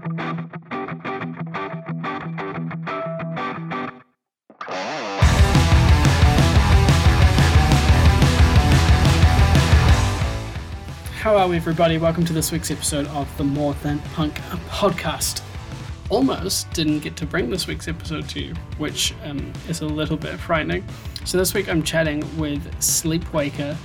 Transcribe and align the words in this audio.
Hello, 0.00 0.12
everybody. 11.52 11.98
Welcome 11.98 12.24
to 12.24 12.32
this 12.32 12.50
week's 12.50 12.70
episode 12.70 13.08
of 13.08 13.28
the 13.36 13.44
More 13.44 13.74
Than 13.82 13.98
Punk 14.14 14.36
podcast. 14.70 15.42
Almost 16.08 16.70
didn't 16.72 17.00
get 17.00 17.14
to 17.16 17.26
bring 17.26 17.50
this 17.50 17.66
week's 17.66 17.86
episode 17.86 18.26
to 18.30 18.40
you, 18.40 18.54
which 18.78 19.12
um, 19.24 19.52
is 19.68 19.82
a 19.82 19.86
little 19.86 20.16
bit 20.16 20.40
frightening. 20.40 20.82
So, 21.26 21.36
this 21.36 21.52
week 21.52 21.68
I'm 21.68 21.82
chatting 21.82 22.24
with 22.38 22.82
Sleepwaker. 22.82 23.76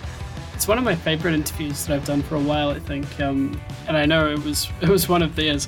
It's 0.54 0.70
one 0.70 0.78
of 0.78 0.86
my 0.86 0.96
favorite 0.96 1.34
interviews 1.34 1.86
that 1.86 1.94
I've 1.94 2.06
done 2.06 2.24
for 2.24 2.36
a 2.36 2.40
while, 2.40 2.70
I 2.70 2.80
think. 2.80 3.20
Um, 3.20 3.60
and 3.90 3.98
I 3.98 4.06
know 4.06 4.32
it 4.32 4.42
was 4.42 4.70
it 4.82 4.88
was 4.88 5.10
one 5.10 5.22
of 5.22 5.36
theirs. 5.36 5.68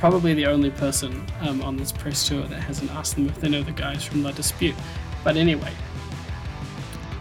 Probably 0.00 0.34
the 0.34 0.46
only 0.46 0.70
person 0.70 1.24
um, 1.42 1.62
on 1.62 1.76
this 1.76 1.92
press 1.92 2.26
tour 2.26 2.42
that 2.42 2.60
hasn't 2.60 2.90
asked 2.90 3.14
them 3.14 3.28
if 3.28 3.40
they 3.40 3.48
know 3.48 3.62
the 3.62 3.72
guys 3.72 4.02
from 4.02 4.24
La 4.24 4.32
Dispute. 4.32 4.74
But 5.22 5.36
anyway, 5.36 5.72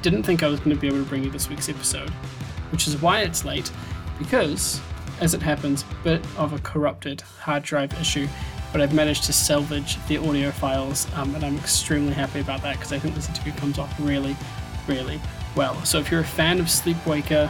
didn't 0.02 0.24
think 0.24 0.42
I 0.42 0.48
was 0.48 0.60
going 0.60 0.76
to 0.76 0.82
be 0.82 0.88
able 0.88 1.04
to 1.04 1.10
bring 1.10 1.24
you 1.24 1.30
this 1.30 1.50
week's 1.50 1.70
episode 1.70 2.12
which 2.72 2.88
is 2.88 3.02
why 3.02 3.22
it's 3.22 3.46
late, 3.46 3.72
because, 4.18 4.80
as 5.22 5.34
it 5.34 5.42
happens, 5.42 5.84
bit 6.04 6.24
of 6.38 6.54
a 6.54 6.60
corrupted 6.60 7.22
hard 7.22 7.64
drive 7.64 7.94
issue, 8.00 8.28
but 8.72 8.82
I've 8.82 8.94
managed 8.94 9.24
to 9.26 9.34
salvage 9.34 9.98
the 10.08 10.18
audio 10.18 10.52
files, 10.52 11.08
um, 11.16 11.34
and 11.36 11.44
I'm 11.44 11.58
extremely 11.58 12.14
happy 12.14 12.40
about 12.40 12.62
that 12.62 12.76
because 12.76 12.94
I 12.94 13.00
think 13.00 13.16
this 13.16 13.28
interview 13.28 13.54
comes 13.54 13.80
off 13.80 13.94
really, 14.00 14.36
really 14.88 15.20
well. 15.56 15.76
So 15.84 16.00
if 16.00 16.12
you're 16.12 16.22
a 16.22 16.26
fan 16.26 16.60
of 16.60 16.70
Sleepwaker, 16.70 17.50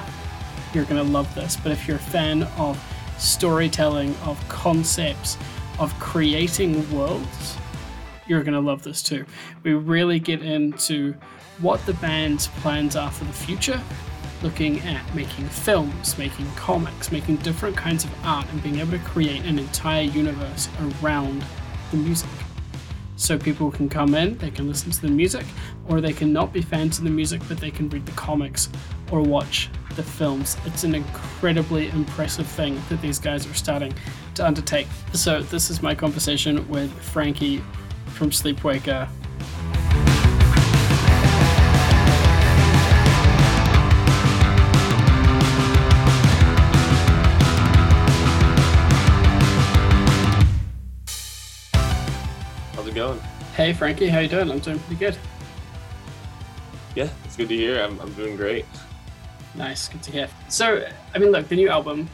you're 0.74 0.86
going 0.86 1.04
to 1.04 1.12
love 1.12 1.34
this, 1.36 1.58
but 1.58 1.72
if 1.72 1.88
you're 1.88 1.98
a 1.98 2.00
fan 2.00 2.44
of 2.58 2.82
storytelling, 3.20 4.16
of 4.26 4.40
concepts, 4.50 5.38
of 5.80 5.98
creating 6.00 6.90
worlds, 6.96 7.58
you're 8.28 8.44
going 8.44 8.54
to 8.54 8.60
love 8.60 8.84
this 8.84 9.02
too. 9.02 9.26
We 9.64 9.74
really 9.74 10.20
get 10.20 10.42
into 10.42 11.14
what 11.60 11.86
the 11.86 11.94
band's 11.96 12.48
plans 12.48 12.96
are 12.96 13.12
for 13.12 13.26
the 13.26 13.34
future, 13.34 13.82
looking 14.42 14.80
at 14.82 15.14
making 15.14 15.50
films, 15.50 16.18
making 16.18 16.50
comics, 16.56 17.12
making 17.12 17.38
different 17.38 17.76
kinds 17.76 18.06
of 18.06 18.26
art, 18.26 18.48
and 18.52 18.64
being 18.64 18.80
able 18.80 18.92
to 18.92 19.00
create 19.00 19.44
an 19.46 19.60
entire 19.60 20.04
universe 20.04 20.70
around 21.02 21.44
the 21.92 21.98
music. 21.98 22.30
So 23.18 23.38
people 23.38 23.70
can 23.70 23.90
come 23.90 24.16
in, 24.16 24.38
they 24.38 24.52
can 24.52 24.68
listen 24.68 24.92
to 24.92 25.02
the 25.02 25.10
music, 25.10 25.46
or 25.90 26.00
they 26.00 26.14
can 26.14 26.32
not 26.32 26.54
be 26.54 26.62
fans 26.62 27.00
of 27.00 27.04
the 27.04 27.10
music, 27.10 27.42
but 27.50 27.58
they 27.58 27.72
can 27.72 27.90
read 27.90 28.06
the 28.06 28.14
comics 28.14 28.70
or 29.12 29.22
watch 29.22 29.70
the 30.00 30.10
films. 30.10 30.56
It's 30.66 30.86
an 30.86 30.96
incredibly 30.96 31.90
impressive 31.90 32.48
thing 32.48 32.82
that 32.88 33.02
these 33.02 33.20
guys 33.20 33.46
are 33.46 33.54
starting 33.54 33.94
to 34.36 34.48
undertake. 34.48 34.88
So, 35.12 35.42
this 35.42 35.70
is 35.70 35.82
my 35.82 35.94
conversation 35.94 36.66
with 36.70 36.90
Frankie 37.02 37.62
from 38.06 38.32
Sleepwaker 38.32 39.10
How's 52.74 52.88
it 52.88 52.96
going? 52.96 53.20
Hey 53.54 53.74
Frankie, 53.74 54.08
how 54.08 54.20
you 54.20 54.30
doing? 54.30 54.50
I'm 54.50 54.60
doing 54.60 54.80
pretty 54.80 54.96
good. 54.96 55.18
Yeah, 56.96 57.10
it's 57.26 57.36
good 57.36 57.50
to 57.50 57.56
hear. 57.56 57.84
I'm, 57.84 58.00
I'm 58.00 58.14
doing 58.14 58.38
great. 58.38 58.66
Nice, 59.56 59.90
good 59.90 60.04
to 60.04 60.12
hear. 60.12 60.30
So, 60.48 60.86
I 61.14 61.18
mean, 61.18 61.32
look, 61.32 61.48
the 61.48 61.56
new 61.56 61.70
album, 61.70 62.10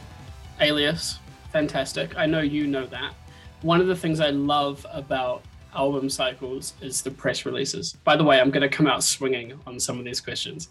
Alias, 0.60 1.18
fantastic. 1.52 2.16
I 2.16 2.26
know 2.26 2.40
you 2.40 2.66
know 2.66 2.86
that. 2.86 3.14
One 3.62 3.80
of 3.80 3.86
the 3.86 3.96
things 3.96 4.20
I 4.20 4.30
love 4.30 4.84
about 4.90 5.42
album 5.74 6.08
cycles 6.08 6.74
is 6.80 7.02
the 7.02 7.10
press 7.10 7.44
releases. 7.44 7.92
By 8.04 8.16
the 8.16 8.24
way, 8.24 8.40
I'm 8.40 8.50
going 8.50 8.68
to 8.68 8.74
come 8.74 8.86
out 8.86 9.04
swinging 9.04 9.58
on 9.66 9.78
some 9.78 9.98
of 9.98 10.04
these 10.04 10.20
questions. 10.20 10.70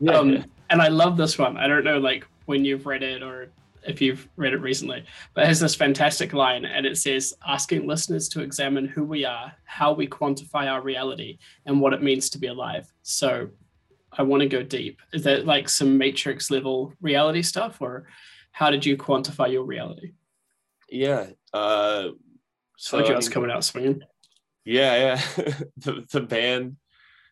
Yeah, 0.00 0.12
um, 0.12 0.32
yeah. 0.32 0.44
And 0.70 0.80
I 0.80 0.88
love 0.88 1.16
this 1.16 1.38
one. 1.38 1.56
I 1.56 1.68
don't 1.68 1.84
know, 1.84 1.98
like, 1.98 2.26
when 2.46 2.64
you've 2.64 2.86
read 2.86 3.02
it 3.02 3.22
or 3.22 3.48
if 3.86 4.00
you've 4.00 4.28
read 4.36 4.52
it 4.52 4.60
recently, 4.60 5.04
but 5.34 5.44
it 5.44 5.46
has 5.46 5.60
this 5.60 5.74
fantastic 5.74 6.32
line 6.32 6.64
and 6.64 6.86
it 6.86 6.96
says, 6.96 7.34
asking 7.46 7.86
listeners 7.86 8.28
to 8.30 8.40
examine 8.40 8.88
who 8.88 9.04
we 9.04 9.24
are, 9.24 9.52
how 9.64 9.92
we 9.92 10.08
quantify 10.08 10.66
our 10.66 10.80
reality, 10.80 11.38
and 11.66 11.80
what 11.80 11.92
it 11.92 12.02
means 12.02 12.30
to 12.30 12.38
be 12.38 12.48
alive. 12.48 12.92
So 13.02 13.48
I 14.18 14.22
want 14.22 14.42
to 14.42 14.48
go 14.48 14.62
deep. 14.62 15.00
Is 15.12 15.24
that 15.24 15.46
like 15.46 15.68
some 15.68 15.98
matrix 15.98 16.50
level 16.50 16.92
reality 17.00 17.42
stuff, 17.42 17.80
or 17.80 18.08
how 18.52 18.70
did 18.70 18.84
you 18.84 18.96
quantify 18.96 19.50
your 19.50 19.64
reality? 19.64 20.12
Yeah. 20.88 21.26
Uh, 21.52 22.08
so 22.78 22.98
I 22.98 23.14
was 23.14 23.28
coming 23.28 23.50
out 23.50 23.64
swinging. 23.64 24.02
Yeah, 24.64 24.96
yeah. 24.96 25.44
the, 25.76 26.04
the 26.10 26.20
band, 26.20 26.76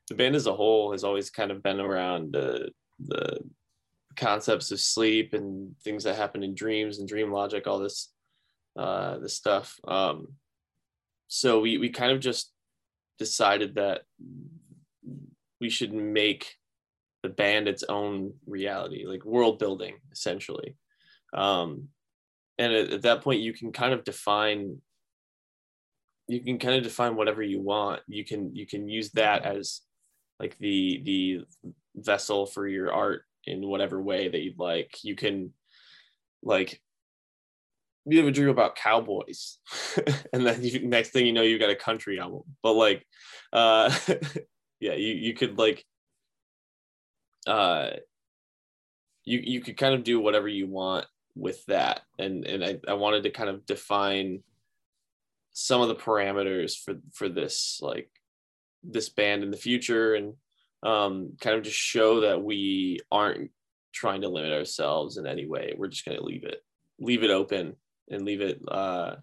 the 0.09 0.15
band 0.15 0.37
as 0.37 0.47
a 0.47 0.55
whole 0.55 0.93
has 0.93 1.05
always 1.05 1.31
kind 1.31 1.51
of 1.51 1.63
been 1.63 1.81
around 1.81 2.37
uh, 2.37 2.67
the 2.99 3.39
concepts 4.17 4.71
of 4.71 4.81
sleep 4.81 5.35
and 5.35 5.75
things 5.83 6.05
that 6.05 6.17
happen 6.17 6.43
in 6.43 6.55
dreams 6.55 6.99
and 6.99 7.09
dream 7.09 7.33
logic, 7.33 7.67
all 7.67 7.79
this 7.79 8.13
uh, 8.77 9.19
this 9.19 9.35
stuff. 9.35 9.79
Um, 9.87 10.29
so 11.29 11.61
we 11.61 11.79
we 11.79 11.89
kind 11.91 12.13
of 12.13 12.21
just 12.21 12.53
decided 13.19 13.77
that 13.77 14.03
we 15.61 15.71
should 15.71 15.93
make 15.93 16.57
the 17.25 17.31
band 17.31 17.67
its 17.67 17.83
own 17.89 18.35
reality, 18.47 19.07
like 19.07 19.25
world 19.25 19.59
building, 19.59 19.97
essentially. 20.13 20.77
Um, 21.33 21.89
and 22.59 22.73
at, 22.73 22.91
at 22.91 23.03
that 23.03 23.23
point, 23.23 23.41
you 23.41 23.55
can 23.55 23.73
kind 23.73 23.95
of 23.95 24.05
define 24.05 24.77
you 26.27 26.41
can 26.41 26.59
kind 26.59 26.77
of 26.77 26.83
define 26.83 27.17
whatever 27.17 27.43
you 27.43 27.61
want. 27.61 28.01
You 28.07 28.25
can 28.25 28.55
you 28.55 28.67
can 28.67 28.89
use 28.89 29.11
that 29.13 29.45
as 29.45 29.81
like 30.39 30.57
the 30.59 31.03
the 31.05 31.45
vessel 31.97 32.47
for 32.47 32.69
your 32.69 32.93
art 32.93 33.23
in 33.47 33.67
whatever 33.67 34.01
way 34.01 34.29
that 34.29 34.41
you'd 34.41 34.59
like. 34.59 35.03
You 35.03 35.17
can 35.17 35.53
like 36.43 36.81
you 38.07 38.19
have 38.19 38.29
a 38.29 38.33
dream 38.33 38.51
about 38.51 38.77
cowboys 38.77 39.59
and 40.35 40.47
then 40.47 40.63
you, 40.63 40.87
next 40.87 41.11
thing 41.11 41.25
you 41.25 41.33
know 41.33 41.41
you 41.41 41.59
got 41.59 41.71
a 41.71 41.75
country 41.75 42.21
album 42.21 42.43
but 42.63 42.75
like 42.75 43.07
uh 43.55 43.91
yeah 44.79 44.93
you 44.93 45.15
you 45.15 45.33
could 45.33 45.57
like 45.57 45.87
uh 47.47 47.91
you 49.25 49.41
you 49.43 49.61
could 49.61 49.77
kind 49.77 49.95
of 49.95 50.05
do 50.05 50.21
whatever 50.21 50.49
you 50.49 50.67
want 50.67 51.07
with 51.35 51.65
that 51.67 52.03
and 52.19 52.45
and 52.47 52.65
I, 52.65 52.79
I 52.89 52.95
wanted 52.95 53.25
to 53.25 53.31
kind 53.31 53.51
of 53.51 53.67
define 53.67 54.43
some 55.53 55.81
of 55.81 55.89
the 55.89 55.95
parameters 55.95 56.77
for 56.77 56.95
for 57.13 57.29
this 57.29 57.79
like 57.83 58.11
this 58.83 59.09
band 59.09 59.43
in 59.43 59.51
the 59.51 59.57
future 59.57 60.15
and 60.15 60.35
um, 60.85 61.33
kind 61.41 61.57
of 61.57 61.63
just 61.63 61.77
show 61.77 62.21
that 62.21 62.43
we 62.43 63.01
aren't 63.11 63.51
trying 63.93 64.21
to 64.21 64.29
limit 64.29 64.53
ourselves 64.53 65.17
in 65.17 65.27
any 65.27 65.47
way. 65.47 65.75
We're 65.77 65.89
just 65.89 66.05
going 66.05 66.19
to 66.19 66.25
leave 66.25 66.45
it, 66.45 66.63
leave 67.01 67.25
it 67.25 67.31
open 67.31 67.77
and 68.11 68.25
leave 68.25 68.43
it, 68.43 68.61
uh, 68.69 69.17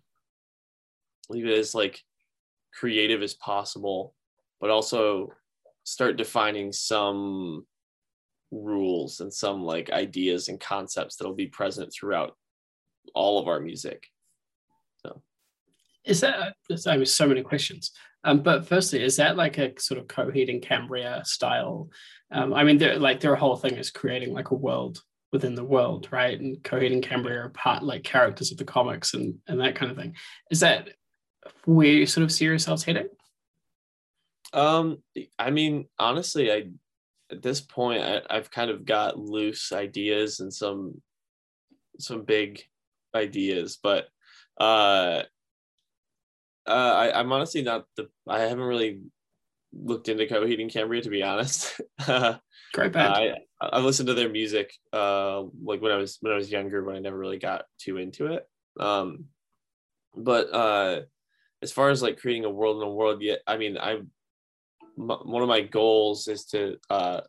leave 1.29 1.45
it 1.45 1.57
as 1.57 1.75
like 1.75 2.01
creative 2.73 3.21
as 3.21 3.35
possible, 3.35 4.15
but 4.59 4.71
also 4.71 5.31
start 5.83 6.17
defining 6.17 6.71
some 6.71 7.65
rules 8.51 9.19
and 9.19 9.33
some 9.33 9.63
like 9.63 9.89
ideas 9.91 10.49
and 10.49 10.59
concepts 10.59 11.15
that'll 11.15 11.33
be 11.33 11.47
present 11.47 11.91
throughout 11.93 12.35
all 13.15 13.39
of 13.39 13.47
our 13.47 13.59
music. 13.59 14.07
So 14.97 15.21
is 16.05 16.21
that 16.21 16.55
I 16.87 16.97
mean 16.97 17.05
so 17.05 17.27
many 17.27 17.41
questions. 17.41 17.91
Um, 18.23 18.43
but 18.43 18.67
firstly, 18.67 19.01
is 19.01 19.15
that 19.15 19.35
like 19.35 19.57
a 19.57 19.73
sort 19.79 19.99
of 19.99 20.07
Coheed 20.07 20.49
and 20.49 20.61
Cambria 20.61 21.23
style? 21.25 21.89
Um, 22.31 22.53
I 22.53 22.63
mean, 22.63 22.79
like 23.01 23.19
their 23.19 23.35
whole 23.35 23.55
thing 23.55 23.75
is 23.75 23.89
creating 23.89 24.33
like 24.33 24.51
a 24.51 24.55
world 24.55 25.01
within 25.31 25.55
the 25.55 25.63
world, 25.63 26.07
right? 26.11 26.39
And 26.39 26.57
Coheed 26.57 26.93
and 26.93 27.03
Cambria 27.03 27.45
are 27.45 27.49
part 27.49 27.83
like 27.83 28.03
characters 28.03 28.51
of 28.51 28.57
the 28.57 28.65
comics 28.65 29.13
and 29.13 29.35
and 29.47 29.59
that 29.59 29.75
kind 29.75 29.91
of 29.91 29.97
thing. 29.97 30.15
Is 30.51 30.59
that 30.59 30.89
where 31.65 31.87
you 31.87 32.05
sort 32.05 32.23
of 32.23 32.31
see 32.31 32.45
yourselves 32.45 32.83
heading? 32.83 33.07
Um, 34.53 35.01
I 35.39 35.49
mean, 35.49 35.85
honestly, 35.97 36.51
I 36.51 36.65
at 37.31 37.41
this 37.41 37.61
point 37.61 38.03
I, 38.03 38.21
I've 38.29 38.51
kind 38.51 38.69
of 38.69 38.85
got 38.85 39.17
loose 39.17 39.71
ideas 39.71 40.39
and 40.39 40.53
some 40.53 41.01
some 41.99 42.23
big 42.23 42.61
ideas, 43.15 43.77
but 43.81 44.07
uh 44.59 45.23
uh, 46.67 46.69
I, 46.69 47.19
I'm 47.19 47.31
honestly 47.31 47.63
not 47.63 47.85
the. 47.97 48.07
I 48.29 48.41
haven't 48.41 48.59
really 48.59 49.01
looked 49.73 50.09
into 50.09 50.25
Coheed 50.25 50.61
and 50.61 50.71
Cambria 50.71 51.01
to 51.01 51.09
be 51.09 51.23
honest. 51.23 51.81
Great 52.73 52.93
band. 52.93 53.13
I 53.13 53.35
I 53.59 53.79
listened 53.79 54.07
to 54.07 54.13
their 54.13 54.29
music 54.29 54.71
uh 54.93 55.43
like 55.63 55.81
when 55.81 55.91
I 55.91 55.97
was 55.97 56.17
when 56.21 56.33
I 56.33 56.35
was 56.35 56.51
younger, 56.51 56.83
when 56.83 56.95
I 56.95 56.99
never 56.99 57.17
really 57.17 57.39
got 57.39 57.65
too 57.79 57.97
into 57.97 58.27
it. 58.27 58.47
Um, 58.79 59.25
but 60.15 60.53
uh, 60.53 61.01
as 61.61 61.71
far 61.71 61.89
as 61.89 62.01
like 62.01 62.19
creating 62.19 62.45
a 62.45 62.49
world 62.49 62.81
in 62.81 62.87
a 62.87 62.91
world, 62.91 63.21
yet 63.21 63.39
I 63.47 63.57
mean, 63.57 63.77
I 63.77 64.01
one 65.07 65.41
of 65.41 65.49
my 65.49 65.61
goals 65.61 66.27
is 66.27 66.45
to 66.45 66.77
uh, 66.89 67.21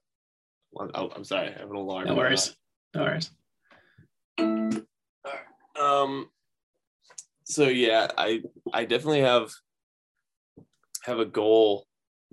oh, 0.77 1.11
I'm 1.15 1.25
sorry, 1.25 1.49
I 1.49 1.59
have 1.59 1.71
an 1.71 1.77
alarm. 1.77 2.07
No 2.07 2.15
worries. 2.15 2.57
No 2.95 3.03
worries. 3.03 3.31
Um, 5.81 6.29
so 7.45 7.65
yeah, 7.65 8.09
I 8.17 8.43
I 8.73 8.85
definitely 8.85 9.21
have 9.21 9.51
have 11.05 11.19
a 11.19 11.25
goal 11.25 11.87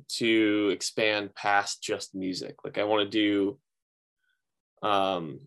to 0.08 0.70
expand 0.72 1.36
past 1.36 1.84
just 1.84 2.16
music. 2.16 2.56
Like 2.64 2.78
I 2.78 2.84
want 2.84 3.10
to 3.10 3.10
do 3.10 3.60
um 4.88 5.42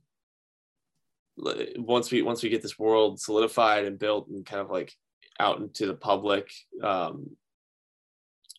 once 1.36 2.10
we 2.10 2.22
once 2.22 2.42
we 2.42 2.50
get 2.50 2.62
this 2.62 2.78
world 2.78 3.18
solidified 3.18 3.86
and 3.86 3.98
built 3.98 4.28
and 4.28 4.44
kind 4.44 4.60
of 4.60 4.70
like 4.70 4.92
out 5.40 5.58
into 5.58 5.86
the 5.86 5.94
public 5.94 6.50
um 6.82 7.30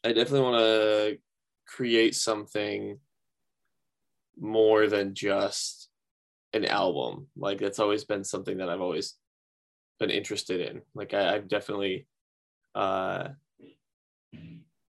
I 0.04 0.10
definitely 0.10 0.42
want 0.42 0.58
to 0.58 1.18
create 1.66 2.16
something 2.16 3.00
more 4.40 4.88
than 4.88 5.14
just 5.14 5.90
an 6.54 6.66
album. 6.66 7.28
Like 7.36 7.60
that's 7.60 7.80
always 7.80 8.04
been 8.04 8.24
something 8.24 8.58
that 8.58 8.70
I've 8.70 8.82
always 8.82 9.16
been 10.00 10.10
interested 10.10 10.62
in. 10.62 10.82
Like 10.94 11.14
I, 11.14 11.34
have 11.34 11.48
definitely 11.48 12.08
uh 12.76 13.30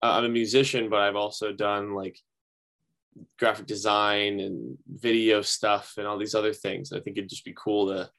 I'm 0.03 0.25
a 0.25 0.29
musician, 0.29 0.91
but 0.91 1.01
I've 1.01 1.17
also 1.17 1.53
done 1.53 1.95
like 1.95 2.19
graphic 3.39 3.67
design 3.67 4.41
and 4.41 4.79
video 4.89 5.43
stuff 5.43 5.95
and 5.97 6.07
all 6.07 6.19
these 6.19 6.35
other 6.35 6.53
things. 6.53 6.93
I 6.93 7.01
think 7.01 7.19
it'd 7.19 7.31
just 7.31 7.45
be 7.45 7.55
cool 7.57 7.89
to 7.89 8.11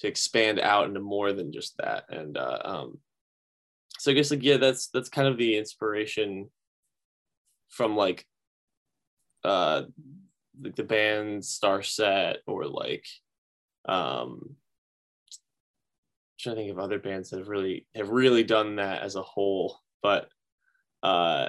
to 0.00 0.06
expand 0.06 0.60
out 0.60 0.86
into 0.86 1.00
more 1.00 1.32
than 1.32 1.52
just 1.52 1.76
that. 1.78 2.04
And 2.08 2.36
uh, 2.38 2.58
um, 2.64 2.98
so 3.98 4.10
I 4.10 4.14
guess 4.14 4.30
like 4.30 4.42
yeah, 4.42 4.58
that's 4.58 4.88
that's 4.88 5.08
kind 5.08 5.28
of 5.28 5.38
the 5.38 5.56
inspiration 5.56 6.50
from 7.68 7.96
like 7.96 8.24
uh 9.44 9.82
like 10.60 10.76
the 10.76 10.84
band 10.84 11.42
Starset 11.42 12.36
or 12.46 12.66
like 12.66 13.06
um 13.88 14.56
trying 16.38 16.56
to 16.56 16.62
think 16.62 16.70
of 16.70 16.78
other 16.78 16.98
bands 16.98 17.30
that 17.30 17.38
have 17.38 17.48
really 17.48 17.86
have 17.94 18.10
really 18.10 18.44
done 18.44 18.76
that 18.76 19.02
as 19.02 19.16
a 19.16 19.22
whole 19.22 19.78
but 20.02 20.28
uh 21.02 21.48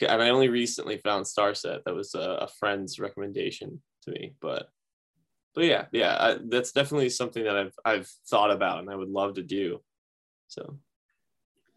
and 0.00 0.22
i 0.22 0.30
only 0.30 0.48
recently 0.48 0.98
found 0.98 1.24
starset 1.24 1.82
that 1.84 1.94
was 1.94 2.14
a, 2.14 2.20
a 2.20 2.48
friend's 2.58 2.98
recommendation 2.98 3.80
to 4.02 4.10
me 4.10 4.34
but 4.40 4.68
but 5.54 5.64
yeah 5.64 5.86
yeah 5.92 6.16
I, 6.18 6.38
that's 6.48 6.72
definitely 6.72 7.08
something 7.08 7.44
that 7.44 7.56
i've 7.56 7.74
i've 7.84 8.08
thought 8.28 8.50
about 8.50 8.80
and 8.80 8.90
i 8.90 8.96
would 8.96 9.08
love 9.08 9.34
to 9.34 9.42
do 9.42 9.80
so 10.48 10.78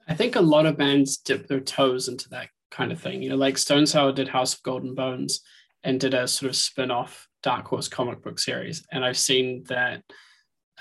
i 0.09 0.13
think 0.13 0.35
a 0.35 0.41
lot 0.41 0.65
of 0.65 0.77
bands 0.77 1.17
dip 1.17 1.47
their 1.47 1.61
toes 1.61 2.07
into 2.07 2.27
that 2.29 2.49
kind 2.71 2.91
of 2.91 2.99
thing 2.99 3.21
you 3.21 3.29
know 3.29 3.35
like 3.35 3.57
stone 3.57 3.85
sour 3.85 4.11
did 4.11 4.27
house 4.27 4.53
of 4.53 4.63
gold 4.63 4.83
and 4.83 4.95
bones 4.95 5.41
and 5.83 5.99
did 5.99 6.13
a 6.13 6.27
sort 6.27 6.49
of 6.49 6.55
spin-off 6.55 7.27
dark 7.41 7.65
horse 7.67 7.87
comic 7.87 8.21
book 8.21 8.37
series 8.37 8.85
and 8.91 9.05
i've 9.05 9.17
seen 9.17 9.63
that 9.69 10.03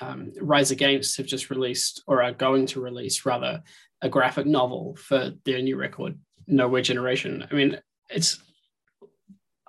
um, 0.00 0.32
Rise 0.40 0.70
Against 0.70 1.16
have 1.16 1.26
just 1.26 1.50
released, 1.50 2.02
or 2.06 2.22
are 2.22 2.32
going 2.32 2.66
to 2.66 2.80
release 2.80 3.26
rather, 3.26 3.62
a 4.00 4.08
graphic 4.08 4.46
novel 4.46 4.96
for 4.96 5.32
their 5.44 5.60
new 5.60 5.76
record, 5.76 6.18
Nowhere 6.46 6.82
Generation. 6.82 7.46
I 7.50 7.54
mean, 7.54 7.80
it's, 8.08 8.38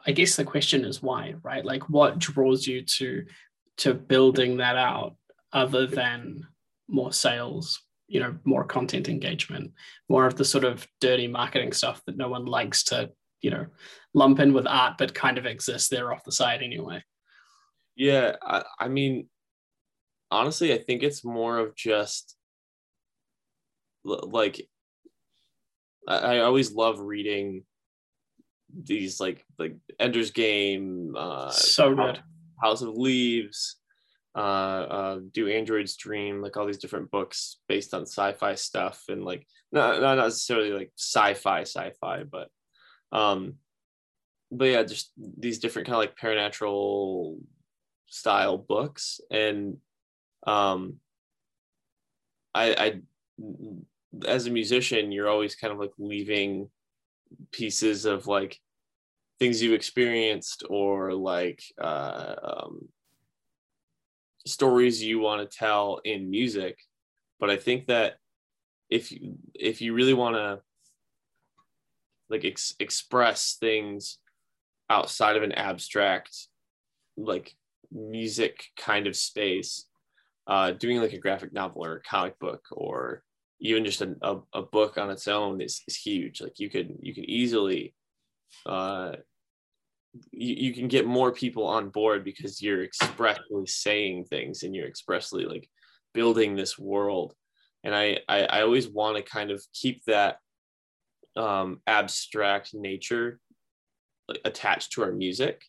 I 0.06 0.12
guess 0.12 0.36
the 0.36 0.46
question 0.46 0.86
is 0.86 1.02
why, 1.02 1.36
right? 1.44 1.66
Like, 1.66 1.90
what 1.90 2.20
draws 2.20 2.68
you 2.68 2.84
to 2.84 3.26
to 3.78 3.94
building 3.94 4.58
that 4.58 4.76
out, 4.76 5.16
other 5.54 5.88
than 5.88 6.46
more 6.90 7.14
sales, 7.14 7.82
you 8.10 8.20
know, 8.20 8.36
more 8.44 8.66
content 8.66 9.08
engagement, 9.08 9.72
more 10.10 10.26
of 10.26 10.36
the 10.36 10.44
sort 10.44 10.66
of 10.66 10.86
dirty 11.00 11.28
marketing 11.28 11.72
stuff 11.72 12.02
that 12.06 12.18
no 12.18 12.28
one 12.28 12.46
likes 12.46 12.84
to, 12.84 13.12
you 13.42 13.52
know, 13.52 13.68
lump 14.14 14.40
in 14.40 14.52
with 14.52 14.68
art, 14.68 14.98
but 14.98 15.14
kind 15.14 15.38
of 15.38 15.46
exists. 15.46 15.90
There 15.90 16.12
off 16.12 16.24
the 16.24 16.32
side 16.32 16.64
anyway. 16.64 17.04
Yeah, 17.96 18.36
I, 18.42 18.64
I 18.80 18.88
mean, 18.88 19.30
honestly, 20.32 20.74
I 20.74 20.80
think 20.80 21.04
it's 21.04 21.24
more 21.24 21.60
of 21.60 21.76
just 21.76 22.36
like 24.04 24.68
I, 26.08 26.18
I 26.18 26.40
always 26.40 26.74
love 26.74 27.00
reading 27.00 27.64
these 28.74 29.20
like 29.20 29.46
like 29.60 29.76
Ender's 30.00 30.32
Game, 30.32 31.16
uh, 31.18 31.52
so 31.52 31.94
good, 31.94 32.22
House 32.62 32.82
of 32.82 32.98
Leaves, 32.98 33.79
uh, 34.36 34.40
uh, 34.40 35.20
Do 35.32 35.48
Androids 35.48 35.96
Dream, 35.96 36.42
like 36.42 36.58
all 36.58 36.66
these 36.66 36.78
different 36.78 37.12
books 37.12 37.58
based 37.68 37.94
on 37.94 38.04
sci-fi 38.04 38.56
stuff, 38.56 39.04
and 39.10 39.24
like 39.24 39.46
not 39.72 40.02
not 40.02 40.18
necessarily 40.18 40.72
like 40.72 40.92
sci-fi 40.98 41.62
sci-fi, 41.62 42.24
but 42.24 42.50
um, 43.12 43.56
but 44.52 44.66
yeah, 44.66 44.84
just 44.84 45.12
these 45.18 45.60
different 45.60 45.88
kind 45.88 45.96
of 45.96 46.00
like 46.00 46.18
paranatural 46.18 47.40
style 48.08 48.58
books, 48.58 49.22
and 49.32 49.78
um 50.48 50.96
I, 52.56 52.74
I 52.74 53.02
as 54.28 54.48
a 54.48 54.52
musician 54.52 55.12
you're 55.12 55.30
always 55.30 55.56
kind 55.56 55.72
of 55.72 55.80
like 55.80 55.92
leaving 55.98 56.70
pieces 57.52 58.06
of 58.06 58.28
like 58.28 58.60
things 59.40 59.62
you've 59.62 59.74
experienced 59.74 60.64
or 60.70 61.14
like 61.14 61.64
uh, 61.82 62.36
um, 62.44 62.90
stories 64.50 65.04
you 65.04 65.20
want 65.20 65.42
to 65.42 65.58
tell 65.58 66.00
in 66.04 66.30
music 66.30 66.78
but 67.40 67.50
i 67.50 67.58
think 67.58 67.88
that 67.88 68.16
if 68.90 69.12
you 69.12 69.36
if 69.54 69.82
you 69.82 69.94
really 69.94 70.14
want 70.14 70.36
to 70.36 70.60
like 72.30 72.46
ex- 72.46 72.76
express 72.80 73.58
things 73.60 74.18
outside 74.90 75.36
of 75.36 75.44
an 75.44 75.52
abstract 75.52 76.48
like 77.18 77.56
music 77.92 78.66
kind 78.78 79.08
of 79.08 79.16
space 79.16 79.86
uh, 80.48 80.72
doing 80.72 81.00
like 81.00 81.14
a 81.14 81.20
graphic 81.20 81.54
novel 81.54 81.86
or 81.86 81.98
a 81.98 82.02
comic 82.02 82.38
book 82.40 82.66
or 82.72 83.24
even 83.60 83.86
just 83.86 84.02
a, 84.02 84.16
a, 84.22 84.38
a, 84.54 84.62
book 84.64 84.98
on 84.98 85.12
its 85.12 85.28
own 85.28 85.62
is, 85.62 85.82
is 85.88 85.96
huge. 85.96 86.42
Like 86.42 86.60
you 86.60 86.70
could 86.70 86.98
you 87.02 87.14
can 87.14 87.30
easily 87.30 87.94
uh, 88.66 89.14
you, 90.32 90.56
you 90.56 90.74
can 90.74 90.88
get 90.88 91.06
more 91.06 91.32
people 91.32 91.66
on 91.66 91.90
board 91.90 92.24
because 92.24 92.62
you're 92.62 92.84
expressly 92.84 93.66
saying 93.66 94.26
things 94.26 94.64
and 94.64 94.76
you're 94.76 94.88
expressly 94.88 95.46
like 95.46 95.70
building 96.14 96.56
this 96.56 96.78
world. 96.78 97.34
And 97.84 97.96
i 97.96 98.20
i, 98.28 98.44
I 98.44 98.62
always 98.62 98.88
want 98.88 99.18
to 99.18 99.24
kind 99.24 99.52
of 99.52 99.64
keep 99.74 100.04
that 100.06 100.38
um, 101.38 101.82
abstract 101.88 102.74
nature 102.74 103.40
attached 104.44 104.92
to 104.94 105.04
our 105.04 105.12
music 105.12 105.64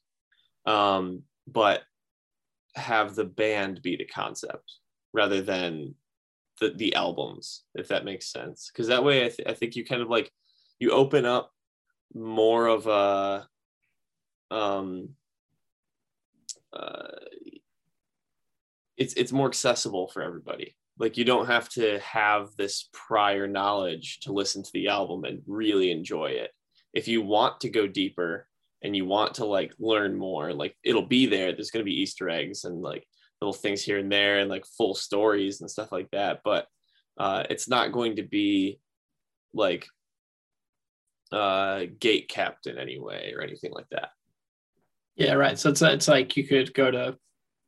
um, 0.66 1.22
but 1.46 1.82
have 2.76 3.14
the 3.14 3.24
band 3.24 3.82
be 3.82 3.96
the 3.96 4.04
concept 4.04 4.78
rather 5.12 5.40
than 5.40 5.94
the 6.60 6.70
the 6.70 6.94
albums 6.94 7.64
if 7.74 7.88
that 7.88 8.04
makes 8.04 8.30
sense. 8.30 8.70
Because 8.72 8.88
that 8.88 9.04
way 9.04 9.24
I, 9.24 9.28
th- 9.28 9.48
I 9.48 9.54
think 9.54 9.76
you 9.76 9.84
kind 9.84 10.02
of 10.02 10.08
like 10.08 10.30
you 10.78 10.90
open 10.90 11.24
up 11.24 11.50
more 12.14 12.66
of 12.66 12.86
a 12.86 13.48
um 14.50 15.10
uh 16.72 17.08
it's 19.00 19.14
it's 19.14 19.32
more 19.32 19.48
accessible 19.48 20.08
for 20.08 20.22
everybody. 20.22 20.76
Like 20.98 21.16
you 21.16 21.24
don't 21.24 21.46
have 21.46 21.70
to 21.70 21.98
have 22.00 22.50
this 22.56 22.90
prior 22.92 23.48
knowledge 23.48 24.20
to 24.20 24.32
listen 24.32 24.62
to 24.62 24.70
the 24.74 24.88
album 24.88 25.24
and 25.24 25.42
really 25.46 25.90
enjoy 25.90 26.26
it. 26.26 26.50
If 26.92 27.08
you 27.08 27.22
want 27.22 27.60
to 27.60 27.70
go 27.70 27.86
deeper 27.86 28.46
and 28.82 28.94
you 28.94 29.06
want 29.06 29.34
to 29.34 29.46
like 29.46 29.72
learn 29.78 30.16
more 30.16 30.52
like 30.52 30.76
it'll 30.84 31.06
be 31.06 31.26
there. 31.26 31.52
There's 31.52 31.70
going 31.70 31.84
to 31.84 31.90
be 31.90 32.00
easter 32.02 32.28
eggs 32.28 32.64
and 32.64 32.82
like 32.82 33.06
little 33.40 33.54
things 33.54 33.82
here 33.82 33.98
and 33.98 34.12
there 34.12 34.38
and 34.40 34.50
like 34.50 34.66
full 34.76 34.94
stories 34.94 35.62
and 35.62 35.70
stuff 35.70 35.90
like 35.90 36.10
that. 36.10 36.40
But 36.44 36.66
uh 37.18 37.44
it's 37.48 37.68
not 37.68 37.92
going 37.92 38.16
to 38.16 38.22
be 38.22 38.80
like 39.54 39.86
uh 41.32 41.84
gate 41.98 42.28
kept 42.28 42.66
in 42.66 42.76
any 42.76 42.98
way 42.98 43.32
or 43.34 43.40
anything 43.40 43.72
like 43.72 43.88
that 43.92 44.10
yeah 45.20 45.34
right 45.34 45.58
so 45.58 45.70
it's, 45.70 45.82
it's 45.82 46.08
like 46.08 46.36
you 46.36 46.46
could 46.46 46.74
go 46.74 46.90
to 46.90 47.16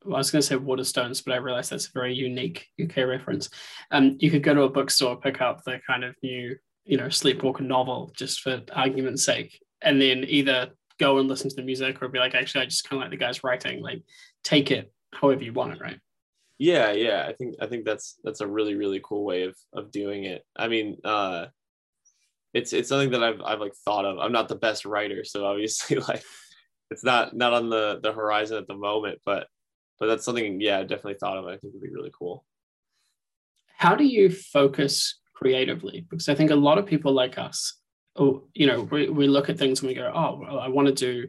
well, 0.04 0.16
I 0.16 0.18
was 0.18 0.30
going 0.30 0.42
to 0.42 0.46
say 0.46 0.56
Waterstones, 0.56 1.24
but 1.24 1.32
I 1.32 1.36
realized 1.36 1.70
that's 1.70 1.86
a 1.86 1.92
very 1.94 2.14
unique 2.14 2.66
UK 2.82 2.98
reference. 2.98 3.48
Um, 3.90 4.16
you 4.18 4.30
could 4.30 4.42
go 4.42 4.54
to 4.54 4.62
a 4.62 4.68
bookstore, 4.68 5.20
pick 5.20 5.40
up 5.40 5.62
the 5.64 5.80
kind 5.86 6.04
of 6.04 6.14
new, 6.22 6.56
you 6.84 6.96
know, 6.96 7.06
Sleepwalker 7.06 7.60
novel, 7.60 8.12
just 8.16 8.40
for 8.40 8.62
argument's 8.72 9.24
sake, 9.24 9.62
and 9.80 10.00
then 10.00 10.24
either 10.26 10.70
go 10.98 11.18
and 11.18 11.28
listen 11.28 11.50
to 11.50 11.56
the 11.56 11.62
music 11.62 12.02
or 12.02 12.08
be 12.08 12.18
like, 12.18 12.34
actually, 12.34 12.62
I 12.62 12.66
just 12.66 12.88
kind 12.88 13.00
of 13.00 13.04
like 13.04 13.10
the 13.10 13.24
guy's 13.24 13.44
writing. 13.44 13.82
Like, 13.82 14.02
take 14.44 14.70
it 14.70 14.92
however 15.12 15.42
you 15.42 15.52
want 15.52 15.74
it, 15.74 15.80
right? 15.80 15.98
Yeah, 16.58 16.92
yeah. 16.92 17.26
I 17.28 17.32
think 17.32 17.56
I 17.60 17.66
think 17.66 17.84
that's 17.84 18.16
that's 18.22 18.40
a 18.40 18.46
really 18.46 18.74
really 18.74 19.00
cool 19.02 19.24
way 19.24 19.44
of 19.44 19.56
of 19.72 19.90
doing 19.90 20.24
it. 20.24 20.44
I 20.56 20.68
mean, 20.68 20.98
uh, 21.04 21.46
it's 22.54 22.72
it's 22.72 22.88
something 22.88 23.10
that 23.10 23.22
I've 23.22 23.40
I've 23.40 23.60
like 23.60 23.74
thought 23.84 24.04
of. 24.04 24.18
I'm 24.18 24.32
not 24.32 24.48
the 24.48 24.54
best 24.54 24.84
writer, 24.84 25.24
so 25.24 25.44
obviously 25.44 25.96
like 26.08 26.22
it's 26.92 27.04
not 27.04 27.34
not 27.34 27.52
on 27.52 27.70
the 27.70 28.00
the 28.02 28.12
horizon 28.12 28.58
at 28.58 28.66
the 28.66 28.76
moment, 28.76 29.20
but 29.24 29.48
but 29.98 30.06
that's 30.06 30.24
something 30.24 30.60
yeah, 30.60 30.78
I 30.78 30.82
definitely 30.82 31.14
thought 31.14 31.38
of. 31.38 31.46
I 31.46 31.56
think 31.56 31.74
would 31.74 31.82
be 31.82 31.90
really 31.90 32.12
cool. 32.16 32.44
How 33.76 33.94
do 33.94 34.04
you 34.04 34.30
focus 34.30 35.20
creatively? 35.34 36.06
Because 36.08 36.28
I 36.28 36.34
think 36.34 36.50
a 36.50 36.56
lot 36.56 36.78
of 36.78 36.86
people 36.86 37.12
like 37.12 37.38
us 37.38 37.78
oh, 38.16 38.44
you 38.54 38.66
know, 38.66 38.82
we, 38.82 39.08
we 39.08 39.26
look 39.26 39.48
at 39.48 39.58
things 39.58 39.80
and 39.80 39.88
we 39.88 39.94
go, 39.94 40.10
oh, 40.14 40.38
well, 40.40 40.58
I 40.58 40.68
want 40.68 40.88
to 40.88 40.94
do 40.94 41.28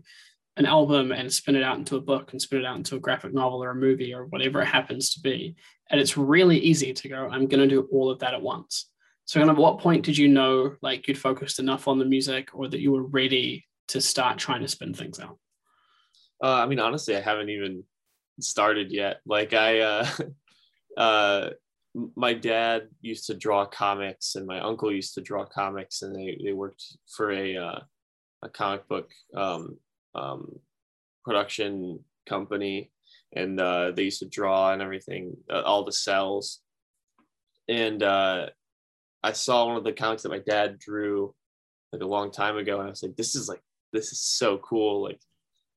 an 0.58 0.66
album 0.66 1.12
and 1.12 1.32
spin 1.32 1.56
it 1.56 1.64
out 1.64 1.78
into 1.78 1.96
a 1.96 2.02
book 2.02 2.32
and 2.32 2.42
spin 2.42 2.60
it 2.60 2.66
out 2.66 2.78
into 2.78 2.96
a 2.96 3.00
graphic 3.00 3.34
novel 3.34 3.64
or 3.64 3.72
a 3.72 3.76
movie 3.76 4.14
or 4.14 4.26
whatever 4.26 4.62
it 4.62 4.68
happens 4.68 5.14
to 5.14 5.20
be. 5.22 5.56
and 5.90 6.00
it's 6.00 6.18
really 6.18 6.58
easy 6.58 6.94
to 6.94 7.10
go 7.10 7.28
i'm 7.32 7.48
going 7.48 7.60
to 7.60 7.68
do 7.68 7.88
all 7.92 8.10
of 8.10 8.20
that 8.20 8.34
at 8.34 8.42
once 8.42 8.90
so 9.26 9.40
kind 9.40 9.50
of 9.50 9.58
what 9.58 9.80
point 9.80 10.06
did 10.06 10.18
you 10.18 10.28
know 10.28 10.76
like 10.82 11.08
you'd 11.08 11.18
focused 11.18 11.60
enough 11.60 11.88
on 11.88 11.98
the 11.98 12.06
music 12.06 12.50
or 12.54 12.68
that 12.68 12.80
you 12.80 12.92
were 12.92 13.04
ready 13.04 13.66
to 13.88 14.00
start 14.00 14.38
trying 14.38 14.62
to 14.62 14.68
spin 14.68 14.94
things 14.94 15.20
out 15.20 15.38
uh, 16.42 16.64
i 16.64 16.66
mean 16.66 16.80
honestly 16.80 17.16
i 17.16 17.22
haven't 17.22 17.50
even 17.50 17.84
started 18.40 18.92
yet. 18.92 19.22
Like 19.26 19.54
i 19.54 19.80
uh 19.80 20.08
uh 20.98 21.50
my 22.16 22.34
dad 22.34 22.88
used 23.02 23.28
to 23.28 23.36
draw 23.36 23.66
comics 23.66 24.36
and 24.36 24.48
my 24.48 24.60
uncle 24.60 24.92
used 24.92 25.14
to 25.14 25.22
draw 25.22 25.46
comics 25.46 26.02
and 26.02 26.16
they, 26.16 26.40
they 26.44 26.52
worked 26.52 26.84
for 27.16 27.32
a 27.32 27.56
uh, 27.56 27.80
a 28.42 28.50
comic 28.50 28.88
book 28.88 29.12
um, 29.36 29.78
um, 30.16 30.60
production 31.24 32.00
company 32.28 32.92
and 33.34 33.60
uh, 33.60 33.92
they 33.92 34.04
used 34.04 34.20
to 34.20 34.28
draw 34.28 34.74
and 34.74 34.82
everything 34.82 35.38
uh, 35.52 35.62
all 35.62 35.86
the 35.86 35.92
cells. 35.92 36.60
And 37.70 38.04
uh, 38.04 38.48
i 39.22 39.32
saw 39.32 39.68
one 39.68 39.78
of 39.78 39.84
the 39.84 39.94
comics 39.94 40.24
that 40.24 40.30
my 40.30 40.40
dad 40.40 40.80
drew 40.80 41.34
like 41.94 42.02
a 42.02 42.08
long 42.08 42.32
time 42.32 42.58
ago 42.58 42.80
and 42.80 42.88
i 42.88 42.90
was 42.90 43.04
like 43.04 43.16
this 43.16 43.36
is 43.36 43.48
like 43.48 43.62
this 43.94 44.12
is 44.12 44.20
so 44.20 44.58
cool 44.58 45.04
like 45.04 45.22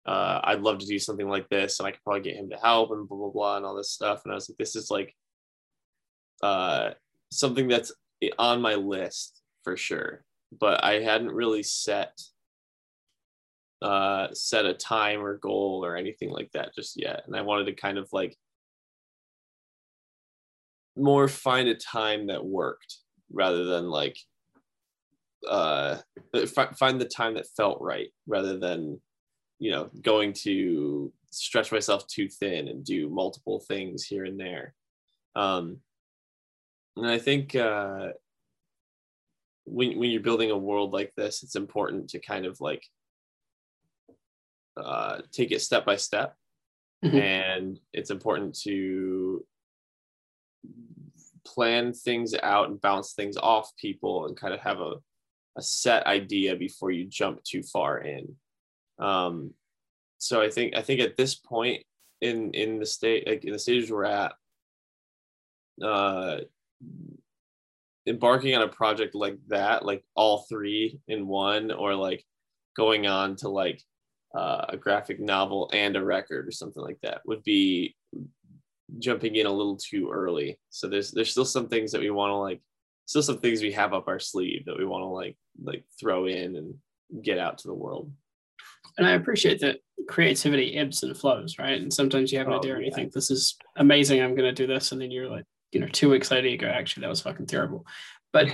uh, 0.07 0.41
i'd 0.45 0.63
love 0.63 0.79
to 0.79 0.87
do 0.87 0.99
something 0.99 1.29
like 1.29 1.49
this 1.49 1.79
and 1.79 1.87
i 1.87 1.91
could 1.91 2.03
probably 2.03 2.21
get 2.21 2.37
him 2.37 2.49
to 2.49 2.57
help 2.57 2.91
and 2.91 3.09
blah 3.09 3.19
blah 3.19 3.31
blah 3.31 3.57
and 3.57 3.67
all 3.67 3.75
this 3.75 3.91
stuff 3.91 4.23
and 4.25 4.33
i 4.33 4.35
was 4.35 4.49
like 4.49 4.59
this 4.59 4.77
is 4.77 4.91
like 4.91 5.15
uh, 6.43 6.91
something 7.31 7.69
that's 7.69 7.93
on 8.39 8.61
my 8.61 8.75
list 8.75 9.43
for 9.65 9.77
sure, 9.77 10.25
but 10.59 10.83
I 10.85 11.01
hadn't 11.01 11.33
really 11.33 11.63
set 11.63 12.19
uh, 13.83 14.29
set 14.33 14.65
a 14.65 14.73
time 14.73 15.21
or 15.21 15.37
goal 15.37 15.85
or 15.85 15.97
anything 15.97 16.31
like 16.31 16.51
that 16.53 16.75
just 16.75 16.95
yet. 16.97 17.23
And 17.27 17.37
I 17.37 17.43
wanted 17.43 17.67
to 17.67 17.75
kind 17.75 17.99
of 17.99 18.09
like 18.11 18.35
more 20.97 21.29
find 21.29 21.69
a 21.69 21.75
time 21.75 22.29
that 22.29 22.45
worked 22.45 22.97
rather 23.31 23.65
than 23.65 23.91
like 23.91 24.17
uh, 25.47 25.99
find 26.79 27.01
the 27.01 27.09
time 27.09 27.35
that 27.35 27.47
felt 27.55 27.79
right 27.81 28.09
rather 28.27 28.59
than 28.59 29.01
you 29.59 29.71
know 29.71 29.91
going 30.03 30.33
to 30.33 31.13
stretch 31.31 31.73
myself 31.73 32.07
too 32.07 32.29
thin 32.29 32.69
and 32.69 32.85
do 32.85 33.09
multiple 33.09 33.61
things 33.61 34.05
here 34.05 34.25
and 34.25 34.39
there 34.39 34.75
um 35.35 35.79
and 36.97 37.07
I 37.07 37.19
think 37.19 37.55
uh, 37.55 38.09
when 39.65 39.99
when 39.99 40.11
you're 40.11 40.23
building 40.23 40.51
a 40.51 40.57
world 40.57 40.93
like 40.93 41.13
this, 41.17 41.43
it's 41.43 41.57
important 41.57 42.11
to 42.11 42.19
kind 42.19 42.47
of 42.47 42.61
like 42.61 42.85
uh, 44.77 45.19
take 45.31 45.53
it 45.53 45.61
step 45.61 45.85
by 45.85 45.97
step, 45.97 46.35
mm-hmm. 47.05 47.17
and 47.17 47.79
it's 47.93 48.11
important 48.11 48.59
to 48.63 49.45
plan 51.45 51.93
things 51.93 52.35
out 52.43 52.69
and 52.71 52.81
bounce 52.81 53.13
things 53.13 53.37
off 53.37 53.77
people 53.77 54.27
and 54.27 54.37
kind 54.37 54.53
of 54.53 54.61
have 54.61 54.81
a, 54.81 54.95
a 55.57 55.63
set 55.63 56.05
idea 56.07 56.57
before 56.57 56.91
you 56.91 57.05
jump 57.05 57.43
too 57.45 57.63
far 57.63 57.99
in. 57.99 58.35
Um, 58.99 59.53
so 60.19 60.41
I 60.41 60.50
think 60.50 60.76
I 60.76 60.83
think 60.83 61.00
at 61.00 61.17
this 61.17 61.35
point 61.35 61.83
in 62.21 62.53
in 62.53 62.79
the 62.79 62.87
state 62.87 63.26
like 63.26 63.45
in 63.45 63.53
the 63.53 63.59
stages 63.59 63.91
we're 63.91 64.05
at, 64.05 64.33
uh, 65.83 66.38
embarking 68.07 68.55
on 68.55 68.62
a 68.62 68.69
project 68.69 69.15
like 69.15 69.38
that, 69.49 69.85
like 69.85 70.05
all 70.15 70.47
three 70.49 71.00
in 71.09 71.26
one, 71.26 71.71
or 71.71 71.95
like 71.95 72.25
going 72.76 73.07
on 73.07 73.37
to 73.37 73.49
like 73.49 73.83
uh, 74.35 74.67
a 74.69 74.76
graphic 74.76 75.21
novel 75.21 75.71
and 75.73 75.97
a 75.97 76.05
record 76.05 76.47
or 76.47 76.53
something 76.53 76.83
like 76.83 76.99
that 77.03 77.23
would 77.26 77.43
be 77.43 77.97
jumping 78.99 79.37
in 79.37 79.47
a 79.47 79.53
little 79.53 79.76
too 79.76 80.11
early. 80.11 80.59
So 80.71 80.88
there's 80.88 81.11
there's 81.11 81.31
still 81.31 81.45
some 81.45 81.69
things 81.69 81.93
that 81.93 82.00
we 82.00 82.11
want 82.11 82.31
to 82.31 82.37
like 82.37 82.61
still 83.07 83.23
some 83.23 83.38
things 83.38 83.62
we 83.62 83.73
have 83.73 83.93
up 83.93 84.09
our 84.09 84.19
sleeve 84.19 84.65
that 84.67 84.79
we 84.79 84.85
want 84.85 85.03
to 85.03 85.07
like 85.07 85.37
like 85.62 85.85
throw 85.99 86.26
in 86.26 86.57
and 86.57 86.75
get 87.23 87.38
out 87.38 87.59
to 87.59 87.69
the 87.69 87.75
world. 87.75 88.11
And 88.99 89.07
I 89.07 89.12
appreciate 89.12 89.61
that 89.61 89.79
creativity 90.09 90.76
ebbs 90.76 91.03
and 91.03 91.17
flows, 91.17 91.59
right? 91.59 91.81
And 91.81 91.93
sometimes 91.93 92.33
you 92.33 92.38
have 92.38 92.47
an 92.47 92.55
oh, 92.55 92.59
idea 92.59 92.76
and 92.76 92.85
you 92.85 92.93
think 92.93 93.12
this 93.12 93.31
is 93.31 93.57
amazing, 93.76 94.23
I'm 94.23 94.35
gonna 94.35 94.53
do 94.53 94.67
this, 94.67 94.93
and 94.93 95.00
then 95.00 95.11
you're 95.11 95.29
like, 95.29 95.45
you 95.73 95.81
know 95.81 95.88
two 95.88 96.09
weeks 96.09 96.31
later 96.31 96.49
you 96.49 96.57
go 96.57 96.69
actually 96.69 97.03
that 97.03 97.11
was 97.11 97.21
fucking 97.21 97.47
terrible. 97.47 97.87
But 98.33 98.49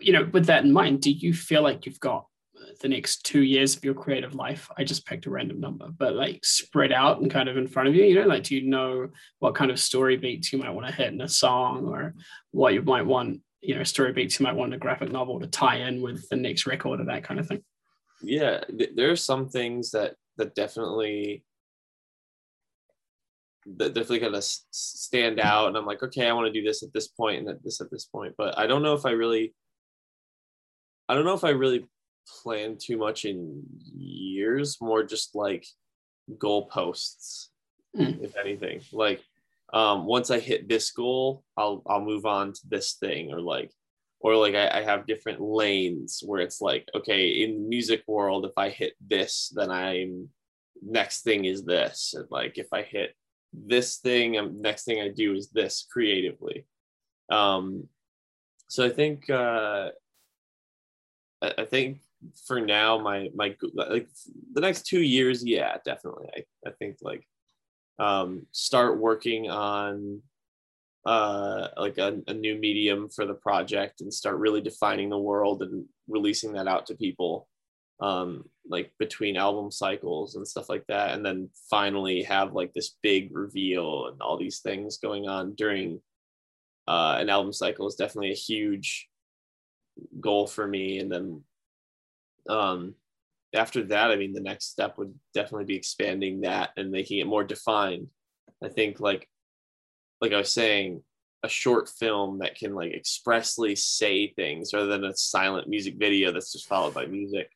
you 0.00 0.12
know 0.12 0.28
with 0.32 0.46
that 0.46 0.64
in 0.64 0.72
mind 0.72 1.02
do 1.02 1.10
you 1.10 1.32
feel 1.32 1.62
like 1.62 1.86
you've 1.86 2.00
got 2.00 2.26
the 2.80 2.88
next 2.88 3.24
two 3.24 3.42
years 3.42 3.76
of 3.76 3.84
your 3.84 3.94
creative 3.94 4.34
life 4.34 4.70
i 4.78 4.84
just 4.84 5.04
picked 5.04 5.26
a 5.26 5.30
random 5.30 5.60
number 5.60 5.88
but 5.98 6.14
like 6.14 6.38
spread 6.44 6.92
out 6.92 7.20
and 7.20 7.30
kind 7.30 7.48
of 7.48 7.56
in 7.56 7.66
front 7.66 7.88
of 7.88 7.94
you? 7.94 8.04
You 8.04 8.14
know 8.16 8.26
like 8.26 8.44
do 8.44 8.54
you 8.54 8.68
know 8.68 9.08
what 9.38 9.54
kind 9.54 9.70
of 9.70 9.78
story 9.78 10.16
beats 10.16 10.52
you 10.52 10.58
might 10.58 10.70
want 10.70 10.86
to 10.86 10.94
hit 10.94 11.12
in 11.12 11.20
a 11.20 11.28
song 11.28 11.86
or 11.86 12.14
what 12.52 12.74
you 12.74 12.82
might 12.82 13.06
want 13.06 13.40
you 13.60 13.74
know 13.74 13.82
story 13.82 14.12
beats 14.12 14.38
you 14.38 14.44
might 14.44 14.54
want 14.54 14.72
in 14.72 14.76
a 14.76 14.78
graphic 14.78 15.10
novel 15.10 15.40
to 15.40 15.46
tie 15.46 15.76
in 15.76 16.00
with 16.00 16.26
the 16.28 16.36
next 16.36 16.66
record 16.66 17.00
or 17.00 17.04
that 17.04 17.24
kind 17.24 17.40
of 17.40 17.46
thing 17.46 17.62
yeah 18.22 18.60
th- 18.76 18.92
there 18.94 19.10
are 19.10 19.16
some 19.16 19.48
things 19.48 19.90
that 19.90 20.14
that 20.36 20.54
definitely 20.54 21.44
that 23.66 23.94
definitely 23.94 24.20
kind 24.20 24.34
of 24.34 24.44
stand 24.44 25.38
out 25.38 25.68
and 25.68 25.76
i'm 25.76 25.86
like 25.86 26.02
okay 26.02 26.28
i 26.28 26.32
want 26.32 26.46
to 26.46 26.52
do 26.52 26.66
this 26.66 26.82
at 26.82 26.92
this 26.92 27.08
point 27.08 27.46
and 27.46 27.58
this 27.62 27.80
at 27.80 27.90
this 27.90 28.06
point 28.06 28.34
but 28.38 28.58
i 28.58 28.66
don't 28.66 28.82
know 28.82 28.94
if 28.94 29.04
i 29.04 29.10
really 29.10 29.54
i 31.08 31.14
don't 31.14 31.24
know 31.24 31.34
if 31.34 31.44
i 31.44 31.50
really 31.50 31.86
plan 32.42 32.76
too 32.78 32.96
much 32.96 33.24
in 33.24 33.62
years 33.94 34.78
more 34.80 35.02
just 35.02 35.34
like 35.34 35.66
goalposts 36.38 37.48
mm. 37.96 38.22
if 38.22 38.36
anything 38.36 38.80
like 38.92 39.22
um 39.72 40.06
once 40.06 40.30
i 40.30 40.38
hit 40.38 40.68
this 40.68 40.90
goal 40.90 41.42
i'll 41.56 41.82
i'll 41.86 42.00
move 42.00 42.24
on 42.24 42.52
to 42.52 42.60
this 42.68 42.94
thing 42.94 43.32
or 43.32 43.40
like 43.40 43.70
or 44.20 44.36
like 44.36 44.54
I, 44.54 44.80
I 44.80 44.82
have 44.82 45.06
different 45.06 45.40
lanes 45.40 46.22
where 46.24 46.40
it's 46.40 46.60
like 46.60 46.88
okay 46.94 47.42
in 47.42 47.62
the 47.62 47.68
music 47.68 48.02
world 48.06 48.44
if 48.44 48.52
i 48.56 48.68
hit 48.68 48.94
this 49.00 49.52
then 49.54 49.70
i'm 49.70 50.28
next 50.82 51.22
thing 51.22 51.44
is 51.44 51.64
this. 51.64 52.14
And 52.16 52.26
like 52.30 52.58
if 52.58 52.68
i 52.72 52.82
hit 52.82 53.14
this 53.52 53.96
thing 53.96 54.38
um, 54.38 54.60
next 54.60 54.84
thing 54.84 55.00
i 55.00 55.08
do 55.08 55.34
is 55.34 55.48
this 55.48 55.86
creatively. 55.90 56.66
Um 57.30 57.88
so 58.68 58.84
i 58.84 58.88
think 58.88 59.28
uh 59.28 59.90
i, 61.42 61.54
I 61.58 61.64
think 61.64 61.98
for 62.46 62.60
now 62.60 62.98
my 62.98 63.30
my 63.34 63.56
like 63.74 64.08
the 64.52 64.60
next 64.60 64.86
two 64.86 65.02
years 65.02 65.44
yeah 65.44 65.76
definitely. 65.84 66.28
I, 66.36 66.68
I 66.68 66.72
think 66.72 66.98
like 67.02 67.26
um 67.98 68.46
start 68.52 68.98
working 68.98 69.50
on 69.50 70.22
uh 71.06 71.68
like 71.78 71.96
a, 71.96 72.20
a 72.28 72.34
new 72.34 72.56
medium 72.56 73.08
for 73.08 73.24
the 73.24 73.34
project 73.34 74.02
and 74.02 74.12
start 74.12 74.36
really 74.36 74.60
defining 74.60 75.08
the 75.08 75.18
world 75.18 75.62
and 75.62 75.86
releasing 76.08 76.52
that 76.52 76.68
out 76.68 76.84
to 76.86 76.94
people 76.94 77.48
um, 78.00 78.44
like 78.68 78.92
between 78.98 79.36
album 79.36 79.70
cycles 79.70 80.36
and 80.36 80.46
stuff 80.46 80.68
like 80.68 80.86
that, 80.88 81.12
and 81.12 81.24
then 81.24 81.50
finally 81.68 82.22
have 82.22 82.54
like 82.54 82.72
this 82.72 82.96
big 83.02 83.36
reveal 83.36 84.06
and 84.06 84.20
all 84.22 84.38
these 84.38 84.60
things 84.60 84.98
going 84.98 85.28
on 85.28 85.54
during 85.54 86.00
uh, 86.88 87.16
an 87.20 87.28
album 87.28 87.52
cycle 87.52 87.86
is 87.86 87.96
definitely 87.96 88.32
a 88.32 88.34
huge 88.34 89.08
goal 90.18 90.46
for 90.46 90.66
me. 90.66 90.98
And 90.98 91.12
then 91.12 91.42
um, 92.48 92.94
after 93.54 93.84
that, 93.84 94.10
I 94.10 94.16
mean, 94.16 94.32
the 94.32 94.40
next 94.40 94.70
step 94.70 94.96
would 94.96 95.14
definitely 95.34 95.66
be 95.66 95.76
expanding 95.76 96.40
that 96.40 96.70
and 96.76 96.90
making 96.90 97.18
it 97.18 97.26
more 97.26 97.44
defined. 97.44 98.08
I 98.64 98.68
think 98.68 98.98
like 98.98 99.28
like 100.20 100.32
I 100.32 100.38
was 100.38 100.52
saying, 100.52 101.02
a 101.42 101.48
short 101.48 101.88
film 101.88 102.38
that 102.40 102.54
can 102.54 102.74
like 102.74 102.92
expressly 102.92 103.74
say 103.74 104.28
things 104.28 104.74
rather 104.74 104.86
than 104.86 105.04
a 105.04 105.16
silent 105.16 105.68
music 105.68 105.94
video 105.98 106.32
that's 106.32 106.52
just 106.52 106.68
followed 106.68 106.92
by 106.92 107.06
music 107.06 107.50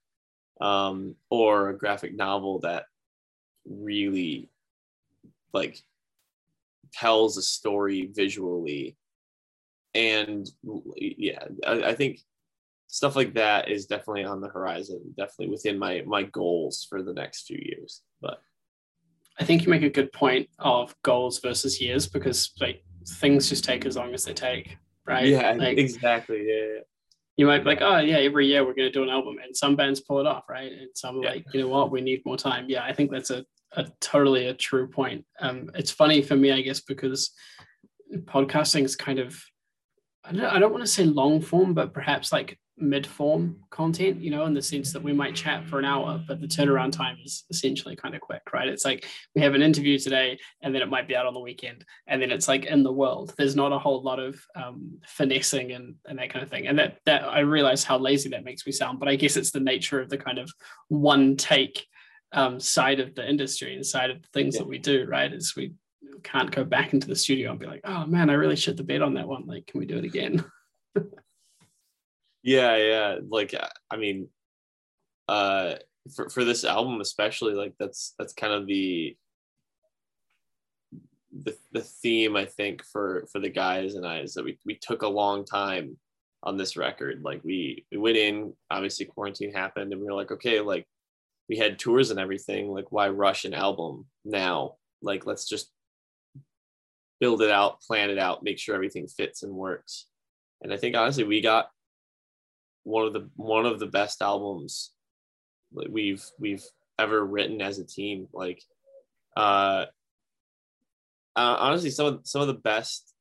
um, 0.60 1.14
or 1.30 1.68
a 1.68 1.76
graphic 1.76 2.14
novel 2.14 2.60
that 2.60 2.86
really 3.68 4.48
like 5.52 5.78
tells 6.92 7.36
a 7.36 7.42
story 7.42 8.10
visually. 8.14 8.96
And 9.94 10.48
yeah 10.96 11.44
I, 11.66 11.82
I, 11.82 11.94
think 11.94 12.18
stuff 12.88 13.14
like 13.14 13.34
that 13.34 13.68
is 13.68 13.86
definitely 13.86 14.24
on 14.24 14.40
the 14.40 14.48
horizon 14.48 15.00
definitely 15.16 15.50
within 15.50 15.78
my 15.78 16.02
my 16.04 16.24
goals 16.24 16.84
for 16.90 17.00
the 17.00 17.12
next 17.12 17.46
few 17.46 17.60
years 17.62 18.02
but 18.20 18.40
i 19.38 19.44
think 19.44 19.62
you 19.62 19.68
make 19.68 19.82
a 19.82 19.90
good 19.90 20.12
point 20.12 20.48
of 20.58 20.94
goals 21.02 21.40
versus 21.40 21.80
years 21.80 22.06
because 22.06 22.52
like 22.60 22.82
things 23.06 23.48
just 23.48 23.64
take 23.64 23.84
as 23.86 23.96
long 23.96 24.14
as 24.14 24.24
they 24.24 24.32
take 24.32 24.76
right 25.06 25.26
yeah 25.26 25.52
like, 25.52 25.78
exactly 25.78 26.46
yeah 26.46 26.80
you 27.36 27.46
might 27.46 27.58
be 27.58 27.64
like, 27.64 27.82
oh 27.82 27.98
yeah, 27.98 28.18
every 28.18 28.46
year 28.46 28.64
we're 28.64 28.74
going 28.74 28.90
to 28.90 28.92
do 28.92 29.02
an 29.02 29.08
album, 29.08 29.38
and 29.42 29.56
some 29.56 29.74
bands 29.74 30.00
pull 30.00 30.20
it 30.20 30.26
off, 30.26 30.44
right? 30.48 30.70
And 30.70 30.88
some 30.94 31.20
yeah. 31.22 31.30
like, 31.30 31.44
you 31.52 31.60
know 31.60 31.68
what, 31.68 31.90
we 31.90 32.00
need 32.00 32.24
more 32.24 32.36
time. 32.36 32.66
Yeah, 32.68 32.84
I 32.84 32.92
think 32.92 33.10
that's 33.10 33.30
a, 33.30 33.44
a 33.72 33.86
totally 34.00 34.46
a 34.46 34.54
true 34.54 34.86
point. 34.86 35.24
Um, 35.40 35.70
it's 35.74 35.90
funny 35.90 36.22
for 36.22 36.36
me, 36.36 36.52
I 36.52 36.60
guess, 36.60 36.80
because 36.80 37.32
podcasting 38.14 38.84
is 38.84 38.94
kind 38.94 39.18
of, 39.18 39.36
I 40.24 40.32
don't, 40.32 40.44
I 40.44 40.58
don't 40.60 40.72
want 40.72 40.84
to 40.84 40.90
say 40.90 41.04
long 41.04 41.40
form, 41.40 41.74
but 41.74 41.92
perhaps 41.92 42.32
like 42.32 42.58
mid-form 42.76 43.56
content 43.70 44.20
you 44.20 44.30
know 44.30 44.46
in 44.46 44.54
the 44.54 44.60
sense 44.60 44.92
that 44.92 45.02
we 45.02 45.12
might 45.12 45.34
chat 45.34 45.64
for 45.64 45.78
an 45.78 45.84
hour 45.84 46.20
but 46.26 46.40
the 46.40 46.46
turnaround 46.46 46.90
time 46.90 47.16
is 47.24 47.44
essentially 47.50 47.94
kind 47.94 48.14
of 48.14 48.20
quick 48.20 48.42
right? 48.52 48.68
It's 48.68 48.84
like 48.84 49.06
we 49.34 49.42
have 49.42 49.54
an 49.54 49.62
interview 49.62 49.98
today 49.98 50.38
and 50.62 50.74
then 50.74 50.82
it 50.82 50.88
might 50.88 51.08
be 51.08 51.16
out 51.16 51.26
on 51.26 51.34
the 51.34 51.40
weekend 51.40 51.84
and 52.06 52.22
then 52.22 52.30
it's 52.30 52.48
like 52.48 52.66
in 52.66 52.82
the 52.82 52.92
world. 52.92 53.34
There's 53.36 53.56
not 53.56 53.72
a 53.72 53.78
whole 53.78 54.02
lot 54.02 54.20
of 54.20 54.40
um, 54.54 54.98
finessing 55.06 55.72
and, 55.72 55.96
and 56.06 56.18
that 56.18 56.30
kind 56.30 56.42
of 56.42 56.50
thing 56.50 56.66
and 56.66 56.78
that 56.78 56.98
that 57.06 57.24
i 57.24 57.40
realize 57.40 57.84
how 57.84 57.98
lazy 57.98 58.28
that 58.28 58.44
makes 58.44 58.66
me 58.66 58.72
sound 58.72 58.98
but 58.98 59.08
i 59.08 59.16
guess 59.16 59.36
it's 59.36 59.50
the 59.50 59.60
nature 59.60 60.00
of 60.00 60.08
the 60.08 60.18
kind 60.18 60.38
of 60.38 60.50
one 60.88 61.36
take 61.36 61.86
um, 62.32 62.58
side 62.58 63.00
of 63.00 63.14
the 63.14 63.28
industry 63.28 63.74
and 63.74 63.86
side 63.86 64.10
of 64.10 64.20
the 64.22 64.28
things 64.28 64.54
yeah. 64.54 64.60
that 64.60 64.68
we 64.68 64.78
do 64.78 65.06
right? 65.08 65.32
Is 65.32 65.54
we 65.56 65.74
can't 66.22 66.50
go 66.50 66.64
back 66.64 66.92
into 66.92 67.06
the 67.06 67.16
studio 67.16 67.50
and 67.50 67.60
be 67.60 67.66
like 67.66 67.82
oh 67.84 68.06
man 68.06 68.30
i 68.30 68.32
really 68.32 68.56
shit 68.56 68.76
the 68.76 68.82
bed 68.84 69.02
on 69.02 69.14
that 69.14 69.28
one. 69.28 69.46
Like 69.46 69.66
can 69.66 69.80
we 69.80 69.86
do 69.86 69.98
it 69.98 70.04
again 70.04 70.44
yeah 72.44 72.76
yeah 72.76 73.18
like 73.28 73.54
i 73.90 73.96
mean 73.96 74.28
uh 75.28 75.74
for, 76.14 76.28
for 76.28 76.44
this 76.44 76.64
album 76.64 77.00
especially 77.00 77.54
like 77.54 77.74
that's 77.78 78.14
that's 78.18 78.32
kind 78.32 78.52
of 78.52 78.66
the 78.68 79.16
the, 81.42 81.56
the 81.72 81.80
theme 81.80 82.36
i 82.36 82.44
think 82.44 82.84
for 82.84 83.26
for 83.32 83.40
the 83.40 83.48
guys 83.48 83.96
and 83.96 84.06
i 84.06 84.20
is 84.20 84.34
that 84.34 84.44
we, 84.44 84.56
we 84.64 84.76
took 84.76 85.02
a 85.02 85.08
long 85.08 85.44
time 85.44 85.96
on 86.44 86.56
this 86.56 86.76
record. 86.76 87.22
Like 87.24 87.40
we 87.42 87.84
we 87.90 87.98
went 87.98 88.16
in 88.16 88.52
obviously 88.70 89.06
quarantine 89.06 89.52
happened 89.52 89.92
and 89.92 90.00
we 90.00 90.06
were 90.06 90.12
like 90.12 90.30
okay 90.30 90.60
like 90.60 90.86
we 91.48 91.56
had 91.56 91.78
tours 91.78 92.10
and 92.10 92.20
everything 92.20 92.68
like 92.68 92.92
why 92.92 93.08
rush 93.08 93.44
an 93.44 93.54
album 93.54 94.06
now? 94.24 94.76
Like 95.02 95.26
let's 95.26 95.48
just 95.48 95.70
build 97.20 97.42
it 97.42 97.50
out 97.50 97.80
plan 97.80 98.10
it 98.10 98.18
out 98.18 98.42
make 98.42 98.58
sure 98.58 98.74
everything 98.74 99.08
fits 99.08 99.42
and 99.42 99.52
works. 99.52 100.06
And 100.62 100.72
i 100.72 100.76
think 100.76 100.94
honestly 100.96 101.24
we 101.24 101.40
got 101.40 101.68
one 102.84 103.06
of 103.06 103.12
the 103.12 103.28
one 103.36 103.66
of 103.66 103.80
the 103.80 103.86
best 103.86 104.22
albums 104.22 104.92
we've 105.72 106.24
we've 106.38 106.64
ever 106.98 107.24
written 107.24 107.60
as 107.60 107.78
a 107.78 107.86
team. 107.86 108.28
Like, 108.32 108.62
uh, 109.36 109.86
uh, 111.36 111.56
honestly, 111.58 111.90
some 111.90 112.06
of 112.06 112.20
some 112.24 112.40
of 112.40 112.46
the 112.46 112.54
best 112.54 113.12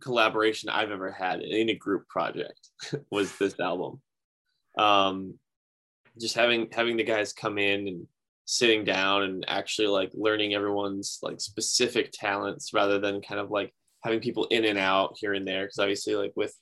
collaboration 0.00 0.68
I've 0.68 0.90
ever 0.90 1.10
had 1.10 1.42
in 1.42 1.68
a 1.68 1.74
group 1.74 2.08
project 2.08 2.68
was 3.10 3.36
this 3.36 3.58
album. 3.60 4.00
Um, 4.76 5.34
just 6.20 6.34
having 6.34 6.68
having 6.72 6.96
the 6.96 7.04
guys 7.04 7.32
come 7.32 7.58
in 7.58 7.88
and 7.88 8.06
sitting 8.44 8.84
down 8.84 9.24
and 9.24 9.44
actually 9.46 9.88
like 9.88 10.10
learning 10.14 10.54
everyone's 10.54 11.18
like 11.22 11.40
specific 11.40 12.10
talents 12.12 12.72
rather 12.72 12.98
than 12.98 13.20
kind 13.20 13.40
of 13.40 13.50
like 13.50 13.74
having 14.02 14.20
people 14.20 14.46
in 14.46 14.64
and 14.64 14.78
out 14.78 15.16
here 15.20 15.34
and 15.34 15.46
there 15.46 15.64
because 15.64 15.78
obviously 15.78 16.14
like 16.14 16.32
with 16.34 16.54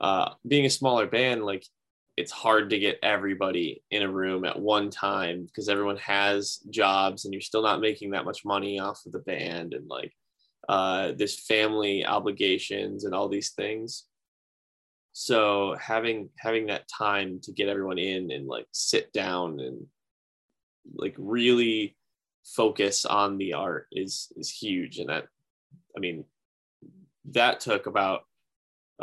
uh, 0.00 0.30
being 0.46 0.66
a 0.66 0.70
smaller 0.70 1.06
band, 1.06 1.44
like 1.44 1.64
it's 2.16 2.32
hard 2.32 2.70
to 2.70 2.78
get 2.78 2.98
everybody 3.02 3.82
in 3.90 4.02
a 4.02 4.10
room 4.10 4.44
at 4.44 4.58
one 4.58 4.90
time 4.90 5.44
because 5.44 5.68
everyone 5.68 5.98
has 5.98 6.58
jobs 6.70 7.24
and 7.24 7.34
you're 7.34 7.40
still 7.40 7.62
not 7.62 7.80
making 7.80 8.10
that 8.10 8.24
much 8.24 8.44
money 8.44 8.80
off 8.80 9.02
of 9.04 9.12
the 9.12 9.18
band 9.20 9.74
and 9.74 9.86
like 9.88 10.12
uh, 10.68 11.12
there's 11.16 11.38
family 11.46 12.04
obligations 12.04 13.04
and 13.04 13.14
all 13.14 13.28
these 13.28 13.50
things. 13.50 14.04
So 15.12 15.76
having 15.80 16.30
having 16.38 16.66
that 16.66 16.88
time 16.88 17.40
to 17.44 17.52
get 17.52 17.68
everyone 17.68 17.98
in 17.98 18.30
and 18.30 18.46
like 18.46 18.66
sit 18.72 19.12
down 19.12 19.60
and 19.60 19.86
like 20.94 21.14
really 21.18 21.96
focus 22.44 23.04
on 23.04 23.38
the 23.38 23.54
art 23.54 23.86
is 23.92 24.32
is 24.36 24.50
huge 24.50 24.98
and 24.98 25.08
that 25.08 25.26
I 25.96 26.00
mean 26.00 26.24
that 27.32 27.60
took 27.60 27.86
about 27.86 28.24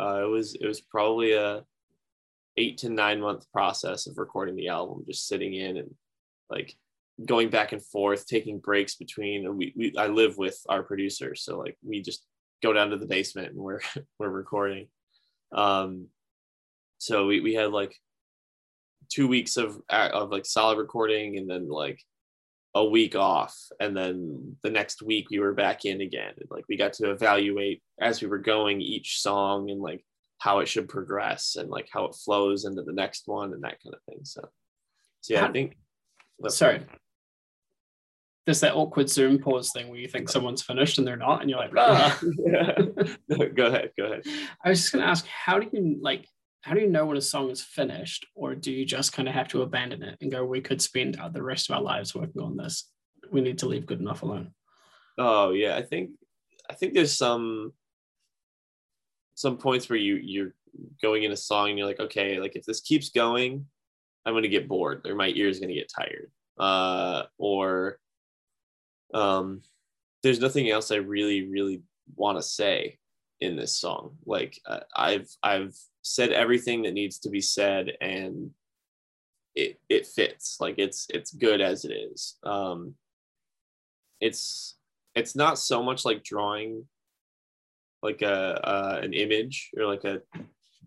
uh, 0.00 0.22
it 0.22 0.28
was 0.28 0.54
it 0.54 0.66
was 0.66 0.80
probably 0.80 1.32
a 1.32 1.64
eight 2.56 2.78
to 2.78 2.88
nine 2.88 3.20
month 3.20 3.50
process 3.52 4.06
of 4.06 4.18
recording 4.18 4.56
the 4.56 4.68
album, 4.68 5.04
just 5.06 5.26
sitting 5.26 5.54
in 5.54 5.76
and 5.76 5.94
like 6.50 6.74
going 7.24 7.48
back 7.48 7.72
and 7.72 7.84
forth, 7.84 8.26
taking 8.26 8.58
breaks 8.58 8.96
between. 8.96 9.56
We, 9.56 9.72
we 9.76 9.94
I 9.96 10.08
live 10.08 10.36
with 10.36 10.58
our 10.68 10.82
producer, 10.82 11.34
so 11.34 11.58
like 11.58 11.76
we 11.82 12.02
just 12.02 12.24
go 12.62 12.72
down 12.72 12.90
to 12.90 12.96
the 12.96 13.06
basement 13.06 13.52
and 13.52 13.58
we're 13.58 13.80
we're 14.18 14.30
recording. 14.30 14.88
Um, 15.52 16.08
so 16.98 17.26
we 17.26 17.40
we 17.40 17.54
had 17.54 17.70
like 17.70 17.96
two 19.10 19.28
weeks 19.28 19.56
of 19.56 19.80
of 19.88 20.30
like 20.30 20.46
solid 20.46 20.78
recording, 20.78 21.38
and 21.38 21.48
then 21.48 21.68
like 21.68 22.00
a 22.76 22.84
week 22.84 23.14
off 23.14 23.56
and 23.78 23.96
then 23.96 24.56
the 24.62 24.70
next 24.70 25.00
week 25.00 25.30
we 25.30 25.38
were 25.38 25.52
back 25.52 25.84
in 25.84 26.00
again. 26.00 26.32
And 26.36 26.48
like 26.50 26.64
we 26.68 26.76
got 26.76 26.92
to 26.94 27.10
evaluate 27.10 27.82
as 28.00 28.20
we 28.20 28.26
were 28.26 28.38
going 28.38 28.80
each 28.80 29.20
song 29.20 29.70
and 29.70 29.80
like 29.80 30.04
how 30.38 30.58
it 30.58 30.66
should 30.66 30.88
progress 30.88 31.56
and 31.56 31.70
like 31.70 31.88
how 31.92 32.04
it 32.06 32.16
flows 32.16 32.64
into 32.64 32.82
the 32.82 32.92
next 32.92 33.22
one 33.26 33.52
and 33.52 33.62
that 33.62 33.80
kind 33.82 33.94
of 33.94 34.02
thing. 34.08 34.24
So 34.24 34.48
so 35.24 35.32
yeah 35.32 35.40
how, 35.40 35.48
i 35.48 35.52
think 35.52 35.74
sorry. 36.48 36.84
there's 38.44 38.60
that 38.60 38.74
awkward 38.74 39.08
zoom 39.08 39.38
pause 39.38 39.70
thing 39.72 39.88
where 39.88 39.98
you 39.98 40.06
think 40.06 40.28
someone's 40.28 40.62
finished 40.62 40.98
and 40.98 41.06
they're 41.06 41.16
not 41.16 41.40
and 41.40 41.48
you're 41.48 41.58
like 41.58 41.70
ah. 41.78 42.20
go 43.54 43.66
ahead 43.66 43.90
go 43.96 44.04
ahead. 44.04 44.22
I 44.62 44.68
was 44.68 44.80
just 44.80 44.92
going 44.92 45.02
to 45.02 45.10
ask 45.10 45.26
how 45.26 45.58
do 45.58 45.68
you 45.72 45.98
like 46.02 46.26
how 46.64 46.72
do 46.72 46.80
you 46.80 46.88
know 46.88 47.04
when 47.04 47.18
a 47.18 47.20
song 47.20 47.50
is 47.50 47.62
finished 47.62 48.26
or 48.34 48.54
do 48.54 48.72
you 48.72 48.86
just 48.86 49.12
kind 49.12 49.28
of 49.28 49.34
have 49.34 49.48
to 49.48 49.60
abandon 49.60 50.02
it 50.02 50.16
and 50.22 50.32
go 50.32 50.44
we 50.44 50.62
could 50.62 50.80
spend 50.80 51.18
the 51.32 51.42
rest 51.42 51.68
of 51.68 51.76
our 51.76 51.82
lives 51.82 52.14
working 52.14 52.40
on 52.40 52.56
this. 52.56 52.90
We 53.30 53.42
need 53.42 53.58
to 53.58 53.68
leave 53.68 53.86
good 53.86 54.00
enough 54.00 54.22
alone 54.22 54.52
oh 55.18 55.50
yeah 55.50 55.76
i 55.76 55.82
think 55.82 56.10
i 56.68 56.74
think 56.74 56.94
there's 56.94 57.16
some 57.16 57.72
some 59.34 59.56
points 59.56 59.88
where 59.88 59.98
you 59.98 60.16
you're 60.16 60.54
going 61.02 61.22
in 61.22 61.32
a 61.32 61.36
song 61.36 61.68
and 61.68 61.78
you're 61.78 61.86
like 61.86 62.00
okay 62.00 62.38
like 62.38 62.56
if 62.56 62.64
this 62.64 62.80
keeps 62.80 63.10
going 63.10 63.66
i'm 64.24 64.32
going 64.32 64.42
to 64.42 64.48
get 64.48 64.68
bored 64.68 65.06
or 65.06 65.14
my 65.14 65.28
ears 65.28 65.60
going 65.60 65.68
to 65.68 65.74
get 65.74 65.92
tired. 65.94 66.30
Uh 66.58 67.24
or 67.36 67.98
um 69.12 69.62
there's 70.22 70.40
nothing 70.40 70.70
else 70.70 70.90
i 70.90 70.96
really 70.96 71.48
really 71.48 71.82
want 72.16 72.38
to 72.38 72.42
say 72.42 72.98
in 73.40 73.56
this 73.56 73.76
song. 73.76 74.16
Like 74.24 74.60
uh, 74.66 74.80
i've 74.96 75.28
i've 75.42 75.76
said 76.04 76.30
everything 76.30 76.82
that 76.82 76.94
needs 76.94 77.18
to 77.18 77.30
be 77.30 77.40
said 77.40 77.92
and 78.00 78.50
it 79.54 79.80
it 79.88 80.06
fits. 80.06 80.58
Like 80.60 80.76
it's 80.78 81.06
it's 81.10 81.32
good 81.32 81.60
as 81.60 81.84
it 81.84 81.92
is. 81.92 82.36
Um 82.44 82.94
it's 84.20 84.76
it's 85.14 85.34
not 85.34 85.58
so 85.58 85.82
much 85.82 86.04
like 86.04 86.22
drawing 86.22 86.84
like 88.02 88.22
a 88.22 88.68
uh, 88.68 89.00
an 89.02 89.14
image 89.14 89.70
or 89.76 89.86
like 89.86 90.04
a 90.04 90.20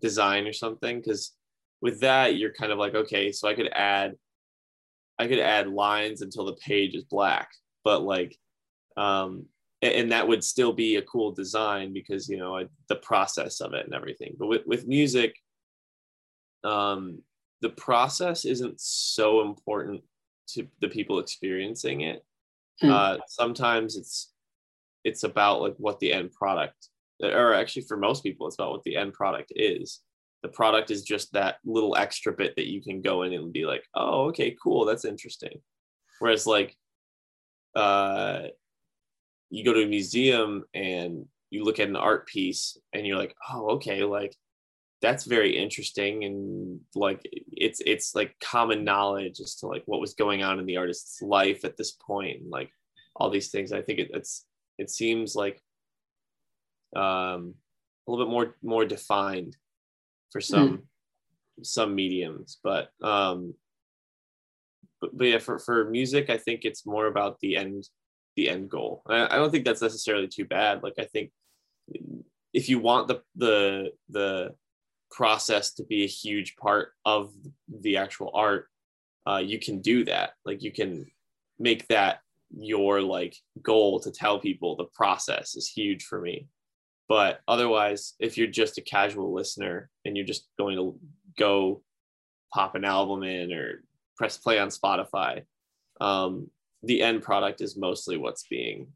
design 0.00 0.46
or 0.46 0.52
something 0.52 1.00
because 1.00 1.34
with 1.80 2.00
that 2.00 2.36
you're 2.36 2.52
kind 2.52 2.70
of 2.70 2.78
like 2.78 2.94
okay 2.94 3.32
so 3.32 3.48
i 3.48 3.54
could 3.54 3.68
add 3.72 4.14
i 5.18 5.26
could 5.26 5.40
add 5.40 5.68
lines 5.68 6.22
until 6.22 6.44
the 6.44 6.54
page 6.54 6.94
is 6.94 7.04
black. 7.04 7.50
But 7.84 8.02
like 8.02 8.36
um 8.96 9.46
and 9.82 10.10
that 10.10 10.26
would 10.26 10.42
still 10.42 10.72
be 10.72 10.96
a 10.96 11.02
cool 11.02 11.32
design 11.32 11.92
because 11.92 12.28
you 12.28 12.36
know 12.36 12.66
the 12.88 12.96
process 12.96 13.60
of 13.60 13.74
it 13.74 13.84
and 13.84 13.94
everything. 13.94 14.34
But 14.38 14.48
with, 14.48 14.66
with 14.66 14.86
music 14.86 15.34
um 16.64 17.22
the 17.60 17.70
process 17.70 18.44
isn't 18.44 18.80
so 18.80 19.42
important 19.42 20.02
to 20.48 20.66
the 20.80 20.88
people 20.88 21.18
experiencing 21.18 22.02
it. 22.02 22.24
Mm. 22.82 22.90
uh 22.90 23.18
sometimes 23.28 23.96
it's 23.96 24.32
it's 25.04 25.22
about 25.22 25.60
like 25.60 25.74
what 25.78 26.00
the 26.00 26.12
end 26.12 26.32
product 26.32 26.88
or 27.22 27.54
actually 27.54 27.82
for 27.82 27.96
most 27.96 28.22
people 28.22 28.46
it's 28.46 28.56
about 28.56 28.72
what 28.72 28.82
the 28.84 28.96
end 28.96 29.12
product 29.12 29.52
is. 29.54 30.00
The 30.42 30.48
product 30.48 30.92
is 30.92 31.02
just 31.02 31.32
that 31.32 31.56
little 31.64 31.96
extra 31.96 32.32
bit 32.32 32.54
that 32.56 32.68
you 32.68 32.80
can 32.80 33.02
go 33.02 33.22
in 33.22 33.32
and 33.32 33.52
be 33.52 33.64
like 33.64 33.84
oh 33.94 34.26
okay 34.26 34.56
cool 34.60 34.84
that's 34.84 35.04
interesting. 35.04 35.60
Whereas 36.18 36.46
like 36.46 36.76
uh 37.76 38.48
you 39.50 39.64
go 39.64 39.72
to 39.72 39.82
a 39.82 39.86
museum 39.86 40.64
and 40.74 41.26
you 41.50 41.64
look 41.64 41.80
at 41.80 41.88
an 41.88 41.96
art 41.96 42.26
piece 42.26 42.76
and 42.92 43.06
you're 43.06 43.18
like 43.18 43.34
oh 43.50 43.70
okay 43.70 44.04
like 44.04 44.34
that's 45.00 45.24
very 45.24 45.56
interesting 45.56 46.24
and 46.24 46.80
like 46.94 47.20
it's 47.52 47.80
it's 47.86 48.14
like 48.14 48.34
common 48.42 48.84
knowledge 48.84 49.40
as 49.40 49.54
to 49.56 49.66
like 49.66 49.82
what 49.86 50.00
was 50.00 50.14
going 50.14 50.42
on 50.42 50.58
in 50.58 50.66
the 50.66 50.76
artist's 50.76 51.22
life 51.22 51.64
at 51.64 51.76
this 51.76 51.92
point 51.92 52.40
and 52.40 52.50
like 52.50 52.70
all 53.16 53.30
these 53.30 53.50
things 53.50 53.72
i 53.72 53.80
think 53.80 53.98
it, 53.98 54.10
it's 54.12 54.44
it 54.78 54.90
seems 54.90 55.34
like 55.34 55.62
um 56.96 57.54
a 58.06 58.10
little 58.10 58.26
bit 58.26 58.30
more 58.30 58.56
more 58.62 58.84
defined 58.84 59.56
for 60.32 60.40
some 60.40 60.68
mm. 60.68 60.82
some 61.62 61.94
mediums 61.94 62.58
but 62.64 62.88
um 63.02 63.54
but, 65.00 65.16
but 65.16 65.26
yeah 65.26 65.38
for 65.38 65.58
for 65.58 65.88
music 65.90 66.28
i 66.28 66.36
think 66.36 66.64
it's 66.64 66.86
more 66.86 67.06
about 67.06 67.38
the 67.40 67.56
end 67.56 67.84
the 68.38 68.48
end 68.48 68.70
goal. 68.70 69.02
I, 69.06 69.26
I 69.26 69.36
don't 69.36 69.50
think 69.50 69.64
that's 69.64 69.82
necessarily 69.82 70.28
too 70.28 70.44
bad. 70.44 70.84
Like 70.84 70.94
I 70.98 71.04
think 71.04 71.32
if 72.54 72.68
you 72.68 72.78
want 72.78 73.08
the 73.08 73.22
the 73.34 73.92
the 74.08 74.54
process 75.10 75.74
to 75.74 75.84
be 75.84 76.04
a 76.04 76.14
huge 76.22 76.54
part 76.56 76.92
of 77.04 77.32
the 77.68 77.96
actual 77.96 78.30
art, 78.34 78.68
uh, 79.26 79.42
you 79.44 79.58
can 79.58 79.80
do 79.80 80.04
that. 80.04 80.30
Like 80.44 80.62
you 80.62 80.70
can 80.70 81.06
make 81.58 81.88
that 81.88 82.20
your 82.56 83.02
like 83.02 83.34
goal 83.60 83.98
to 84.00 84.12
tell 84.12 84.38
people 84.38 84.76
the 84.76 84.84
process 84.94 85.56
is 85.56 85.68
huge 85.68 86.04
for 86.04 86.20
me. 86.20 86.46
But 87.08 87.40
otherwise, 87.48 88.14
if 88.20 88.38
you're 88.38 88.46
just 88.62 88.78
a 88.78 88.82
casual 88.82 89.34
listener 89.34 89.90
and 90.04 90.16
you're 90.16 90.26
just 90.26 90.46
going 90.58 90.76
to 90.76 90.96
go 91.36 91.82
pop 92.54 92.76
an 92.76 92.84
album 92.84 93.24
in 93.24 93.52
or 93.52 93.82
press 94.16 94.38
play 94.38 94.58
on 94.60 94.68
Spotify. 94.68 95.42
Um, 96.00 96.50
the 96.82 97.02
end 97.02 97.22
product 97.22 97.60
is 97.60 97.76
mostly 97.76 98.16
what's 98.16 98.46
being 98.48 98.88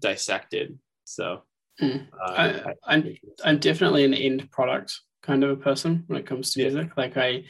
dissected. 0.00 0.78
So 1.04 1.42
mm. 1.80 2.06
uh, 2.20 2.32
I, 2.32 2.74
I'm 2.86 3.16
I'm 3.44 3.58
definitely 3.58 4.04
an 4.04 4.14
end 4.14 4.50
product 4.50 5.00
kind 5.22 5.44
of 5.44 5.50
a 5.50 5.56
person 5.56 6.04
when 6.06 6.18
it 6.18 6.26
comes 6.26 6.52
to 6.52 6.60
yeah. 6.60 6.70
music. 6.70 6.96
Like 6.96 7.16
I, 7.16 7.44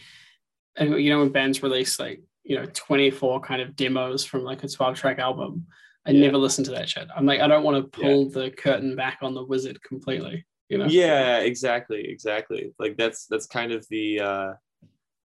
you 0.79 1.11
know, 1.11 1.21
when 1.21 1.31
bands 1.31 1.63
release 1.63 1.99
like 1.99 2.23
you 2.45 2.57
know 2.57 2.67
24 2.73 3.41
kind 3.41 3.61
of 3.63 3.77
demos 3.77 4.25
from 4.25 4.45
like 4.45 4.63
a 4.65 4.69
12 4.69 4.97
track 4.97 5.19
album, 5.19 5.67
I 6.07 6.11
yeah. 6.11 6.21
never 6.21 6.39
listen 6.39 6.65
to 6.65 6.71
that 6.73 6.89
shit. 6.89 7.09
I'm 7.15 7.27
like, 7.27 7.41
I 7.41 7.49
don't 7.49 7.65
want 7.65 7.77
to 7.77 8.01
pull 8.01 8.25
yeah. 8.25 8.43
the 8.43 8.51
curtain 8.51 8.97
back 8.97 9.19
on 9.23 9.35
the 9.35 9.45
wizard 9.45 9.83
completely. 9.83 10.47
You 10.69 10.79
know? 10.79 10.87
Yeah, 10.87 11.39
exactly, 11.39 12.09
exactly. 12.09 12.73
Like 12.79 12.97
that's 12.97 13.27
that's 13.27 13.47
kind 13.47 13.73
of 13.73 13.87
the 13.89 14.21
uh 14.21 14.53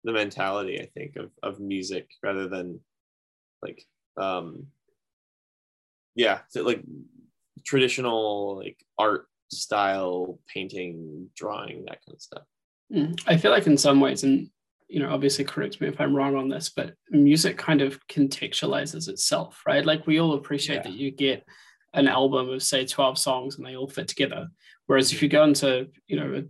the 0.05 0.13
mentality 0.13 0.81
I 0.81 0.87
think 0.87 1.17
of 1.17 1.31
of 1.43 1.61
music 1.61 2.09
rather 2.23 2.49
than 2.49 2.81
like 3.63 3.85
um 4.19 4.67
yeah, 6.15 6.41
so 6.49 6.65
like 6.65 6.83
traditional 7.65 8.57
like 8.57 8.85
art 8.99 9.27
style 9.51 10.39
painting 10.53 11.29
drawing 11.37 11.85
that 11.85 12.05
kind 12.05 12.15
of 12.15 12.21
stuff 12.21 12.43
mm. 12.93 13.19
i 13.27 13.37
feel 13.37 13.51
like 13.51 13.67
in 13.67 13.79
some 13.79 14.01
ways 14.01 14.23
and 14.23 14.51
you 14.89 15.01
know 15.01 15.11
obviously 15.11 15.45
correct 15.45 15.81
me 15.81 15.89
if 15.89 16.01
i'm 16.01 16.15
wrong 16.15 16.37
on 16.37 16.49
this 16.49 16.69
but 16.69 16.95
music 17.11 17.57
kind 17.57 17.81
of 17.81 17.99
contextualizes 18.09 19.09
itself 19.09 19.63
right 19.67 19.87
like 19.87 20.07
we 20.07 20.21
all 20.21 20.35
appreciate 20.35 20.77
yeah. 20.77 20.83
that 20.83 20.93
you 20.93 21.11
get 21.11 21.45
an 21.95 22.07
album 22.09 22.49
of 22.51 22.63
say 22.63 22.85
12 22.85 23.19
songs 23.19 23.57
and 23.57 23.67
they 23.67 23.77
all 23.77 23.89
fit 23.89 24.09
together 24.09 24.49
whereas 24.87 25.13
if 25.13 25.23
you 25.23 25.29
go 25.29 25.45
into 25.45 25.89
you 26.07 26.19
know 26.19 26.43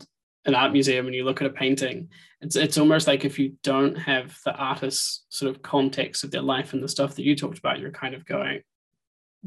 an 0.49 0.55
art 0.55 0.73
museum 0.73 1.07
and 1.07 1.15
you 1.15 1.25
look 1.25 1.41
at 1.41 1.47
a 1.47 1.51
painting 1.51 2.09
it's 2.41 2.57
it's 2.57 2.79
almost 2.79 3.07
like 3.07 3.25
if 3.25 3.39
you 3.39 3.55
don't 3.63 3.97
have 3.97 4.37
the 4.45 4.55
artist's 4.55 5.25
sort 5.29 5.55
of 5.55 5.63
context 5.63 6.25
of 6.25 6.31
their 6.31 6.43
life 6.43 6.73
and 6.73 6.83
the 6.83 6.89
stuff 6.89 7.15
that 7.15 7.25
you 7.25 7.37
talked 7.37 7.59
about 7.59 7.79
you're 7.79 7.91
kind 7.91 8.15
of 8.15 8.25
going 8.25 8.61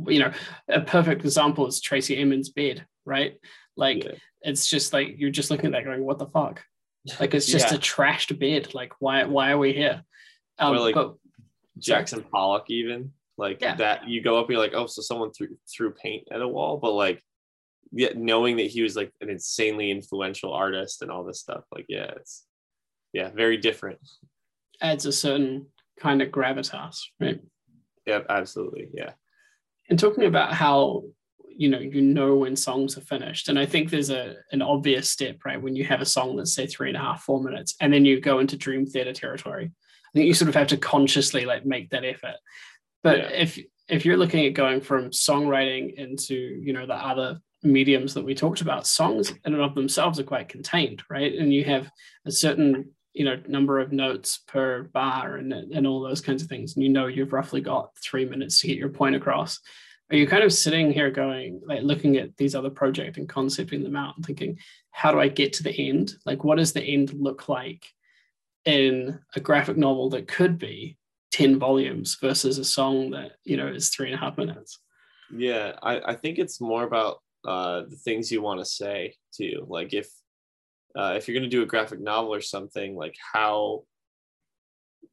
you 0.08 0.20
know 0.20 0.32
a 0.70 0.82
perfect 0.82 1.24
example 1.24 1.68
is 1.68 1.82
tracey 1.82 2.18
emin's 2.18 2.50
bed 2.50 2.86
right 3.06 3.38
like 3.76 4.04
yeah. 4.04 4.12
it's 4.42 4.68
just 4.68 4.94
like 4.94 5.16
you're 5.18 5.30
just 5.30 5.52
looking 5.52 5.68
at 5.68 5.72
that 5.72 5.84
going 5.84 6.04
what 6.04 6.20
the 6.20 6.28
fuck 6.28 6.64
like 7.20 7.34
it's 7.34 7.48
just 7.48 7.72
yeah. 7.72 7.78
a 7.78 7.80
trashed 7.80 8.38
bed 8.40 8.74
like 8.74 8.94
why 9.00 9.24
why 9.24 9.52
are 9.52 9.58
we 9.58 9.74
here 9.74 10.04
um, 10.60 10.76
or 10.76 10.80
like 10.80 10.96
but, 10.96 11.16
jackson 11.80 12.24
pollock 12.32 12.70
even 12.70 13.12
like 13.38 13.60
yeah. 13.62 13.76
that 13.76 14.08
you 14.08 14.22
go 14.22 14.38
up 14.38 14.46
and 14.46 14.54
you're 14.54 14.62
like 14.62 14.74
oh 14.76 14.86
so 14.86 15.02
someone 15.02 15.32
threw 15.32 15.48
threw 15.70 15.92
paint 15.92 16.28
at 16.32 16.42
a 16.42 16.48
wall 16.48 16.78
but 16.78 16.92
like 16.92 17.24
yeah, 17.92 18.10
knowing 18.16 18.58
that 18.58 18.68
he 18.68 18.82
was 18.82 18.96
like 18.96 19.12
an 19.22 19.30
insanely 19.30 19.92
influential 19.92 20.54
artist 20.54 21.02
and 21.02 21.12
all 21.12 21.24
this 21.24 21.42
stuff 21.42 21.64
like 21.74 21.86
yeah 21.90 22.12
it's 22.16 22.46
yeah 23.14 23.30
very 23.30 23.58
different. 23.58 24.00
Adds 24.82 25.06
a 25.06 25.12
certain 25.12 25.68
kind 26.00 26.22
of 26.22 26.30
gravitas 26.30 27.02
right? 27.20 27.42
Yeah 28.06 28.22
absolutely 28.30 28.90
yeah. 28.94 29.12
And 29.90 30.00
talking 30.00 30.26
about 30.26 30.54
how 30.54 31.04
you 31.46 31.70
know 31.70 31.80
you 31.80 32.02
know 32.02 32.36
when 32.36 32.56
songs 32.56 32.98
are 32.98 33.02
finished. 33.02 33.50
And 33.50 33.60
i 33.60 33.66
think 33.66 33.90
there's 33.90 34.10
a 34.10 34.36
an 34.52 34.62
obvious 34.62 35.12
step 35.12 35.44
right 35.46 35.62
when 35.62 35.76
you 35.76 35.84
have 35.84 36.02
a 36.02 36.06
song 36.06 36.38
that's 36.38 36.54
say 36.54 36.68
three 36.68 36.88
and 36.88 36.98
a 36.98 37.02
half 37.02 37.24
four 37.24 37.44
minutes 37.44 37.76
and 37.82 37.94
then 37.94 38.06
you 38.06 38.22
go 38.22 38.40
into 38.40 38.58
dream 38.58 38.86
theater 38.86 39.14
territory. 39.14 39.66
I 39.66 40.12
think 40.14 40.28
you 40.28 40.34
sort 40.34 40.50
of 40.50 40.56
have 40.56 40.68
to 40.68 40.78
consciously 40.78 41.46
like 41.46 41.66
make 41.66 41.90
that 41.90 42.06
effort. 42.06 42.36
But 43.04 43.18
yeah. 43.18 43.28
if 43.30 43.60
if 43.90 44.06
you're 44.06 44.18
looking 44.18 44.46
at 44.46 44.54
going 44.54 44.80
from 44.80 45.10
songwriting 45.10 45.94
into 45.96 46.36
you 46.36 46.72
know 46.72 46.86
the 46.86 46.96
other 46.96 47.42
mediums 47.64 48.14
that 48.14 48.26
we 48.26 48.34
talked 48.34 48.62
about 48.62 48.88
songs 48.88 49.30
in 49.30 49.54
and 49.54 49.62
of 49.62 49.76
themselves 49.76 50.20
are 50.20 50.24
quite 50.24 50.50
contained 50.50 51.04
right? 51.10 51.34
And 51.36 51.54
you 51.54 51.64
have 51.66 51.90
a 52.26 52.32
certain 52.32 52.92
you 53.14 53.26
know 53.26 53.40
number 53.48 53.80
of 53.80 53.92
notes 53.92 54.40
per 54.48 54.84
bar 54.84 55.36
and, 55.36 55.54
and 55.54 55.86
all 55.86 56.02
those 56.02 56.22
kinds 56.22 56.42
of 56.42 56.50
things. 56.50 56.76
And 56.76 56.84
you 56.84 56.90
know 56.90 57.08
you've 57.08 57.34
roughly 57.34 57.62
got 57.62 57.92
three 57.98 58.26
minutes 58.26 58.60
to 58.62 58.68
get 58.68 58.78
your 58.78 58.90
point 58.90 59.16
across. 59.16 59.60
Are 60.10 60.18
you 60.18 60.28
kind 60.28 60.44
of 60.44 60.54
sitting 60.54 60.92
here 60.92 61.10
going 61.10 61.62
like 61.66 61.84
looking 61.84 62.18
at 62.18 62.36
these 62.38 62.56
other 62.56 62.70
projects 62.70 63.18
and 63.18 63.30
concepting 63.30 63.84
them 63.84 63.96
out 63.96 64.16
and 64.16 64.26
thinking 64.26 64.58
how 64.92 65.12
do 65.12 65.20
i 65.20 65.28
get 65.28 65.54
to 65.54 65.64
the 65.64 65.90
end? 65.90 66.16
Like 66.26 66.44
what 66.44 66.58
does 66.58 66.74
the 66.74 66.84
end 66.84 67.14
look 67.14 67.50
like 67.50 67.86
in 68.66 69.20
a 69.36 69.40
graphic 69.40 69.78
novel 69.78 70.10
that 70.12 70.28
could 70.28 70.58
be 70.58 70.98
10 71.32 71.60
volumes 71.60 72.18
versus 72.22 72.58
a 72.58 72.66
song 72.66 73.12
that 73.12 73.34
you 73.44 73.58
know 73.58 73.68
is 73.68 73.90
three 73.90 74.08
and 74.08 74.16
a 74.16 74.24
half 74.24 74.38
minutes? 74.38 74.80
Yeah 75.34 75.74
i, 75.82 76.00
I 76.12 76.16
think 76.16 76.40
it's 76.40 76.60
more 76.60 76.84
about 76.84 77.22
uh, 77.46 77.82
the 77.90 77.96
things 77.96 78.32
you 78.32 78.42
want 78.42 78.60
to 78.60 78.66
say 78.66 79.16
too 79.34 79.66
like 79.68 79.94
if 79.94 80.10
uh, 80.96 81.14
if 81.16 81.28
you're 81.28 81.38
going 81.38 81.50
to 81.50 81.56
do 81.56 81.64
a 81.64 81.68
graphic 81.68 82.00
novel 82.00 82.34
or 82.34 82.42
something 82.42 82.96
like 82.96 83.16
how 83.34 83.84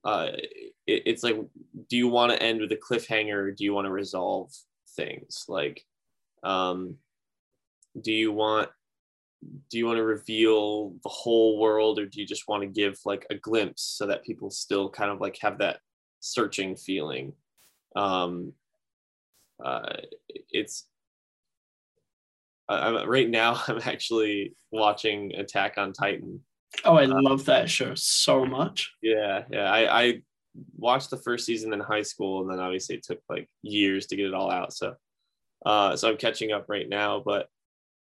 uh, 0.04 0.30
it, 0.86 1.02
it's 1.06 1.22
like 1.22 1.36
do 1.88 1.96
you 1.96 2.08
want 2.08 2.32
to 2.32 2.42
end 2.42 2.60
with 2.60 2.72
a 2.72 2.76
cliffhanger 2.76 3.34
or 3.34 3.50
do 3.50 3.64
you 3.64 3.74
want 3.74 3.86
to 3.86 3.92
resolve 3.92 4.52
things? 4.96 5.44
Like 5.48 5.84
um, 6.42 6.96
do 8.00 8.12
you 8.12 8.32
want 8.32 8.70
do 9.70 9.78
you 9.78 9.86
want 9.86 9.98
to 9.98 10.04
reveal 10.04 10.94
the 11.04 11.08
whole 11.08 11.58
world 11.58 11.98
or 11.98 12.06
do 12.06 12.20
you 12.20 12.26
just 12.26 12.48
want 12.48 12.62
to 12.62 12.68
give 12.68 12.98
like 13.04 13.24
a 13.30 13.36
glimpse 13.36 13.82
so 13.82 14.06
that 14.06 14.24
people 14.24 14.50
still 14.50 14.90
kind 14.90 15.12
of 15.12 15.20
like 15.20 15.38
have 15.40 15.58
that 15.58 15.78
searching 16.20 16.76
feeling? 16.76 17.32
Um 17.96 18.52
uh 19.64 19.96
it's 20.50 20.84
I'm 22.68 23.08
right 23.08 23.28
now. 23.28 23.60
I'm 23.68 23.80
actually 23.84 24.54
watching 24.70 25.34
Attack 25.34 25.74
on 25.78 25.92
Titan. 25.92 26.40
Oh, 26.84 26.96
I 26.96 27.04
uh, 27.04 27.22
love 27.22 27.44
that 27.46 27.70
show 27.70 27.94
so 27.94 28.44
much. 28.44 28.92
Yeah, 29.02 29.44
yeah. 29.50 29.70
I, 29.70 30.02
I 30.02 30.22
watched 30.76 31.10
the 31.10 31.16
first 31.16 31.46
season 31.46 31.72
in 31.72 31.80
high 31.80 32.02
school, 32.02 32.42
and 32.42 32.50
then 32.50 32.60
obviously 32.60 32.96
it 32.96 33.02
took 33.02 33.20
like 33.28 33.48
years 33.62 34.06
to 34.06 34.16
get 34.16 34.26
it 34.26 34.34
all 34.34 34.50
out. 34.50 34.72
So, 34.72 34.94
uh, 35.64 35.96
so 35.96 36.10
I'm 36.10 36.16
catching 36.16 36.52
up 36.52 36.66
right 36.68 36.88
now. 36.88 37.22
But 37.24 37.48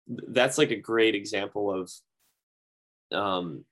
that's 0.06 0.58
like 0.58 0.70
a 0.70 0.76
great 0.76 1.14
example 1.14 1.72
of, 1.72 1.90
um, 3.12 3.64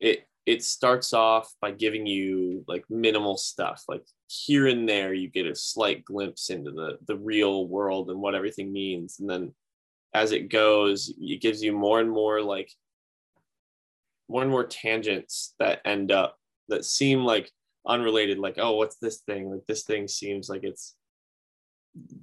it 0.00 0.24
it 0.46 0.64
starts 0.64 1.12
off 1.12 1.52
by 1.60 1.70
giving 1.70 2.06
you 2.06 2.64
like 2.66 2.84
minimal 2.88 3.36
stuff, 3.36 3.84
like 3.88 4.04
here 4.28 4.66
and 4.66 4.88
there 4.88 5.14
you 5.14 5.28
get 5.28 5.46
a 5.46 5.54
slight 5.54 6.04
glimpse 6.04 6.50
into 6.50 6.72
the 6.72 6.98
the 7.06 7.16
real 7.16 7.68
world 7.68 8.10
and 8.10 8.20
what 8.20 8.34
everything 8.34 8.72
means, 8.72 9.20
and 9.20 9.30
then 9.30 9.54
as 10.14 10.32
it 10.32 10.50
goes, 10.50 11.12
it 11.18 11.40
gives 11.40 11.62
you 11.62 11.72
more 11.72 12.00
and 12.00 12.10
more 12.10 12.42
like 12.42 12.70
more 14.28 14.42
and 14.42 14.50
more 14.50 14.66
tangents 14.66 15.54
that 15.58 15.80
end 15.84 16.12
up 16.12 16.36
that 16.68 16.84
seem 16.84 17.24
like 17.24 17.50
unrelated 17.86 18.38
like 18.38 18.56
oh 18.58 18.72
what's 18.76 18.96
this 18.96 19.18
thing? 19.20 19.50
Like 19.50 19.66
this 19.66 19.84
thing 19.84 20.08
seems 20.08 20.48
like 20.48 20.64
it's 20.64 20.94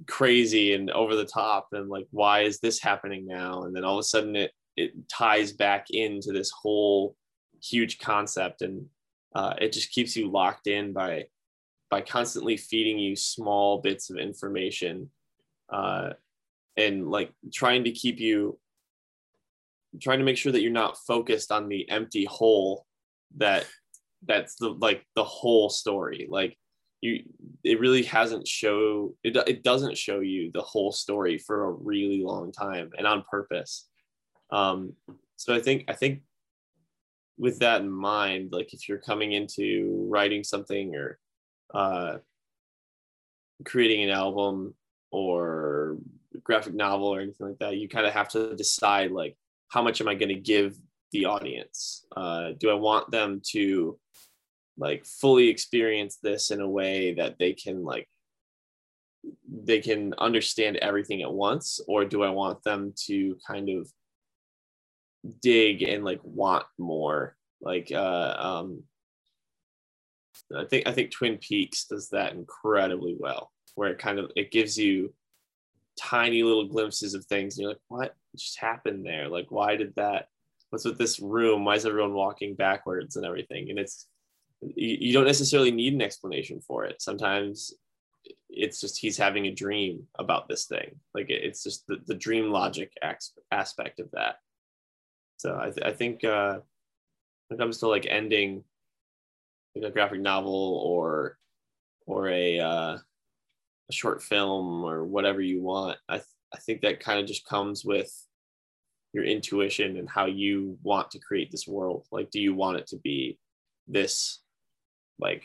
crazy 0.06 0.72
and 0.74 0.90
over 0.90 1.16
the 1.16 1.24
top 1.24 1.68
and 1.72 1.88
like 1.88 2.06
why 2.10 2.42
is 2.42 2.60
this 2.60 2.80
happening 2.80 3.26
now? 3.26 3.64
And 3.64 3.74
then 3.74 3.84
all 3.84 3.94
of 3.94 4.00
a 4.00 4.04
sudden 4.04 4.36
it 4.36 4.52
it 4.76 5.08
ties 5.08 5.52
back 5.52 5.86
into 5.90 6.32
this 6.32 6.50
whole 6.50 7.16
huge 7.62 7.98
concept 7.98 8.62
and 8.62 8.86
uh, 9.34 9.54
it 9.60 9.72
just 9.72 9.90
keeps 9.90 10.16
you 10.16 10.30
locked 10.30 10.66
in 10.66 10.92
by 10.92 11.24
by 11.90 12.00
constantly 12.00 12.56
feeding 12.56 12.98
you 12.98 13.16
small 13.16 13.80
bits 13.80 14.10
of 14.10 14.16
information 14.16 15.10
uh, 15.70 16.10
and 16.76 17.08
like 17.08 17.32
trying 17.52 17.84
to 17.84 17.90
keep 17.90 18.18
you 18.18 18.58
trying 20.00 20.18
to 20.18 20.24
make 20.24 20.36
sure 20.36 20.52
that 20.52 20.60
you're 20.60 20.70
not 20.70 20.98
focused 21.06 21.50
on 21.50 21.68
the 21.68 21.88
empty 21.88 22.26
hole 22.26 22.84
that 23.36 23.66
that's 24.26 24.56
the 24.56 24.70
like 24.70 25.04
the 25.14 25.24
whole 25.24 25.70
story. 25.70 26.26
Like 26.28 26.56
you 27.00 27.24
it 27.64 27.80
really 27.80 28.02
hasn't 28.02 28.46
show 28.46 29.14
it, 29.22 29.36
it 29.46 29.62
doesn't 29.62 29.96
show 29.96 30.20
you 30.20 30.50
the 30.52 30.62
whole 30.62 30.92
story 30.92 31.38
for 31.38 31.64
a 31.64 31.72
really 31.72 32.22
long 32.22 32.52
time 32.52 32.90
and 32.96 33.06
on 33.06 33.24
purpose. 33.30 33.88
Um 34.50 34.94
so 35.36 35.54
i 35.54 35.60
think 35.60 35.84
i 35.88 35.92
think 35.92 36.22
with 37.38 37.58
that 37.60 37.82
in 37.82 37.90
mind 37.90 38.48
like 38.52 38.72
if 38.72 38.88
you're 38.88 38.98
coming 38.98 39.32
into 39.32 40.06
writing 40.10 40.42
something 40.42 40.94
or 40.94 41.18
uh 41.74 42.16
creating 43.64 44.02
an 44.02 44.10
album 44.10 44.74
or 45.10 45.98
graphic 46.44 46.74
novel 46.74 47.08
or 47.08 47.20
anything 47.20 47.46
like 47.48 47.58
that 47.58 47.76
you 47.76 47.88
kind 47.88 48.06
of 48.06 48.12
have 48.12 48.28
to 48.28 48.54
decide 48.56 49.10
like 49.10 49.36
how 49.68 49.82
much 49.82 50.00
am 50.00 50.08
i 50.08 50.14
going 50.14 50.28
to 50.28 50.34
give 50.34 50.76
the 51.12 51.24
audience? 51.24 52.04
Uh, 52.16 52.50
do 52.58 52.70
i 52.70 52.74
want 52.74 53.10
them 53.10 53.40
to 53.52 53.98
like 54.78 55.06
fully 55.06 55.48
experience 55.48 56.18
this 56.22 56.50
in 56.50 56.60
a 56.60 56.68
way 56.68 57.14
that 57.14 57.38
they 57.38 57.52
can 57.52 57.82
like 57.82 58.08
they 59.48 59.80
can 59.80 60.14
understand 60.18 60.76
everything 60.76 61.22
at 61.22 61.32
once? 61.32 61.80
Or 61.88 62.04
do 62.04 62.22
i 62.22 62.30
want 62.30 62.62
them 62.62 62.92
to 63.06 63.38
kind 63.46 63.68
of 63.70 63.90
dig 65.40 65.82
and 65.82 66.04
like 66.04 66.20
want 66.22 66.66
more? 66.78 67.36
Like 67.60 67.90
uh 67.92 68.36
um 68.38 68.82
i 70.54 70.64
think 70.66 70.86
i 70.86 70.92
think 70.92 71.10
twin 71.10 71.38
peaks 71.38 71.86
does 71.86 72.10
that 72.10 72.34
incredibly 72.34 73.16
well 73.18 73.50
where 73.74 73.88
it 73.88 73.98
kind 73.98 74.18
of 74.18 74.30
it 74.36 74.50
gives 74.50 74.76
you 74.76 75.12
tiny 75.98 76.42
little 76.42 76.66
glimpses 76.66 77.14
of 77.14 77.24
things 77.24 77.56
and 77.56 77.62
you're 77.62 77.72
like 77.72 77.80
what 77.88 78.14
just 78.36 78.58
happened 78.58 79.04
there? 79.04 79.28
Like 79.28 79.46
why 79.50 79.76
did 79.76 79.94
that 79.96 80.28
what's 80.70 80.84
with 80.84 80.98
this 80.98 81.20
room? 81.20 81.64
Why 81.64 81.74
is 81.74 81.86
everyone 81.86 82.14
walking 82.14 82.54
backwards 82.54 83.16
and 83.16 83.24
everything? 83.24 83.70
And 83.70 83.78
it's 83.78 84.08
you, 84.60 85.12
don't 85.12 85.26
necessarily 85.26 85.70
need 85.70 85.94
an 85.94 86.02
explanation 86.02 86.60
for 86.60 86.84
it. 86.84 87.00
Sometimes 87.00 87.74
it's 88.48 88.80
just 88.80 88.98
he's 88.98 89.16
having 89.16 89.46
a 89.46 89.54
dream 89.54 90.06
about 90.18 90.48
this 90.48 90.66
thing. 90.66 90.96
Like 91.14 91.30
it, 91.30 91.44
it's 91.44 91.62
just 91.62 91.86
the, 91.86 91.98
the 92.06 92.14
dream 92.14 92.50
logic 92.50 92.92
aspect 93.52 94.00
of 94.00 94.10
that. 94.12 94.36
So 95.38 95.58
i, 95.60 95.70
th- 95.70 95.86
I 95.86 95.92
think 95.92 96.24
uh 96.24 96.58
when 97.48 97.58
it 97.58 97.62
comes 97.62 97.78
to 97.78 97.88
like 97.88 98.06
ending 98.08 98.64
like 99.74 99.84
a 99.84 99.90
graphic 99.90 100.20
novel 100.20 100.80
or 100.84 101.38
or 102.06 102.28
a 102.28 102.58
uh 102.58 102.98
a 103.88 103.92
short 103.92 104.22
film 104.22 104.84
or 104.84 105.04
whatever 105.04 105.40
you 105.40 105.62
want 105.62 105.96
i 106.08 106.16
th- 106.16 106.26
i 106.54 106.58
think 106.58 106.80
that 106.80 107.00
kind 107.00 107.20
of 107.20 107.26
just 107.26 107.46
comes 107.46 107.84
with 107.84 108.10
your 109.16 109.24
intuition 109.24 109.96
and 109.96 110.08
how 110.08 110.26
you 110.26 110.78
want 110.82 111.10
to 111.10 111.18
create 111.18 111.50
this 111.50 111.66
world. 111.66 112.06
Like 112.12 112.30
do 112.30 112.38
you 112.38 112.54
want 112.54 112.76
it 112.76 112.86
to 112.88 112.96
be 112.96 113.38
this 113.88 114.40
like 115.18 115.44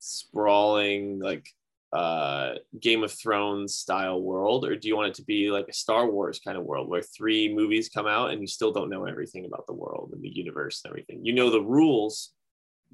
sprawling 0.00 1.18
like 1.18 1.48
uh 1.94 2.54
game 2.78 3.02
of 3.02 3.10
thrones 3.10 3.74
style 3.74 4.20
world 4.20 4.66
or 4.66 4.76
do 4.76 4.88
you 4.88 4.96
want 4.96 5.08
it 5.08 5.14
to 5.14 5.24
be 5.24 5.50
like 5.50 5.66
a 5.68 5.72
star 5.72 6.10
wars 6.10 6.40
kind 6.44 6.58
of 6.58 6.64
world 6.64 6.88
where 6.88 7.00
three 7.00 7.54
movies 7.54 7.88
come 7.88 8.06
out 8.06 8.30
and 8.30 8.40
you 8.42 8.46
still 8.46 8.72
don't 8.72 8.90
know 8.90 9.06
everything 9.06 9.46
about 9.46 9.66
the 9.66 9.72
world 9.72 10.10
and 10.12 10.22
the 10.22 10.28
universe 10.28 10.82
and 10.84 10.90
everything? 10.90 11.24
You 11.24 11.32
know 11.32 11.50
the 11.50 11.62
rules 11.62 12.32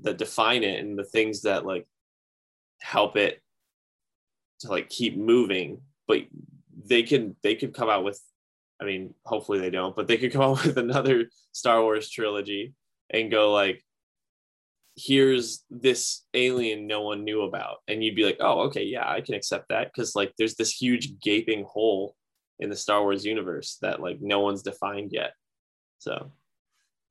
that 0.02 0.18
define 0.18 0.62
it 0.62 0.78
and 0.80 0.96
the 0.96 1.04
things 1.04 1.42
that 1.42 1.66
like 1.66 1.88
help 2.80 3.16
it 3.16 3.42
to 4.60 4.68
like 4.68 4.88
keep 4.88 5.16
moving 5.16 5.80
but 6.06 6.22
they 6.86 7.02
can 7.02 7.36
they 7.42 7.54
could 7.54 7.74
come 7.74 7.88
out 7.88 8.04
with 8.04 8.20
i 8.80 8.84
mean 8.84 9.14
hopefully 9.24 9.58
they 9.58 9.70
don't 9.70 9.96
but 9.96 10.06
they 10.06 10.16
could 10.16 10.32
come 10.32 10.42
out 10.42 10.64
with 10.64 10.78
another 10.78 11.26
star 11.52 11.82
wars 11.82 12.08
trilogy 12.10 12.74
and 13.10 13.30
go 13.30 13.52
like 13.52 13.82
here's 14.96 15.64
this 15.70 16.24
alien 16.34 16.86
no 16.86 17.02
one 17.02 17.24
knew 17.24 17.42
about. 17.42 17.78
And 17.88 18.02
you'd 18.02 18.16
be 18.16 18.24
like 18.24 18.38
oh 18.40 18.60
okay 18.62 18.84
yeah 18.84 19.08
i 19.08 19.20
can 19.20 19.34
accept 19.34 19.68
that. 19.68 19.90
Because 19.92 20.14
like 20.14 20.32
there's 20.36 20.56
this 20.56 20.70
huge 20.70 21.18
gaping 21.20 21.64
hole 21.64 22.14
in 22.58 22.68
the 22.70 22.76
star 22.76 23.02
wars 23.02 23.24
universe 23.24 23.78
that 23.82 24.00
like 24.00 24.18
no 24.20 24.40
one's 24.40 24.62
defined 24.62 25.10
yet. 25.12 25.32
So 25.98 26.32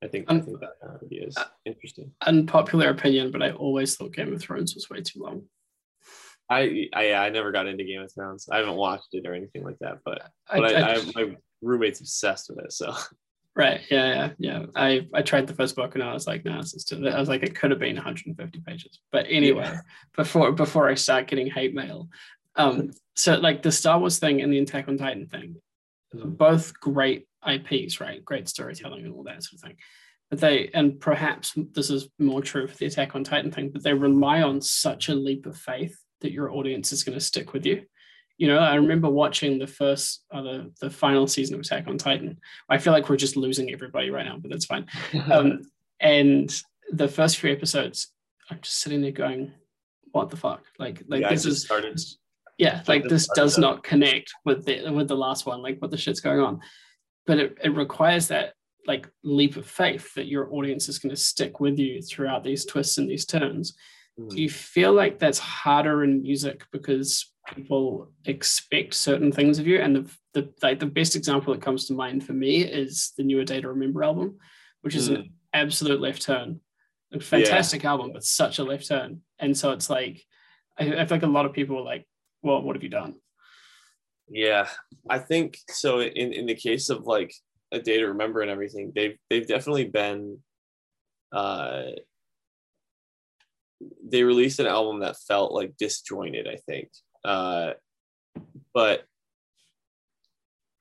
i 0.02 0.08
think, 0.08 0.30
um, 0.30 0.38
I 0.38 0.40
think 0.40 0.60
that 0.60 0.76
idea 1.04 1.26
is 1.26 1.36
uh, 1.36 1.44
interesting. 1.66 2.10
unpopular 2.26 2.88
opinion 2.88 3.30
but 3.30 3.42
i 3.42 3.50
always 3.50 3.96
thought 3.96 4.14
game 4.14 4.32
of 4.32 4.40
thrones 4.40 4.74
was 4.74 4.88
way 4.88 5.02
too 5.02 5.20
long 5.22 5.42
I, 6.50 6.88
I 6.92 7.14
I 7.14 7.30
never 7.30 7.52
got 7.52 7.68
into 7.68 7.84
Game 7.84 8.02
of 8.02 8.12
Thrones. 8.12 8.48
I 8.50 8.58
haven't 8.58 8.74
watched 8.74 9.08
it 9.12 9.26
or 9.26 9.34
anything 9.34 9.62
like 9.62 9.78
that, 9.80 9.98
but 10.04 10.30
but 10.52 10.74
I, 10.74 10.94
I, 10.94 10.94
I 10.96 11.04
my 11.14 11.36
roommate's 11.62 12.00
obsessed 12.00 12.50
with 12.50 12.64
it. 12.64 12.72
So 12.72 12.92
right, 13.56 13.80
yeah, 13.88 14.08
yeah, 14.08 14.30
yeah. 14.38 14.66
I 14.74 15.06
I 15.14 15.22
tried 15.22 15.46
the 15.46 15.54
first 15.54 15.76
book 15.76 15.94
and 15.94 16.02
I 16.02 16.12
was 16.12 16.26
like, 16.26 16.44
no, 16.44 16.58
it's 16.58 16.72
just 16.72 16.92
I 16.92 17.20
was 17.20 17.28
like, 17.28 17.44
it 17.44 17.54
could 17.54 17.70
have 17.70 17.78
been 17.78 17.94
150 17.94 18.60
pages. 18.66 18.98
But 19.12 19.26
anyway, 19.28 19.62
yeah. 19.62 19.80
before 20.16 20.50
before 20.50 20.88
I 20.88 20.94
start 20.94 21.28
getting 21.28 21.46
hate 21.46 21.72
mail, 21.72 22.08
um, 22.56 22.90
so 23.14 23.36
like 23.36 23.62
the 23.62 23.70
Star 23.72 24.00
Wars 24.00 24.18
thing 24.18 24.42
and 24.42 24.52
the 24.52 24.58
Attack 24.58 24.88
on 24.88 24.98
Titan 24.98 25.26
thing, 25.26 25.54
mm-hmm. 26.12 26.30
both 26.30 26.74
great 26.80 27.28
IPs, 27.48 28.00
right? 28.00 28.24
Great 28.24 28.48
storytelling 28.48 29.04
and 29.04 29.14
all 29.14 29.22
that 29.22 29.44
sort 29.44 29.62
of 29.62 29.68
thing. 29.68 29.76
But 30.30 30.40
they 30.40 30.70
and 30.74 30.98
perhaps 30.98 31.54
this 31.74 31.90
is 31.90 32.08
more 32.18 32.42
true 32.42 32.66
for 32.66 32.76
the 32.76 32.86
Attack 32.86 33.14
on 33.14 33.22
Titan 33.22 33.52
thing, 33.52 33.70
but 33.70 33.84
they 33.84 33.94
rely 33.94 34.42
on 34.42 34.60
such 34.60 35.08
a 35.08 35.14
leap 35.14 35.46
of 35.46 35.56
faith 35.56 35.96
that 36.20 36.32
your 36.32 36.52
audience 36.52 36.92
is 36.92 37.04
going 37.04 37.18
to 37.18 37.24
stick 37.24 37.52
with 37.52 37.66
you. 37.66 37.82
You 38.38 38.48
know, 38.48 38.58
I 38.58 38.76
remember 38.76 39.10
watching 39.10 39.58
the 39.58 39.66
first, 39.66 40.24
uh, 40.32 40.42
the, 40.42 40.72
the 40.80 40.90
final 40.90 41.26
season 41.26 41.54
of 41.54 41.60
Attack 41.60 41.86
on 41.88 41.98
Titan. 41.98 42.38
I 42.70 42.78
feel 42.78 42.92
like 42.92 43.08
we're 43.08 43.16
just 43.16 43.36
losing 43.36 43.70
everybody 43.70 44.10
right 44.10 44.24
now, 44.24 44.38
but 44.38 44.50
that's 44.50 44.66
fine. 44.66 44.86
Um, 45.30 45.62
and 46.00 46.50
the 46.90 47.08
first 47.08 47.36
few 47.36 47.52
episodes, 47.52 48.08
I'm 48.50 48.60
just 48.62 48.78
sitting 48.78 49.02
there 49.02 49.10
going, 49.10 49.52
"What 50.12 50.30
the 50.30 50.36
fuck?" 50.36 50.64
Like, 50.78 51.02
like 51.08 51.20
yeah, 51.20 51.28
this 51.28 51.44
is 51.44 51.62
started. 51.62 52.00
Yeah, 52.56 52.82
like 52.88 53.04
this 53.04 53.28
does 53.34 53.58
not 53.58 53.82
connect 53.82 54.32
with 54.46 54.64
the 54.64 54.90
with 54.90 55.08
the 55.08 55.16
last 55.16 55.44
one. 55.44 55.60
Like, 55.62 55.78
what 55.80 55.90
the 55.90 55.98
shit's 55.98 56.20
going 56.20 56.40
on? 56.40 56.60
But 57.26 57.38
it, 57.38 57.58
it 57.62 57.76
requires 57.76 58.28
that 58.28 58.54
like 58.86 59.08
leap 59.22 59.56
of 59.56 59.66
faith 59.66 60.14
that 60.14 60.26
your 60.26 60.52
audience 60.54 60.88
is 60.88 60.98
going 60.98 61.14
to 61.14 61.20
stick 61.20 61.60
with 61.60 61.78
you 61.78 62.00
throughout 62.00 62.42
these 62.42 62.64
twists 62.64 62.98
and 62.98 63.08
these 63.08 63.26
turns 63.26 63.74
do 64.28 64.40
you 64.40 64.50
feel 64.50 64.92
like 64.92 65.18
that's 65.18 65.38
harder 65.38 66.04
in 66.04 66.22
music 66.22 66.64
because 66.72 67.32
people 67.54 68.12
expect 68.24 68.94
certain 68.94 69.32
things 69.32 69.58
of 69.58 69.66
you? 69.66 69.80
And 69.80 69.96
the, 69.96 70.10
the 70.34 70.52
like 70.62 70.78
the 70.78 70.86
best 70.86 71.16
example 71.16 71.52
that 71.52 71.62
comes 71.62 71.86
to 71.86 71.94
mind 71.94 72.24
for 72.24 72.32
me 72.32 72.62
is 72.62 73.12
the 73.16 73.24
newer 73.24 73.44
Day 73.44 73.60
to 73.60 73.68
Remember 73.68 74.04
album, 74.04 74.38
which 74.82 74.94
is 74.94 75.08
mm. 75.08 75.16
an 75.16 75.32
absolute 75.52 76.00
left 76.00 76.22
turn. 76.22 76.60
A 77.12 77.18
fantastic 77.20 77.82
yeah. 77.82 77.90
album, 77.90 78.12
but 78.12 78.22
such 78.22 78.60
a 78.60 78.64
left 78.64 78.86
turn. 78.86 79.22
And 79.40 79.56
so 79.56 79.72
it's 79.72 79.90
like 79.90 80.22
I, 80.78 80.84
I 80.84 81.06
feel 81.06 81.16
like 81.16 81.22
a 81.22 81.26
lot 81.26 81.46
of 81.46 81.52
people 81.52 81.78
are 81.78 81.84
like, 81.84 82.06
well, 82.42 82.62
what 82.62 82.76
have 82.76 82.82
you 82.82 82.88
done? 82.88 83.14
Yeah, 84.28 84.68
I 85.08 85.18
think 85.18 85.58
so. 85.68 86.00
In 86.00 86.32
in 86.32 86.46
the 86.46 86.54
case 86.54 86.88
of 86.88 87.06
like 87.06 87.34
a 87.72 87.80
day 87.80 87.98
to 87.98 88.06
remember 88.06 88.40
and 88.40 88.50
everything, 88.50 88.92
they've 88.94 89.18
they've 89.28 89.46
definitely 89.46 89.86
been 89.86 90.38
uh 91.32 91.82
they 94.04 94.22
released 94.22 94.60
an 94.60 94.66
album 94.66 95.00
that 95.00 95.16
felt 95.16 95.52
like 95.52 95.76
disjointed 95.78 96.46
i 96.46 96.56
think. 96.56 96.88
Uh, 97.24 97.72
but 98.72 99.04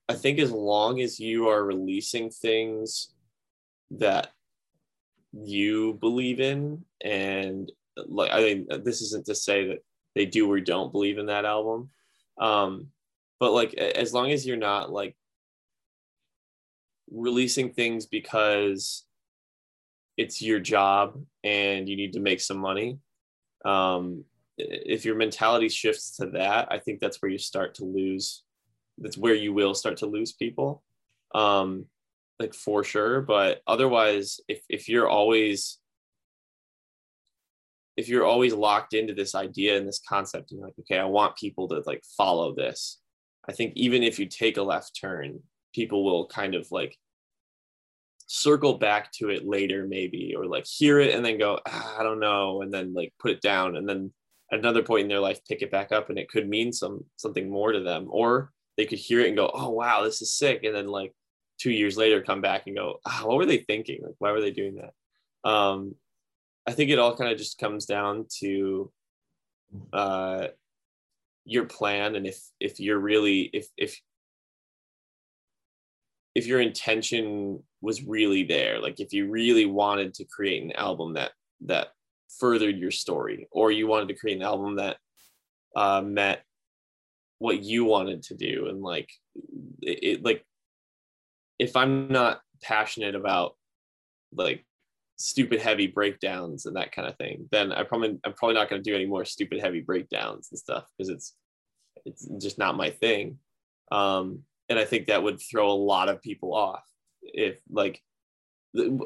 i 0.08 0.14
think 0.14 0.40
as 0.40 0.52
long 0.52 1.02
as 1.02 1.20
you 1.20 1.50
are 1.50 1.64
releasing 1.64 2.30
things 2.30 3.14
that 3.92 4.32
you 5.34 5.94
believe 6.00 6.40
in 6.40 6.84
and 7.02 7.72
like 8.08 8.32
i 8.32 8.42
mean 8.42 8.68
this 8.84 9.02
isn't 9.02 9.26
to 9.26 9.36
say 9.36 9.68
that 9.68 9.80
they 10.16 10.26
do 10.26 10.52
or 10.52 10.60
don't 10.60 10.92
believe 10.92 11.18
in 11.18 11.28
that 11.28 11.46
album 11.46 11.90
um 12.40 12.88
but 13.40 13.52
like 13.52 13.74
as 13.74 14.14
long 14.14 14.32
as 14.32 14.46
you're 14.46 14.58
not 14.58 14.92
like 14.92 15.16
releasing 17.12 17.72
things 17.72 18.06
because 18.06 19.06
it's 20.20 20.42
your 20.42 20.60
job 20.60 21.20
and 21.44 21.88
you 21.88 21.96
need 21.96 22.14
to 22.14 22.20
make 22.20 22.42
some 22.42 22.60
money. 22.60 23.00
Um, 23.64 24.26
if 24.60 25.06
your 25.06 25.16
mentality 25.16 25.70
shifts 25.70 26.18
to 26.18 26.26
that 26.28 26.68
i 26.70 26.78
think 26.78 27.00
that's 27.00 27.22
where 27.22 27.32
you 27.32 27.38
start 27.38 27.76
to 27.76 27.86
lose 27.86 28.44
that's 28.98 29.18
where 29.18 29.34
you 29.34 29.54
will 29.54 29.74
start 29.74 29.96
to 29.96 30.06
lose 30.06 30.34
people. 30.34 30.84
Um, 31.34 31.86
like 32.40 32.54
for 32.54 32.84
sure 32.84 33.22
but 33.22 33.62
otherwise 33.68 34.40
if, 34.48 34.62
if 34.70 34.90
you're 34.90 35.10
always 35.10 35.78
if 37.98 38.08
you're 38.08 38.26
always 38.26 38.54
locked 38.54 38.94
into 38.94 39.14
this 39.14 39.36
idea 39.36 39.78
and 39.78 39.88
this 39.88 40.02
concept 40.08 40.52
and 40.52 40.62
like 40.62 40.74
okay 40.80 40.98
i 40.98 41.06
want 41.06 41.36
people 41.36 41.68
to 41.68 41.84
like 41.86 42.02
follow 42.18 42.56
this 42.56 43.00
i 43.48 43.52
think 43.52 43.74
even 43.76 44.04
if 44.04 44.18
you 44.20 44.26
take 44.26 44.58
a 44.58 44.64
left 44.64 44.98
turn 45.00 45.40
people 45.74 46.04
will 46.04 46.28
kind 46.28 46.56
of 46.56 46.72
like 46.72 46.98
circle 48.32 48.78
back 48.78 49.12
to 49.12 49.30
it 49.30 49.48
later 49.48 49.88
maybe 49.90 50.36
or 50.38 50.46
like 50.46 50.64
hear 50.68 51.00
it 51.00 51.16
and 51.16 51.26
then 51.26 51.40
go 51.40 51.60
ah, 51.68 51.96
i 52.00 52.04
don't 52.04 52.20
know 52.20 52.62
and 52.62 52.72
then 52.72 52.94
like 52.94 53.12
put 53.20 53.32
it 53.32 53.42
down 53.42 53.76
and 53.76 53.90
then 53.90 54.12
at 54.52 54.60
another 54.60 54.84
point 54.84 55.04
in 55.04 55.08
their 55.08 55.20
life 55.20 55.44
pick 55.46 55.62
it 55.62 55.72
back 55.72 55.92
up 55.92 56.10
and 56.10 56.18
it 56.18 56.30
could 56.30 56.48
mean 56.48 56.72
some 56.74 57.04
something 57.18 57.50
more 57.50 57.72
to 57.72 57.82
them. 57.82 58.08
Or 58.10 58.52
they 58.78 58.86
could 58.86 59.00
hear 59.00 59.20
it 59.20 59.28
and 59.28 59.38
go 59.38 59.52
oh 59.54 59.70
wow 59.70 60.04
this 60.04 60.22
is 60.22 60.32
sick 60.32 60.64
and 60.64 60.76
then 60.76 60.88
like 60.88 61.14
two 61.60 61.72
years 61.72 61.98
later 61.98 62.22
come 62.22 62.42
back 62.42 62.64
and 62.66 62.76
go 62.76 63.00
ah, 63.06 63.22
what 63.26 63.38
were 63.38 63.46
they 63.46 63.58
thinking? 63.58 64.00
Like 64.02 64.16
why 64.20 64.32
were 64.32 64.42
they 64.42 64.52
doing 64.52 64.76
that? 64.76 65.50
Um 65.50 65.96
i 66.68 66.72
think 66.72 66.92
it 66.92 67.00
all 67.00 67.16
kind 67.16 67.32
of 67.32 67.38
just 67.38 67.58
comes 67.58 67.86
down 67.86 68.26
to 68.40 68.92
uh 69.94 70.48
your 71.46 71.66
plan 71.66 72.16
and 72.16 72.28
if 72.28 72.40
if 72.60 72.80
you're 72.80 73.00
really 73.00 73.42
if 73.54 73.68
if 73.78 74.00
if 76.36 76.46
your 76.46 76.62
intention 76.62 77.62
was 77.82 78.04
really 78.04 78.44
there 78.44 78.80
like 78.80 79.00
if 79.00 79.14
you 79.14 79.30
really 79.30 79.66
wanted 79.66 80.14
to 80.14 80.26
create 80.26 80.64
an 80.64 80.72
album 80.74 81.14
that 81.14 81.32
that 81.62 81.90
furthered 82.40 82.78
your 82.78 82.92
story 82.92 83.48
or 83.52 83.72
you 83.72 83.88
wanted 83.88 84.08
to 84.08 84.16
create 84.16 84.38
an 84.38 84.44
album 84.44 84.76
that 84.76 84.98
uh, 85.76 86.02
met 86.02 86.44
what 87.40 87.64
you 87.64 87.86
wanted 87.86 88.22
to 88.22 88.36
do 88.36 88.68
and 88.68 88.82
like 88.82 89.10
it, 89.82 90.00
it 90.04 90.26
like 90.26 90.46
if 91.58 91.76
i'm 91.76 92.10
not 92.10 92.42
passionate 92.62 93.16
about 93.16 93.56
like 94.34 94.66
stupid 95.18 95.60
heavy 95.60 95.88
breakdowns 95.88 96.66
and 96.66 96.76
that 96.76 96.92
kind 96.92 97.08
of 97.08 97.18
thing 97.18 97.48
then 97.52 97.72
i 97.72 97.84
probably 97.84 98.18
i'm 98.24 98.34
probably 98.34 98.56
not 98.56 98.70
going 98.70 98.82
to 98.82 98.90
do 98.90 98.96
any 98.96 99.06
more 99.06 99.26
stupid 99.26 99.60
heavy 99.60 99.82
breakdowns 99.82 100.50
and 100.52 100.60
stuff 100.60 100.86
because 100.98 101.10
it's 101.10 101.36
it's 102.06 102.28
just 102.42 102.58
not 102.58 102.78
my 102.78 102.90
thing. 102.90 103.38
Um 103.92 104.44
and 104.70 104.80
I 104.80 104.86
think 104.86 105.08
that 105.08 105.24
would 105.24 105.40
throw 105.40 105.70
a 105.70 105.74
lot 105.74 106.10
of 106.10 106.22
people 106.22 106.54
off 106.54 106.84
if 107.22 107.60
like 107.70 108.02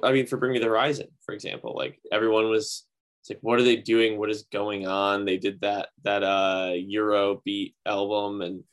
I 0.03 0.11
mean 0.11 0.27
for 0.27 0.37
Bring 0.37 0.53
Me 0.53 0.59
the 0.59 0.65
Horizon, 0.65 1.07
for 1.25 1.33
example, 1.33 1.73
like 1.75 1.99
everyone 2.11 2.49
was 2.49 2.85
like 3.29 3.39
what 3.41 3.59
are 3.59 3.63
they 3.63 3.77
doing? 3.77 4.17
What 4.17 4.29
is 4.29 4.43
going 4.51 4.87
on? 4.87 5.25
They 5.25 5.37
did 5.37 5.61
that 5.61 5.89
that 6.03 6.23
uh 6.23 6.73
Euro 6.75 7.41
beat 7.45 7.75
album 7.85 8.41
and 8.41 8.63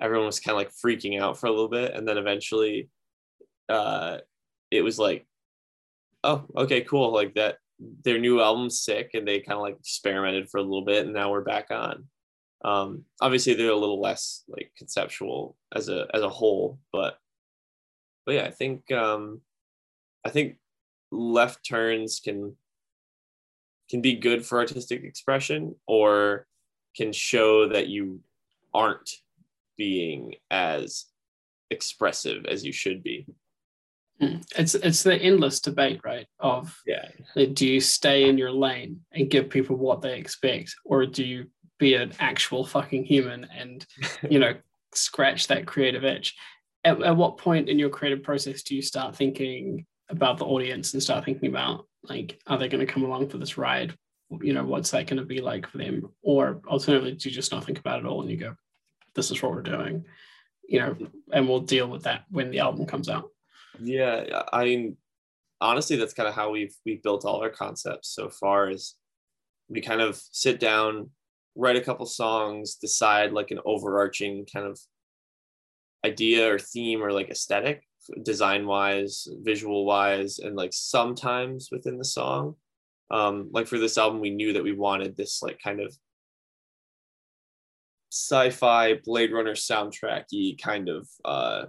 everyone 0.00 0.26
was 0.26 0.40
kind 0.40 0.54
of 0.54 0.58
like 0.58 0.72
freaking 0.72 1.20
out 1.20 1.38
for 1.38 1.46
a 1.46 1.50
little 1.50 1.68
bit 1.68 1.94
and 1.94 2.08
then 2.08 2.18
eventually 2.18 2.88
uh 3.68 4.18
it 4.70 4.82
was 4.82 4.98
like, 4.98 5.26
oh, 6.24 6.44
okay, 6.56 6.82
cool. 6.82 7.12
Like 7.12 7.34
that, 7.34 7.56
their 8.04 8.18
new 8.18 8.40
album's 8.40 8.80
sick, 8.80 9.10
and 9.14 9.26
they 9.26 9.40
kind 9.40 9.56
of 9.56 9.62
like 9.62 9.76
experimented 9.78 10.48
for 10.48 10.58
a 10.58 10.62
little 10.62 10.84
bit, 10.84 11.04
and 11.04 11.14
now 11.14 11.30
we're 11.30 11.42
back 11.42 11.70
on. 11.70 12.06
Um, 12.62 13.04
obviously, 13.20 13.54
they're 13.54 13.70
a 13.70 13.76
little 13.76 14.00
less 14.00 14.44
like 14.48 14.72
conceptual 14.76 15.56
as 15.74 15.88
a 15.88 16.06
as 16.12 16.22
a 16.22 16.28
whole, 16.28 16.78
but 16.92 17.18
but 18.26 18.34
yeah, 18.34 18.44
I 18.44 18.50
think 18.50 18.90
um, 18.92 19.40
I 20.24 20.30
think 20.30 20.56
left 21.10 21.66
turns 21.66 22.20
can 22.20 22.56
can 23.88 24.00
be 24.00 24.14
good 24.14 24.46
for 24.46 24.58
artistic 24.58 25.02
expression 25.02 25.74
or 25.86 26.46
can 26.96 27.12
show 27.12 27.68
that 27.68 27.88
you 27.88 28.20
aren't 28.72 29.10
being 29.76 30.34
as 30.50 31.06
expressive 31.70 32.44
as 32.46 32.64
you 32.64 32.72
should 32.72 33.02
be. 33.02 33.26
Hmm. 34.20 34.36
It's 34.56 34.74
it's 34.74 35.02
the 35.02 35.16
endless 35.16 35.60
debate, 35.60 36.00
right? 36.04 36.26
Of 36.38 36.76
yeah, 36.86 37.08
do 37.54 37.66
you 37.66 37.80
stay 37.80 38.28
in 38.28 38.36
your 38.36 38.52
lane 38.52 39.00
and 39.12 39.30
give 39.30 39.48
people 39.48 39.76
what 39.76 40.02
they 40.02 40.18
expect, 40.18 40.74
or 40.84 41.06
do 41.06 41.24
you 41.24 41.46
be 41.80 41.94
an 41.94 42.12
actual 42.20 42.64
fucking 42.64 43.04
human 43.04 43.48
and 43.56 43.84
you 44.28 44.38
know 44.38 44.54
scratch 44.94 45.48
that 45.48 45.66
creative 45.66 46.04
itch? 46.04 46.36
At, 46.84 47.02
at 47.02 47.16
what 47.16 47.38
point 47.38 47.68
in 47.68 47.78
your 47.78 47.90
creative 47.90 48.22
process 48.22 48.62
do 48.62 48.76
you 48.76 48.82
start 48.82 49.16
thinking 49.16 49.84
about 50.08 50.38
the 50.38 50.46
audience 50.46 50.92
and 50.92 51.02
start 51.02 51.24
thinking 51.24 51.48
about 51.48 51.86
like, 52.04 52.40
are 52.46 52.56
they 52.56 52.68
going 52.68 52.86
to 52.86 52.90
come 52.90 53.04
along 53.04 53.28
for 53.28 53.38
this 53.38 53.58
ride? 53.58 53.94
You 54.40 54.54
know, 54.54 54.64
what's 54.64 54.90
that 54.92 55.06
going 55.06 55.18
to 55.18 55.26
be 55.26 55.40
like 55.40 55.66
for 55.66 55.78
them? 55.78 56.08
Or 56.22 56.62
alternatively, 56.66 57.16
do 57.16 57.28
you 57.28 57.34
just 57.34 57.52
not 57.52 57.64
think 57.64 57.78
about 57.78 58.00
it 58.00 58.06
all 58.06 58.22
and 58.22 58.30
you 58.30 58.36
go, 58.36 58.54
this 59.14 59.30
is 59.30 59.42
what 59.42 59.52
we're 59.52 59.62
doing, 59.62 60.04
you 60.68 60.78
know, 60.78 60.96
and 61.32 61.48
we'll 61.48 61.60
deal 61.60 61.88
with 61.88 62.04
that 62.04 62.24
when 62.30 62.50
the 62.50 62.60
album 62.60 62.86
comes 62.86 63.08
out. 63.08 63.30
Yeah, 63.80 64.42
I 64.52 64.64
mean, 64.64 64.96
honestly, 65.60 65.96
that's 65.96 66.14
kind 66.14 66.28
of 66.28 66.34
how 66.34 66.50
we've 66.50 66.74
we've 66.84 67.02
built 67.02 67.24
all 67.24 67.42
our 67.42 67.50
concepts 67.50 68.08
so 68.08 68.28
far. 68.28 68.70
Is 68.70 68.94
we 69.68 69.80
kind 69.80 70.00
of 70.00 70.20
sit 70.30 70.60
down, 70.60 71.10
write 71.60 71.76
a 71.76 71.80
couple 71.82 72.06
songs, 72.06 72.76
decide 72.76 73.32
like 73.32 73.50
an 73.50 73.60
overarching 73.66 74.46
kind 74.50 74.66
of 74.66 74.80
idea 76.04 76.50
or 76.50 76.58
theme 76.58 77.02
or 77.02 77.12
like 77.12 77.28
aesthetic, 77.28 77.86
design 78.22 78.66
wise, 78.66 79.28
visual 79.42 79.84
wise, 79.84 80.38
and 80.38 80.56
like 80.56 80.72
sometimes 80.72 81.68
within 81.70 81.98
the 81.98 82.04
song. 82.04 82.56
Um, 83.10 83.50
like 83.52 83.66
for 83.66 83.78
this 83.78 83.98
album, 83.98 84.20
we 84.20 84.30
knew 84.30 84.54
that 84.54 84.64
we 84.64 84.72
wanted 84.72 85.16
this 85.16 85.42
like 85.42 85.60
kind 85.62 85.80
of 85.80 85.94
sci-fi 88.10 88.94
Blade 89.04 89.32
Runner 89.32 89.54
soundtracky 89.54 90.60
kind 90.60 90.88
of 90.88 91.08
uh, 91.24 91.64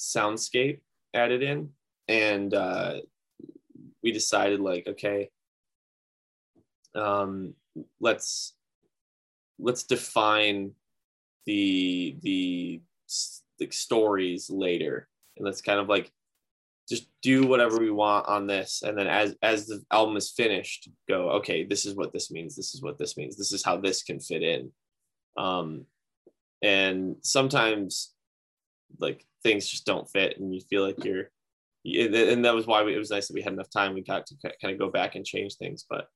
soundscape 0.00 0.80
added 1.14 1.44
in, 1.44 1.70
and 2.08 2.52
uh, 2.52 2.94
we 4.02 4.10
decided 4.10 4.58
like, 4.58 4.88
okay, 4.88 5.28
um, 6.96 7.54
let's 8.00 8.54
let's 9.58 9.84
define 9.84 10.72
the 11.46 12.16
the 12.22 12.80
stories 13.70 14.50
later, 14.50 15.08
and 15.36 15.46
let's 15.46 15.62
kind 15.62 15.80
of 15.80 15.88
like 15.88 16.12
just 16.88 17.08
do 17.22 17.46
whatever 17.46 17.78
we 17.78 17.90
want 17.90 18.26
on 18.28 18.46
this. 18.46 18.82
And 18.82 18.96
then 18.96 19.06
as 19.06 19.36
as 19.42 19.66
the 19.66 19.82
album 19.90 20.16
is 20.16 20.30
finished 20.30 20.88
go 21.08 21.30
okay 21.32 21.64
this 21.64 21.84
is 21.84 21.94
what 21.94 22.12
this 22.12 22.30
means. 22.30 22.56
This 22.56 22.74
is 22.74 22.82
what 22.82 22.98
this 22.98 23.16
means. 23.16 23.36
This 23.36 23.52
is 23.52 23.64
how 23.64 23.76
this 23.76 24.02
can 24.02 24.20
fit 24.20 24.42
in. 24.42 24.70
Um 25.36 25.84
and 26.62 27.16
sometimes 27.22 28.14
like 28.98 29.24
things 29.42 29.68
just 29.68 29.86
don't 29.86 30.10
fit 30.10 30.38
and 30.38 30.54
you 30.54 30.60
feel 30.62 30.82
like 30.82 31.04
you're 31.04 31.30
and 31.84 32.44
that 32.44 32.54
was 32.54 32.66
why 32.66 32.82
we, 32.82 32.94
it 32.94 32.98
was 32.98 33.10
nice 33.10 33.28
that 33.28 33.34
we 33.34 33.42
had 33.42 33.52
enough 33.52 33.70
time. 33.70 33.94
We 33.94 34.02
got 34.02 34.26
to 34.26 34.34
kind 34.60 34.72
of 34.72 34.78
go 34.78 34.90
back 34.90 35.14
and 35.14 35.24
change 35.24 35.54
things. 35.54 35.84
But 35.88 36.08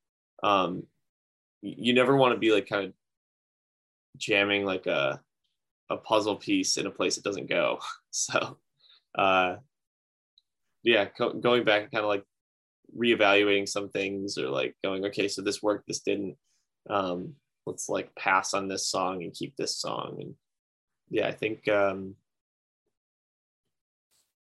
um 0.42 0.84
you 1.62 1.94
never 1.94 2.16
want 2.16 2.34
to 2.34 2.38
be 2.38 2.52
like 2.52 2.68
kind 2.68 2.86
of 2.86 2.92
jamming 4.16 4.64
like 4.64 4.86
a 4.86 5.20
a 5.90 5.96
puzzle 5.96 6.36
piece 6.36 6.76
in 6.76 6.86
a 6.86 6.90
place 6.90 7.16
it 7.16 7.24
doesn't 7.24 7.48
go 7.48 7.78
so 8.10 8.58
uh 9.16 9.56
yeah, 10.82 11.06
co- 11.06 11.32
going 11.32 11.64
back 11.64 11.82
and 11.82 11.92
kind 11.92 12.04
of 12.04 12.08
like 12.08 12.24
reevaluating 12.96 13.68
some 13.68 13.88
things 13.88 14.36
or 14.38 14.48
like 14.48 14.74
going, 14.82 15.04
okay, 15.06 15.28
so 15.28 15.42
this 15.42 15.62
worked, 15.62 15.86
this 15.86 16.00
didn't. 16.00 16.36
Um, 16.90 17.34
let's 17.66 17.88
like 17.88 18.14
pass 18.16 18.54
on 18.54 18.68
this 18.68 18.88
song 18.88 19.22
and 19.22 19.32
keep 19.32 19.54
this 19.56 19.76
song. 19.76 20.16
And 20.20 20.34
yeah, 21.10 21.28
I 21.28 21.32
think 21.32 21.68
um, 21.68 22.16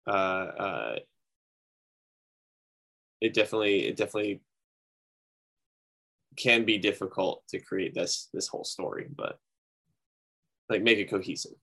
uh, 0.08 0.10
uh, 0.10 0.95
it 3.21 3.34
definitely 3.34 3.86
it 3.86 3.95
definitely 3.95 4.41
can 6.38 6.65
be 6.65 6.78
difficult 6.78 7.43
to 7.50 7.60
create 7.60 7.93
this 7.93 8.30
this 8.34 8.48
whole 8.48 8.63
story, 8.63 9.08
but 9.15 9.38
like 10.69 10.82
make 10.82 10.98
it 10.98 11.10
cohesive. 11.10 11.54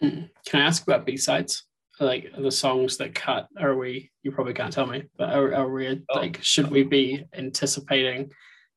Hmm. 0.00 0.24
Can 0.46 0.60
I 0.60 0.66
ask 0.66 0.82
about 0.82 1.06
B 1.06 1.16
sides? 1.16 1.64
like 2.00 2.30
the 2.38 2.50
songs 2.50 2.96
that 2.98 3.14
cut 3.14 3.48
are 3.58 3.76
we 3.76 4.10
you 4.22 4.30
probably 4.30 4.52
can't 4.52 4.72
tell 4.72 4.86
me 4.86 5.04
but 5.16 5.30
are, 5.30 5.54
are 5.54 5.70
we 5.70 5.88
oh. 6.10 6.18
like 6.18 6.38
should 6.42 6.70
we 6.70 6.82
be 6.82 7.24
anticipating 7.34 8.30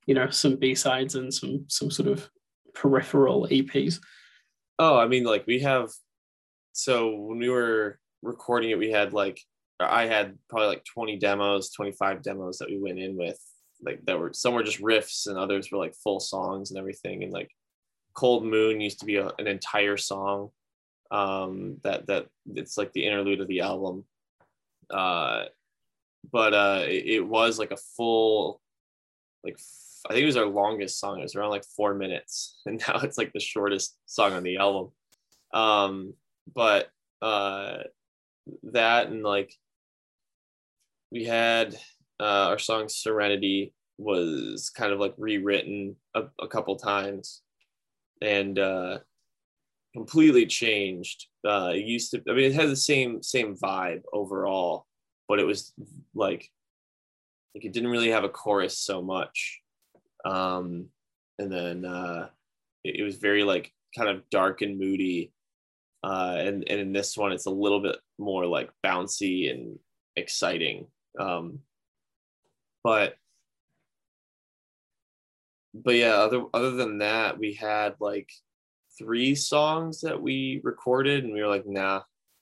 you 0.06 0.14
know 0.14 0.30
some 0.30 0.56
b-sides 0.56 1.16
and 1.16 1.34
some 1.34 1.66
some 1.68 1.92
sort 1.92 2.08
of 2.08 2.30
peripheral 2.74 3.48
eps 3.52 4.00
oh 4.80 4.98
i 4.98 5.08
mean 5.08 5.24
like 5.24 5.46
we 5.48 5.60
have 5.60 5.90
so 6.72 7.14
when 7.16 7.40
we 7.40 7.50
were 7.50 8.00
recording 8.22 8.70
it 8.70 8.78
we 8.78 8.90
had 8.90 9.12
like 9.12 9.40
i 9.80 10.06
had 10.06 10.38
probably 10.50 10.68
like 10.68 10.86
20 10.86 11.18
demos 11.18 11.72
25 11.72 12.22
demos 12.22 12.58
that 12.58 12.70
we 12.70 12.80
went 12.80 13.00
in 13.00 13.18
with 13.18 13.40
like 13.82 14.06
that 14.06 14.20
were 14.20 14.34
some 14.34 14.54
were 14.54 14.64
just 14.64 14.82
riffs 14.82 15.28
and 15.28 15.38
others 15.38 15.72
were 15.72 15.78
like 15.78 15.96
full 15.96 16.20
songs 16.20 16.70
and 16.70 16.80
everything 16.80 17.24
and 17.24 17.32
like 17.32 17.50
cold 18.14 18.46
moon 18.46 18.82
used 18.82 19.00
to 19.00 19.06
be 19.06 19.16
a, 19.16 19.32
an 19.40 19.48
entire 19.48 19.98
song 19.98 20.50
um, 21.12 21.78
that 21.84 22.08
that 22.08 22.28
it's 22.56 22.78
like 22.78 22.94
the 22.94 23.06
interlude 23.06 23.42
of 23.42 23.48
the 23.48 23.62
album. 23.62 24.06
Uh, 24.90 25.46
but 26.32 26.54
uh, 26.54 26.84
it, 26.86 27.06
it 27.06 27.20
was 27.22 27.58
like 27.58 27.72
a 27.72 27.78
full, 27.78 28.62
like 29.44 29.60
I 30.08 30.14
think 30.14 30.24
it 30.24 30.28
was 30.28 30.38
our 30.38 30.46
longest 30.46 31.00
song. 31.00 31.20
It 31.20 31.24
was 31.24 31.36
around 31.36 31.50
like 31.52 31.66
four 31.66 31.94
minutes, 31.94 32.60
and 32.66 32.82
now 32.88 33.00
it's 33.04 33.18
like 33.18 33.34
the 33.34 33.40
shortest 33.40 33.98
song 34.06 34.34
on 34.34 34.44
the 34.44 34.58
album. 34.58 34.92
Um, 35.54 36.14
but 36.54 36.90
uh, 37.22 37.80
that 38.64 39.08
and 39.08 39.24
like 39.24 39.54
we 41.12 41.24
had 41.24 41.76
uh, 42.20 42.48
our 42.50 42.60
song 42.60 42.90
"Serenity" 42.90 43.74
was 43.98 44.70
kind 44.70 44.94
of 44.94 45.00
like 45.00 45.14
rewritten 45.18 45.96
a, 46.16 46.24
a 46.42 46.48
couple 46.48 46.76
times, 46.76 47.42
and 48.22 48.58
uh, 48.58 49.00
completely 49.94 50.46
changed. 50.46 51.28
Uh, 51.48 51.72
it 51.74 51.86
used 51.86 52.12
to, 52.12 52.22
I 52.30 52.34
mean, 52.34 52.46
it 52.46 52.54
had 52.54 52.70
the 52.70 52.76
same 52.76 53.22
same 53.24 53.56
vibe 53.56 54.02
overall, 54.14 54.86
but 55.28 55.40
it 55.40 55.46
was 55.46 55.74
like 56.14 56.50
like 57.56 57.66
it 57.66 57.74
didn't 57.74 57.90
really 57.90 58.12
have 58.12 58.24
a 58.24 58.30
chorus 58.30 58.78
so 58.78 59.02
much. 59.02 59.62
Um, 60.26 60.88
and 61.40 61.52
then 61.52 61.86
uh, 61.86 62.30
it, 62.84 62.98
it 63.00 63.04
was 63.04 63.16
very 63.16 63.44
like 63.44 63.72
kind 63.98 64.10
of 64.10 64.30
dark 64.30 64.62
and 64.62 64.78
moody. 64.78 65.32
Uh, 66.04 66.36
and 66.40 66.70
and 66.70 66.80
in 66.80 66.94
this 66.94 67.18
one, 67.18 67.32
it's 67.32 67.48
a 67.48 67.52
little 67.52 67.82
bit 67.82 67.98
more 68.18 68.46
like 68.46 68.70
bouncy 68.86 69.52
and 69.52 69.80
exciting. 70.16 70.88
Um, 71.20 71.60
but 72.84 73.16
but 75.74 75.96
yeah, 75.96 76.16
other 76.16 76.44
other 76.54 76.72
than 76.72 77.00
that, 77.00 77.38
we 77.38 77.54
had 77.54 77.96
like 78.00 78.32
three 78.98 79.36
songs 79.36 80.02
that 80.02 80.22
we 80.22 80.62
recorded 80.64 81.24
and 81.24 81.34
we 81.34 81.42
were 81.42 81.48
like, 81.48 81.66
nah, 81.66 82.02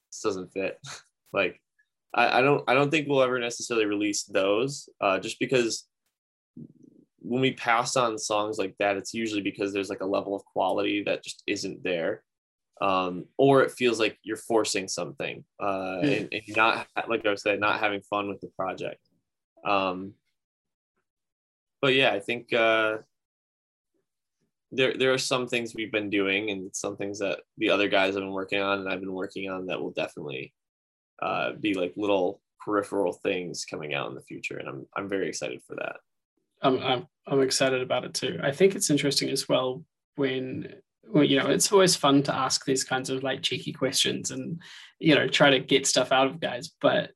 this 0.09 0.21
doesn't 0.21 0.51
fit. 0.53 0.79
like 1.33 1.61
I, 2.13 2.39
I, 2.39 2.41
don't 2.41 2.63
I 2.67 2.73
don't 2.73 2.89
think 2.89 3.07
we'll 3.07 3.21
ever 3.21 3.39
necessarily 3.39 3.85
release 3.85 4.23
those 4.23 4.89
uh, 5.01 5.19
just 5.19 5.39
because 5.39 5.85
when 7.19 7.41
we 7.41 7.53
pass 7.53 7.95
on 7.95 8.17
songs 8.17 8.57
like 8.57 8.75
that, 8.79 8.97
it's 8.97 9.13
usually 9.13 9.41
because 9.41 9.73
there's 9.73 9.89
like 9.89 10.01
a 10.01 10.05
level 10.05 10.35
of 10.35 10.45
quality 10.45 11.03
that 11.03 11.23
just 11.23 11.43
isn't 11.45 11.83
there. 11.83 12.23
Um, 12.79 13.25
or 13.37 13.63
it 13.63 13.71
feels 13.71 13.99
like 13.99 14.19
you're 14.21 14.37
forcing 14.37 14.87
something 14.87 15.43
uh, 15.59 15.65
mm. 16.03 16.17
and, 16.19 16.29
and, 16.31 16.55
not 16.55 16.87
like 17.09 17.25
I 17.25 17.33
said, 17.33 17.59
not 17.59 17.79
having 17.79 18.01
fun 18.01 18.29
with 18.29 18.39
the 18.39 18.51
project. 18.55 19.01
Um, 19.65 20.13
but 21.81 21.93
yeah, 21.93 22.11
I 22.11 22.19
think 22.19 22.53
uh, 22.53 22.97
there 24.71 24.93
there 24.97 25.13
are 25.13 25.17
some 25.17 25.47
things 25.47 25.73
we've 25.75 25.91
been 25.91 26.09
doing 26.09 26.49
and 26.49 26.75
some 26.75 26.97
things 26.97 27.19
that 27.19 27.39
the 27.57 27.69
other 27.69 27.87
guys 27.87 28.13
have 28.13 28.23
been 28.23 28.31
working 28.31 28.61
on 28.61 28.79
and 28.79 28.89
I've 28.89 28.99
been 28.99 29.13
working 29.13 29.49
on 29.49 29.67
that 29.67 29.81
will 29.81 29.91
definitely 29.91 30.53
uh, 31.21 31.53
be 31.53 31.73
like 31.73 31.93
little 31.95 32.41
peripheral 32.59 33.13
things 33.13 33.65
coming 33.65 33.93
out 33.93 34.09
in 34.09 34.15
the 34.15 34.21
future 34.21 34.57
and 34.57 34.67
I'm 34.67 34.85
I'm 34.95 35.09
very 35.09 35.27
excited 35.27 35.61
for 35.65 35.75
that. 35.75 35.97
I'm 36.61 36.79
I'm 36.79 37.07
I'm 37.25 37.41
excited 37.41 37.81
about 37.81 38.03
it 38.03 38.13
too. 38.13 38.39
I 38.43 38.51
think 38.51 38.75
it's 38.75 38.89
interesting 38.89 39.29
as 39.29 39.47
well 39.47 39.83
when 40.15 40.73
well, 41.09 41.23
you 41.23 41.39
know, 41.39 41.47
it's 41.47 41.71
always 41.71 41.95
fun 41.95 42.23
to 42.23 42.35
ask 42.35 42.65
these 42.65 42.83
kinds 42.83 43.09
of 43.09 43.23
like 43.23 43.41
cheeky 43.41 43.71
questions 43.71 44.31
and, 44.31 44.61
you 44.99 45.15
know, 45.15 45.27
try 45.27 45.49
to 45.49 45.59
get 45.59 45.87
stuff 45.87 46.11
out 46.11 46.27
of 46.27 46.39
guys. 46.39 46.71
But 46.81 47.11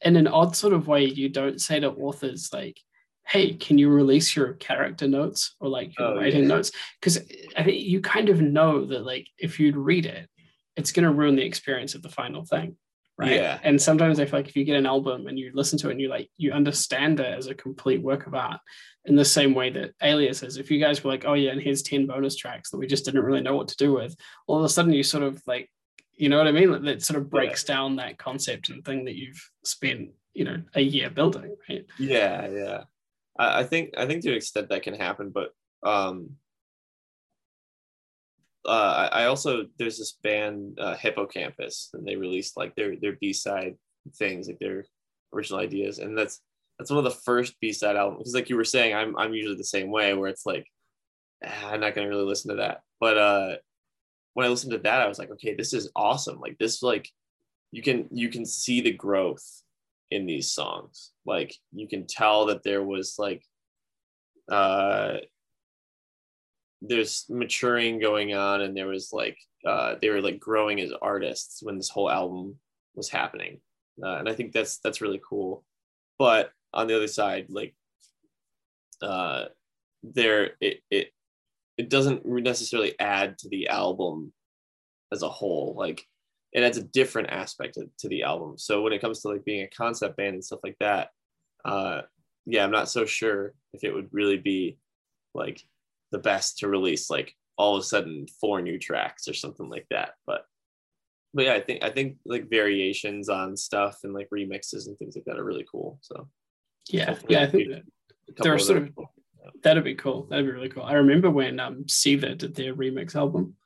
in 0.00 0.16
an 0.16 0.26
odd 0.26 0.56
sort 0.56 0.72
of 0.72 0.88
way, 0.88 1.04
you 1.04 1.28
don't 1.28 1.60
say 1.60 1.80
to 1.80 1.90
authors 1.90 2.50
like, 2.52 2.80
hey, 3.26 3.54
can 3.54 3.78
you 3.78 3.88
release 3.88 4.36
your 4.36 4.54
character 4.54 5.08
notes 5.08 5.54
or 5.60 5.68
like 5.68 5.98
your 5.98 6.08
oh, 6.08 6.16
writing 6.16 6.42
yeah. 6.42 6.48
notes? 6.48 6.72
Because 7.00 7.18
I 7.56 7.62
think 7.62 7.82
you 7.82 8.00
kind 8.00 8.28
of 8.28 8.40
know 8.40 8.84
that 8.86 9.04
like 9.04 9.26
if 9.38 9.58
you'd 9.58 9.76
read 9.76 10.06
it, 10.06 10.28
it's 10.76 10.92
going 10.92 11.04
to 11.04 11.12
ruin 11.12 11.36
the 11.36 11.44
experience 11.44 11.94
of 11.94 12.02
the 12.02 12.08
final 12.08 12.44
thing. 12.44 12.76
Right. 13.16 13.32
Yeah. 13.32 13.60
And 13.62 13.80
sometimes 13.80 14.18
I 14.18 14.24
feel 14.24 14.40
like 14.40 14.48
if 14.48 14.56
you 14.56 14.64
get 14.64 14.76
an 14.76 14.86
album 14.86 15.28
and 15.28 15.38
you 15.38 15.52
listen 15.54 15.78
to 15.78 15.88
it 15.88 15.92
and 15.92 16.00
you 16.00 16.08
like, 16.08 16.28
you 16.36 16.52
understand 16.52 17.20
it 17.20 17.38
as 17.38 17.46
a 17.46 17.54
complete 17.54 18.02
work 18.02 18.26
of 18.26 18.34
art 18.34 18.60
in 19.04 19.14
the 19.14 19.24
same 19.24 19.54
way 19.54 19.70
that 19.70 19.92
Alias 20.02 20.42
is. 20.42 20.56
If 20.56 20.68
you 20.68 20.80
guys 20.80 21.02
were 21.02 21.10
like, 21.10 21.24
oh 21.24 21.34
yeah, 21.34 21.52
and 21.52 21.62
here's 21.62 21.82
10 21.82 22.06
bonus 22.06 22.34
tracks 22.34 22.70
that 22.70 22.78
we 22.78 22.88
just 22.88 23.04
didn't 23.04 23.22
really 23.22 23.40
know 23.40 23.54
what 23.54 23.68
to 23.68 23.76
do 23.76 23.92
with, 23.92 24.16
all 24.48 24.58
of 24.58 24.64
a 24.64 24.68
sudden 24.68 24.92
you 24.92 25.04
sort 25.04 25.22
of 25.22 25.40
like, 25.46 25.70
you 26.16 26.28
know 26.28 26.38
what 26.38 26.48
I 26.48 26.52
mean? 26.52 26.72
Like, 26.72 26.82
That 26.82 27.02
sort 27.02 27.20
of 27.20 27.30
breaks 27.30 27.64
yeah. 27.68 27.76
down 27.76 27.96
that 27.96 28.18
concept 28.18 28.68
and 28.68 28.84
thing 28.84 29.04
that 29.04 29.14
you've 29.14 29.48
spent, 29.64 30.10
you 30.32 30.44
know, 30.44 30.62
a 30.74 30.80
year 30.80 31.08
building, 31.08 31.54
right? 31.68 31.86
Yeah, 31.98 32.48
yeah. 32.48 32.82
I, 33.38 33.60
I 33.60 33.64
think 33.64 33.94
I 33.96 34.06
think 34.06 34.22
to 34.22 34.30
an 34.30 34.36
extent 34.36 34.68
that 34.68 34.82
can 34.82 34.94
happen, 34.94 35.30
but 35.30 35.52
um 35.82 36.36
uh, 38.66 39.08
I 39.12 39.26
also 39.26 39.66
there's 39.78 39.98
this 39.98 40.12
band 40.22 40.78
uh, 40.80 40.96
Hippo 40.96 41.26
Campus, 41.26 41.90
and 41.92 42.06
they 42.06 42.16
released 42.16 42.56
like 42.56 42.74
their 42.74 42.96
their 42.96 43.16
B 43.20 43.32
side 43.32 43.76
things, 44.16 44.48
like 44.48 44.58
their 44.58 44.84
original 45.34 45.60
ideas, 45.60 45.98
and 45.98 46.16
that's 46.16 46.40
that's 46.78 46.90
one 46.90 46.98
of 46.98 47.04
the 47.04 47.10
first 47.10 47.54
B 47.60 47.72
side 47.72 47.96
albums. 47.96 48.20
Because 48.20 48.34
like 48.34 48.48
you 48.48 48.56
were 48.56 48.64
saying, 48.64 48.94
I'm 48.94 49.16
I'm 49.18 49.34
usually 49.34 49.56
the 49.56 49.64
same 49.64 49.90
way, 49.90 50.14
where 50.14 50.28
it's 50.28 50.46
like 50.46 50.66
ah, 51.44 51.70
I'm 51.70 51.80
not 51.80 51.94
gonna 51.94 52.08
really 52.08 52.24
listen 52.24 52.50
to 52.50 52.56
that. 52.56 52.82
But 53.00 53.18
uh, 53.18 53.56
when 54.32 54.46
I 54.46 54.48
listened 54.48 54.72
to 54.72 54.78
that, 54.78 55.00
I 55.02 55.08
was 55.08 55.18
like, 55.18 55.30
okay, 55.32 55.54
this 55.54 55.74
is 55.74 55.90
awesome. 55.94 56.40
Like 56.40 56.56
this, 56.58 56.82
like 56.82 57.10
you 57.70 57.82
can 57.82 58.08
you 58.12 58.30
can 58.30 58.46
see 58.46 58.80
the 58.80 58.92
growth 58.92 59.46
in 60.10 60.26
these 60.26 60.50
songs. 60.50 61.12
Like 61.24 61.54
you 61.72 61.88
can 61.88 62.06
tell 62.06 62.46
that 62.46 62.62
there 62.62 62.82
was 62.82 63.16
like 63.18 63.42
uh 64.50 65.18
there's 66.82 67.24
maturing 67.30 67.98
going 67.98 68.34
on 68.34 68.60
and 68.60 68.76
there 68.76 68.86
was 68.86 69.10
like 69.12 69.38
uh 69.66 69.94
they 70.00 70.10
were 70.10 70.20
like 70.20 70.38
growing 70.38 70.80
as 70.80 70.92
artists 71.00 71.62
when 71.62 71.76
this 71.76 71.88
whole 71.88 72.10
album 72.10 72.56
was 72.94 73.08
happening. 73.08 73.60
Uh, 74.02 74.16
and 74.16 74.28
i 74.28 74.34
think 74.34 74.52
that's 74.52 74.78
that's 74.78 75.00
really 75.00 75.20
cool. 75.28 75.64
But 76.18 76.50
on 76.72 76.86
the 76.86 76.96
other 76.96 77.08
side 77.08 77.46
like 77.48 77.74
uh 79.00 79.44
there 80.02 80.50
it 80.60 80.80
it 80.90 81.12
it 81.76 81.88
doesn't 81.88 82.24
necessarily 82.24 82.98
add 83.00 83.38
to 83.38 83.48
the 83.48 83.68
album 83.68 84.32
as 85.12 85.22
a 85.22 85.28
whole. 85.28 85.74
Like 85.76 86.06
it 86.54 86.62
adds 86.62 86.78
a 86.78 86.82
different 86.82 87.30
aspect 87.30 87.74
to, 87.74 87.90
to 87.98 88.08
the 88.08 88.22
album. 88.22 88.56
So 88.56 88.80
when 88.82 88.92
it 88.92 89.00
comes 89.00 89.20
to 89.20 89.28
like 89.28 89.44
being 89.44 89.62
a 89.62 89.76
concept 89.76 90.16
band 90.16 90.34
and 90.34 90.44
stuff 90.44 90.60
like 90.62 90.76
that 90.80 91.10
uh 91.64 92.02
yeah 92.44 92.62
i'm 92.62 92.70
not 92.70 92.90
so 92.90 93.06
sure 93.06 93.54
if 93.72 93.84
it 93.84 93.92
would 93.94 94.08
really 94.12 94.36
be 94.36 94.76
like 95.34 95.62
the 96.12 96.18
best 96.18 96.58
to 96.58 96.68
release 96.68 97.10
like 97.10 97.34
all 97.56 97.76
of 97.76 97.80
a 97.80 97.84
sudden 97.84 98.26
four 98.40 98.60
new 98.60 98.78
tracks 98.78 99.28
or 99.28 99.34
something 99.34 99.68
like 99.68 99.86
that. 99.90 100.12
But 100.26 100.44
but 101.32 101.44
yeah 101.46 101.54
i 101.54 101.60
think 101.60 101.82
i 101.82 101.90
think 101.90 102.16
like 102.24 102.48
variations 102.48 103.28
on 103.28 103.56
stuff 103.56 103.98
and 104.04 104.14
like 104.14 104.28
remixes 104.32 104.86
and 104.86 104.96
things 104.98 105.16
like 105.16 105.24
that 105.24 105.38
are 105.38 105.44
really 105.44 105.66
cool. 105.70 105.98
So 106.02 106.28
yeah 106.90 107.16
yeah 107.28 107.42
i 107.42 107.46
think 107.46 107.72
there 108.38 108.54
are 108.54 108.58
sort 108.58 108.82
of 108.82 108.90
that'd 109.62 109.84
be 109.84 109.94
cool 109.94 110.26
that'd 110.30 110.46
be 110.46 110.52
really 110.52 110.68
cool. 110.68 110.84
I 110.84 110.94
remember 110.94 111.30
when 111.30 111.58
um 111.58 111.84
Seether 111.84 112.36
did 112.36 112.54
their 112.54 112.74
remix 112.74 113.14
album 113.14 113.56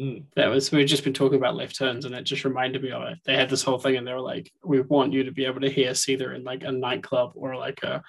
Mm. 0.00 0.24
That 0.36 0.46
was 0.46 0.70
we've 0.70 0.86
just 0.86 1.02
been 1.02 1.12
talking 1.12 1.38
about 1.38 1.56
left 1.56 1.76
turns, 1.76 2.04
and 2.04 2.14
it 2.14 2.22
just 2.22 2.44
reminded 2.44 2.82
me 2.82 2.92
of 2.92 3.02
it. 3.02 3.18
They 3.24 3.34
had 3.34 3.50
this 3.50 3.64
whole 3.64 3.78
thing, 3.78 3.96
and 3.96 4.06
they 4.06 4.12
were 4.12 4.20
like, 4.20 4.50
"We 4.62 4.80
want 4.80 5.12
you 5.12 5.24
to 5.24 5.32
be 5.32 5.44
able 5.44 5.60
to 5.60 5.70
hear 5.70 5.90
us 5.90 6.08
either 6.08 6.34
in 6.34 6.44
like 6.44 6.62
a 6.62 6.70
nightclub 6.70 7.32
or 7.34 7.56
like 7.56 7.82
a 7.82 8.02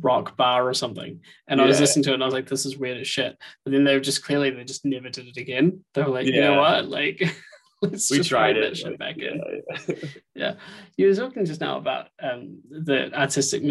rock 0.00 0.38
bar 0.38 0.66
or 0.66 0.72
something." 0.72 1.20
And 1.46 1.58
yeah. 1.58 1.64
I 1.64 1.68
was 1.68 1.80
listening 1.80 2.04
to 2.04 2.10
it, 2.10 2.14
and 2.14 2.22
I 2.22 2.26
was 2.26 2.34
like, 2.34 2.48
"This 2.48 2.64
is 2.64 2.78
weird 2.78 2.98
as 2.98 3.08
shit." 3.08 3.36
But 3.62 3.72
then 3.72 3.84
they 3.84 3.94
were 3.94 4.00
just 4.00 4.24
clearly 4.24 4.50
they 4.50 4.64
just 4.64 4.86
never 4.86 5.10
did 5.10 5.26
it 5.26 5.36
again. 5.36 5.84
They 5.92 6.02
were 6.02 6.08
like, 6.08 6.26
yeah. 6.26 6.34
"You 6.34 6.40
know 6.40 6.60
what? 6.60 6.88
Like, 6.88 7.20
let's 7.82 8.10
we 8.10 8.18
just 8.18 8.30
tried 8.30 8.56
it. 8.56 8.62
That 8.62 8.76
shit 8.78 8.98
back 8.98 9.16
yeah, 9.18 9.32
in." 9.32 9.62
Yeah. 9.86 9.94
yeah, 10.34 10.54
you 10.96 11.08
were 11.08 11.14
talking 11.14 11.44
just 11.44 11.60
now 11.60 11.76
about 11.76 12.08
um, 12.22 12.60
the 12.70 13.12
artistic 13.12 13.62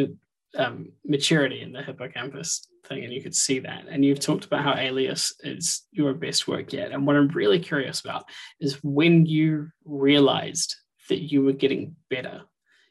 um, 0.57 0.91
maturity 1.05 1.61
in 1.61 1.71
the 1.71 1.81
Hippo 1.81 2.07
Campus 2.07 2.67
thing, 2.87 3.03
and 3.03 3.13
you 3.13 3.21
could 3.21 3.35
see 3.35 3.59
that. 3.59 3.85
And 3.89 4.03
you've 4.03 4.19
talked 4.19 4.45
about 4.45 4.63
how 4.63 4.75
Alias 4.75 5.33
is 5.41 5.83
your 5.91 6.13
best 6.13 6.47
work 6.47 6.73
yet. 6.73 6.91
And 6.91 7.05
what 7.05 7.15
I'm 7.15 7.29
really 7.29 7.59
curious 7.59 8.01
about 8.01 8.25
is 8.59 8.79
when 8.83 9.25
you 9.25 9.69
realized 9.85 10.75
that 11.09 11.31
you 11.31 11.43
were 11.43 11.53
getting 11.53 11.95
better. 12.09 12.41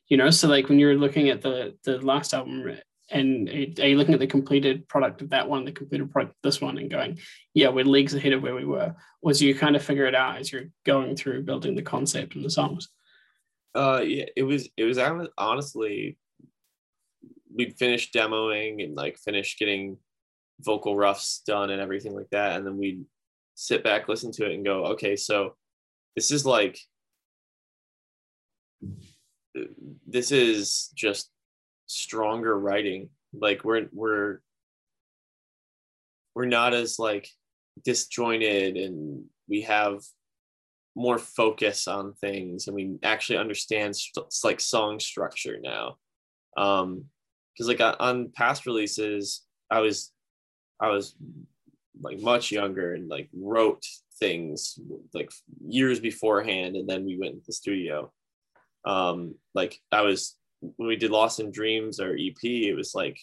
You 0.09 0.17
know, 0.17 0.31
so 0.31 0.49
like 0.49 0.69
when 0.69 0.79
you're 0.79 0.97
looking 0.97 1.31
at 1.31 1.41
the 1.41 1.77
the 1.85 1.99
last 1.99 2.35
album, 2.35 2.77
and 3.11 3.49
are 3.49 3.89
you 3.89 3.97
looking 3.97 4.15
at 4.15 4.21
the 4.21 4.27
completed 4.27 4.89
product 4.89 5.23
of 5.23 5.31
that 5.31 5.49
one, 5.49 5.65
the 5.65 5.73
completed 5.73 6.11
product 6.11 6.33
of 6.33 6.43
this 6.43 6.61
one, 6.61 6.79
and 6.79 6.91
going, 6.91 7.19
yeah, 7.55 7.69
we're 7.69 7.85
leagues 7.85 8.15
ahead 8.15 8.33
of 8.33 8.43
where 8.43 8.55
we 8.55 8.65
were? 8.65 8.95
Was 9.23 9.41
you 9.41 9.55
kind 9.55 9.77
of 9.77 9.83
figure 9.83 10.07
it 10.07 10.15
out 10.15 10.39
as 10.39 10.53
you're 10.53 10.71
going 10.85 11.17
through 11.17 11.45
building 11.45 11.75
the 11.75 11.83
concept 11.83 12.35
and 12.35 12.45
the 12.45 12.51
songs? 12.51 12.89
Uh, 13.75 14.03
yeah, 14.05 14.27
it 14.37 14.43
was 14.43 14.69
it 14.77 14.85
was 14.85 14.99
honestly 15.39 16.19
we'd 17.55 17.76
finish 17.78 18.11
demoing 18.11 18.82
and 18.82 18.94
like 18.94 19.16
finish 19.18 19.59
getting 19.59 19.96
vocal 20.61 20.96
roughs 20.96 21.42
done 21.46 21.70
and 21.70 21.80
everything 21.80 22.14
like 22.14 22.30
that 22.30 22.57
and 22.57 22.66
then 22.66 22.76
we'd 22.76 23.05
sit 23.55 23.82
back 23.82 24.09
listen 24.09 24.30
to 24.32 24.46
it 24.46 24.55
and 24.55 24.64
go 24.64 24.86
okay 24.86 25.16
so 25.16 25.55
this 26.16 26.30
is 26.30 26.46
like 26.46 26.78
this 30.07 30.32
is 30.32 30.90
just 30.94 31.30
stronger 31.86 32.59
writing. 32.59 33.11
Like 33.32 33.64
we're 33.64 33.88
we're 33.92 34.40
we're 36.34 36.46
not 36.46 36.74
as 36.74 36.98
like 36.98 37.28
disjointed 37.84 38.76
and 38.76 39.24
we 39.48 39.62
have 39.62 40.00
more 40.94 41.18
focus 41.18 41.88
on 41.88 42.12
things 42.14 42.66
and 42.66 42.76
we 42.76 42.98
actually 43.03 43.38
understand 43.38 43.96
st- 43.96 44.26
like 44.44 44.61
song 44.61 45.00
structure 45.00 45.59
now. 45.62 45.96
Um 46.57 47.07
because 47.53 47.68
like 47.68 47.96
on 48.00 48.30
past 48.34 48.66
releases 48.66 49.42
i 49.70 49.80
was 49.80 50.12
i 50.80 50.88
was 50.88 51.14
like 52.00 52.20
much 52.20 52.50
younger 52.50 52.94
and 52.94 53.09
like 53.09 53.28
wrote 53.34 53.84
things 54.18 54.78
like 55.14 55.30
years 55.66 56.00
beforehand 56.00 56.76
and 56.76 56.88
then 56.88 57.05
we 57.05 57.18
went 57.18 57.34
to 57.34 57.46
the 57.46 57.53
studio. 57.53 58.12
Um 58.84 59.36
like 59.55 59.80
i 59.90 60.03
was 60.03 60.36
when 60.61 60.88
we 60.88 60.96
did 60.96 61.11
lost 61.11 61.40
in 61.40 61.50
dreams 61.50 62.00
or 62.00 62.16
ep 62.16 62.42
it 62.42 62.74
was 62.74 62.94
like 62.94 63.18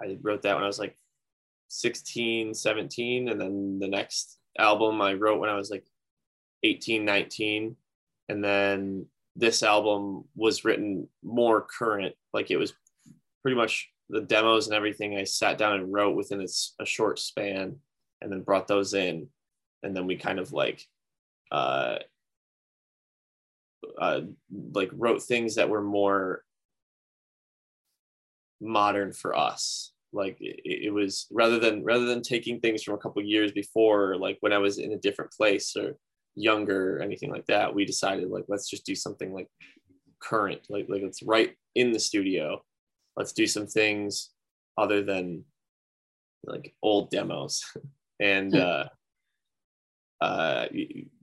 i 0.00 0.16
wrote 0.22 0.42
that 0.42 0.54
when 0.54 0.64
i 0.64 0.68
was 0.68 0.78
like 0.78 0.96
16 1.68 2.54
17 2.54 3.28
and 3.28 3.40
then 3.40 3.78
the 3.78 3.88
next 3.88 4.38
album 4.58 5.00
i 5.00 5.14
wrote 5.14 5.40
when 5.40 5.50
i 5.50 5.56
was 5.56 5.70
like 5.70 5.86
18 6.64 7.04
19 7.04 7.76
and 8.28 8.44
then 8.44 9.06
this 9.36 9.62
album 9.62 10.24
was 10.34 10.64
written 10.64 11.08
more 11.22 11.62
current 11.62 12.14
like 12.32 12.50
it 12.50 12.56
was 12.56 12.74
pretty 13.42 13.56
much 13.56 13.90
the 14.08 14.20
demos 14.20 14.66
and 14.66 14.76
everything 14.76 15.16
I 15.16 15.24
sat 15.24 15.58
down 15.58 15.74
and 15.74 15.92
wrote 15.92 16.16
within 16.16 16.40
a, 16.40 16.46
a 16.82 16.86
short 16.86 17.18
span 17.18 17.76
and 18.20 18.30
then 18.30 18.42
brought 18.42 18.68
those 18.68 18.94
in. 18.94 19.28
And 19.82 19.96
then 19.96 20.06
we 20.06 20.16
kind 20.16 20.38
of 20.38 20.52
like, 20.52 20.86
uh, 21.50 21.96
uh, 23.98 24.20
like 24.72 24.90
wrote 24.92 25.22
things 25.22 25.56
that 25.56 25.68
were 25.68 25.82
more 25.82 26.44
modern 28.60 29.12
for 29.12 29.36
us. 29.36 29.92
Like 30.12 30.36
it, 30.40 30.60
it 30.86 30.92
was 30.92 31.26
rather 31.30 31.58
than 31.58 31.82
rather 31.82 32.04
than 32.04 32.22
taking 32.22 32.60
things 32.60 32.82
from 32.82 32.94
a 32.94 32.98
couple 32.98 33.22
years 33.22 33.50
before, 33.50 34.16
like 34.16 34.36
when 34.40 34.52
I 34.52 34.58
was 34.58 34.78
in 34.78 34.92
a 34.92 34.98
different 34.98 35.32
place 35.32 35.74
or 35.74 35.96
younger 36.34 36.96
or 36.98 37.02
anything 37.02 37.30
like 37.30 37.46
that, 37.46 37.74
we 37.74 37.84
decided 37.84 38.28
like 38.28 38.44
let's 38.46 38.68
just 38.68 38.86
do 38.86 38.94
something 38.94 39.32
like 39.32 39.48
current, 40.20 40.60
like 40.68 40.86
like 40.88 41.02
it's 41.02 41.22
right 41.22 41.56
in 41.74 41.92
the 41.92 41.98
studio 41.98 42.62
let's 43.16 43.32
do 43.32 43.46
some 43.46 43.66
things 43.66 44.30
other 44.78 45.02
than 45.02 45.44
like 46.44 46.74
old 46.82 47.10
demos 47.10 47.64
and 48.20 48.52
hmm. 48.52 48.60
uh 48.60 48.84
uh 50.20 50.66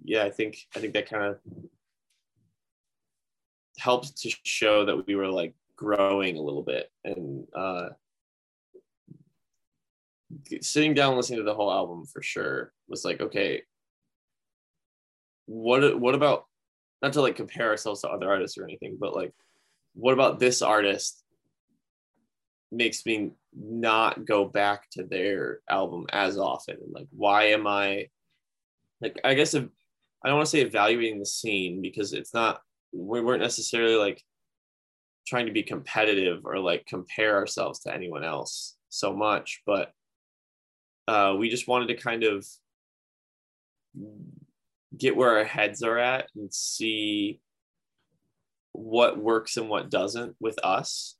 yeah 0.04 0.24
i 0.24 0.30
think 0.30 0.58
i 0.76 0.80
think 0.80 0.94
that 0.94 1.10
kind 1.10 1.24
of 1.24 1.38
helped 3.78 4.18
to 4.18 4.30
show 4.44 4.86
that 4.86 5.08
we 5.08 5.16
were 5.16 5.30
like 5.30 5.54
growing 5.78 6.38
a 6.38 6.42
little 6.42 6.64
bit 6.64 6.92
and 7.06 7.48
uh 7.56 7.90
sitting 10.62 10.94
down 10.94 11.16
listening 11.16 11.40
to 11.40 11.46
the 11.46 11.54
whole 11.54 11.72
album 11.72 12.06
for 12.06 12.22
sure 12.22 12.74
was 12.88 13.06
like 13.06 13.22
okay 13.22 13.64
what 15.46 16.00
what 16.00 16.14
about 16.14 16.46
not 17.02 17.14
to 17.14 17.22
like 17.22 17.36
compare 17.36 17.70
ourselves 17.70 18.02
to 18.02 18.10
other 18.10 18.30
artists 18.30 18.58
or 18.58 18.64
anything 18.66 18.98
but 19.00 19.16
like 19.16 19.34
what 19.94 20.14
about 20.14 20.40
this 20.40 20.62
artist 20.62 21.24
makes 22.72 23.06
me 23.06 23.32
not 23.54 24.26
go 24.26 24.46
back 24.46 24.90
to 24.92 25.04
their 25.04 25.60
album 25.70 26.06
as 26.12 26.38
often. 26.38 26.78
Like 26.92 27.08
why 27.12 27.46
am 27.46 27.68
i 27.68 28.08
like 29.02 29.20
i 29.24 29.34
guess 29.34 29.54
if 29.54 29.66
i 30.24 30.28
don't 30.28 30.38
want 30.38 30.46
to 30.46 30.52
say 30.52 30.62
evaluating 30.62 31.20
the 31.20 31.26
scene 31.26 31.82
because 31.82 32.14
it's 32.14 32.34
not 32.34 32.62
we 32.92 33.22
weren't 33.22 33.42
necessarily 33.42 33.96
like 33.96 34.24
trying 35.28 35.46
to 35.46 35.52
be 35.52 35.64
competitive 35.64 36.42
or 36.46 36.60
like 36.60 36.86
compare 36.86 37.36
ourselves 37.36 37.80
to 37.80 37.94
anyone 37.94 38.24
else 38.24 38.76
so 38.90 39.16
much 39.16 39.62
but 39.66 39.92
uh, 41.08 41.36
we 41.36 41.50
just 41.50 41.68
wanted 41.68 41.88
to 41.88 41.96
kind 41.96 42.24
of 42.24 42.46
get 44.96 45.16
where 45.16 45.38
our 45.40 45.44
heads 45.44 45.82
are 45.82 45.98
at 45.98 46.28
and 46.36 46.54
see 46.54 47.42
what 48.74 49.18
works 49.18 49.58
and 49.58 49.70
what 49.70 49.90
doesn't 49.90 50.36
with 50.40 50.60
us 50.64 51.16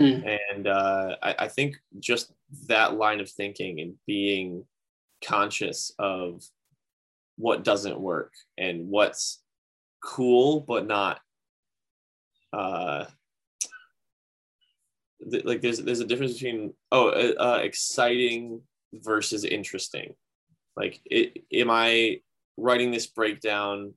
Mm. 0.00 0.38
And 0.52 0.66
uh, 0.66 1.16
I, 1.22 1.34
I 1.40 1.48
think 1.48 1.76
just 1.98 2.32
that 2.68 2.94
line 2.94 3.20
of 3.20 3.28
thinking 3.28 3.80
and 3.80 3.94
being 4.06 4.64
conscious 5.24 5.92
of 5.98 6.44
what 7.36 7.64
doesn't 7.64 7.98
work 7.98 8.32
and 8.56 8.88
what's 8.88 9.40
cool 10.02 10.60
but 10.60 10.86
not 10.86 11.20
uh 12.52 13.04
th- 15.30 15.44
like 15.44 15.60
there's 15.60 15.78
there's 15.78 16.00
a 16.00 16.06
difference 16.06 16.34
between 16.34 16.72
oh 16.92 17.08
uh, 17.08 17.32
uh 17.42 17.60
exciting 17.62 18.60
versus 18.92 19.44
interesting 19.44 20.14
like 20.76 21.00
it 21.04 21.44
am 21.52 21.70
i 21.70 22.20
writing 22.56 22.90
this 22.90 23.06
breakdown 23.06 23.92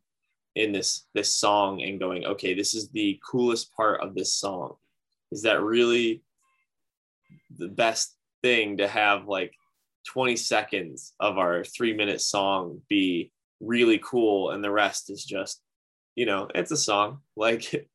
in 0.55 0.71
this 0.71 1.05
this 1.13 1.33
song 1.33 1.81
and 1.81 1.99
going 1.99 2.25
okay 2.25 2.53
this 2.53 2.73
is 2.73 2.89
the 2.89 3.19
coolest 3.27 3.73
part 3.73 4.01
of 4.01 4.15
this 4.15 4.33
song 4.33 4.75
is 5.31 5.43
that 5.43 5.61
really 5.61 6.21
the 7.57 7.67
best 7.67 8.15
thing 8.41 8.77
to 8.77 8.87
have 8.87 9.27
like 9.27 9.53
20 10.07 10.35
seconds 10.35 11.13
of 11.19 11.37
our 11.37 11.63
three 11.63 11.93
minute 11.93 12.21
song 12.21 12.81
be 12.89 13.31
really 13.59 13.99
cool 14.03 14.51
and 14.51 14.63
the 14.63 14.71
rest 14.71 15.09
is 15.09 15.23
just 15.23 15.61
you 16.15 16.25
know 16.25 16.47
it's 16.55 16.71
a 16.71 16.77
song. 16.77 17.19
Like 17.37 17.87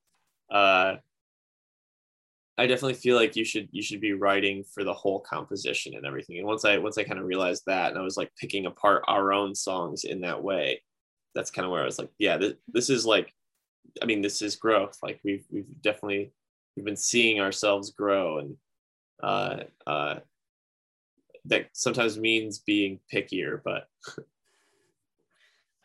uh 0.50 0.96
i 2.58 2.66
definitely 2.66 2.94
feel 2.94 3.16
like 3.16 3.36
you 3.36 3.44
should 3.44 3.68
you 3.70 3.82
should 3.82 4.00
be 4.00 4.12
writing 4.12 4.64
for 4.64 4.84
the 4.84 4.94
whole 4.94 5.20
composition 5.20 5.94
and 5.94 6.06
everything. 6.06 6.38
And 6.38 6.46
once 6.46 6.64
i 6.64 6.78
once 6.78 6.98
i 6.98 7.04
kind 7.04 7.18
of 7.18 7.26
realized 7.26 7.64
that 7.66 7.90
and 7.90 7.98
i 7.98 8.02
was 8.02 8.16
like 8.16 8.30
picking 8.40 8.66
apart 8.66 9.02
our 9.08 9.32
own 9.32 9.54
songs 9.54 10.04
in 10.04 10.20
that 10.20 10.42
way 10.42 10.82
that's 11.34 11.50
kind 11.50 11.66
of 11.66 11.72
where 11.72 11.82
i 11.82 11.84
was 11.84 11.98
like 11.98 12.10
yeah 12.18 12.38
this, 12.38 12.54
this 12.72 12.88
is 12.90 13.04
like 13.04 13.34
i 14.02 14.06
mean 14.06 14.22
this 14.22 14.42
is 14.42 14.56
growth. 14.56 14.98
Like 15.02 15.20
we've 15.24 15.44
we've 15.50 15.66
definitely 15.82 16.32
we've 16.76 16.84
been 16.84 16.96
seeing 16.96 17.40
ourselves 17.40 17.90
grow 17.90 18.38
and 18.38 18.56
uh, 19.22 19.56
uh, 19.86 20.16
that 21.46 21.66
sometimes 21.72 22.18
means 22.18 22.58
being 22.58 23.00
pickier 23.12 23.60
but 23.64 23.88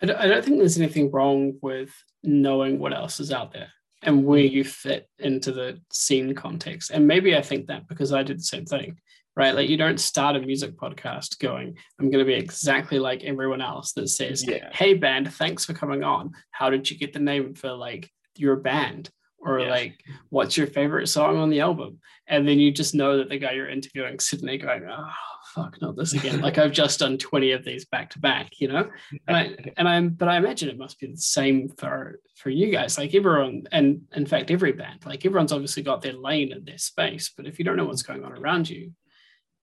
I 0.02 0.08
don't, 0.08 0.18
I 0.18 0.28
don't 0.28 0.44
think 0.44 0.58
there's 0.58 0.80
anything 0.80 1.12
wrong 1.12 1.60
with 1.62 1.94
knowing 2.24 2.80
what 2.80 2.94
else 2.94 3.20
is 3.20 3.32
out 3.32 3.54
there 3.54 3.72
and 4.02 4.26
where 4.26 4.40
you 4.40 4.64
fit 4.64 5.08
into 5.20 5.52
the 5.52 5.80
scene 5.94 6.34
context. 6.34 6.90
And 6.90 7.08
maybe 7.08 7.36
i 7.36 7.42
think 7.42 7.68
that 7.68 7.88
because 7.88 8.12
i 8.14 8.24
did 8.24 8.40
the 8.40 8.44
same 8.44 8.66
thing 8.66 8.98
right? 9.36 9.56
Like 9.56 9.70
you 9.70 9.78
don't 9.78 10.00
start 10.00 10.36
a 10.36 10.40
music 10.40 10.76
podcast 10.78 11.40
going 11.40 11.78
i'm 12.00 12.12
going 12.12 12.24
to 12.24 12.30
be 12.30 12.34
exactly 12.34 13.00
like 13.00 13.24
everyone 13.24 13.62
else 13.62 13.94
that 13.94 14.10
says 14.10 14.46
yeah. 14.46 14.70
hey 14.74 14.94
band 14.94 15.34
thanks 15.34 15.66
for 15.66 15.74
coming 15.74 16.04
on. 16.04 16.32
How 16.52 16.70
did 16.70 16.90
you 16.90 16.98
get 16.98 17.14
the 17.14 17.20
name 17.20 17.56
for 17.56 17.72
like 17.72 18.10
your 18.36 18.58
band 18.58 19.10
or 19.42 19.60
yeah. 19.60 19.70
like 19.70 20.04
what's 20.30 20.56
your 20.56 20.68
favorite 20.68 21.08
song 21.08 21.38
on 21.38 21.50
the 21.50 21.62
album? 21.62 22.00
And 22.28 22.48
then 22.48 22.60
you 22.60 22.72
just 22.72 22.96
know 22.96 23.18
that 23.18 23.30
the 23.30 23.38
guy 23.38 23.54
you're 23.54 23.70
interviewing 23.70 24.20
sitting 24.20 24.46
there 24.46 24.58
going 24.58 24.86
oh 24.88 25.10
fuck 25.54 25.82
not 25.82 25.96
this 25.96 26.14
again. 26.14 26.42
Like 26.42 26.58
i've 26.58 26.72
just 26.72 27.00
done 27.00 27.18
20 27.18 27.52
of 27.52 27.66
these 27.66 27.86
back 27.86 28.12
to 28.12 28.20
back 28.20 28.52
you 28.60 28.68
know? 28.68 28.90
And 29.28 29.38
i 29.38 29.56
and 29.78 29.88
i'm 29.88 30.10
but 30.10 30.28
i 30.28 30.38
imagine 30.38 30.70
it 30.70 30.78
must 30.78 31.00
be 31.00 31.08
the 31.08 31.18
same 31.18 31.70
for 31.78 32.20
for 32.36 32.50
you 32.50 32.72
guys. 32.72 32.98
Like 32.98 33.14
everyone 33.16 33.64
and 33.72 34.02
in 34.16 34.26
fact 34.26 34.52
every 34.52 34.72
band 34.72 35.06
like 35.06 35.26
everyone's 35.26 35.52
obviously 35.52 35.84
got 35.84 36.02
their 36.02 36.14
lane 36.14 36.52
and 36.52 36.66
their 36.66 36.78
space 36.78 37.32
but 37.36 37.48
if 37.48 37.58
you 37.58 37.66
don't 37.66 37.78
know 37.78 37.86
what's 37.86 38.04
going 38.04 38.24
on 38.24 38.34
around 38.34 38.70
you 38.70 38.92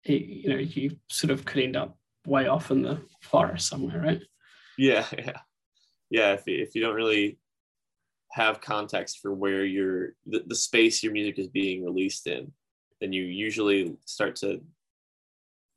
it, 0.04 0.22
you 0.22 0.48
know 0.50 0.56
you 0.56 0.96
sort 1.08 1.30
of 1.30 1.44
could 1.44 1.62
end 1.62 1.76
up 1.76 1.96
way 2.26 2.46
off 2.46 2.70
in 2.70 2.82
the 2.82 3.00
forest 3.22 3.68
somewhere 3.68 4.00
right? 4.00 4.22
Yeah 4.76 5.06
yeah. 5.16 5.38
Yeah 6.10 6.32
if, 6.32 6.42
if 6.46 6.74
you 6.74 6.82
don't 6.82 6.94
really 6.94 7.38
have 8.32 8.60
context 8.60 9.20
for 9.20 9.32
where 9.32 9.64
your 9.64 10.14
the, 10.26 10.42
the 10.46 10.54
space 10.54 11.02
your 11.02 11.12
music 11.12 11.38
is 11.38 11.48
being 11.48 11.84
released 11.84 12.26
in 12.26 12.52
then 13.00 13.12
you 13.12 13.22
usually 13.22 13.96
start 14.04 14.36
to 14.36 14.60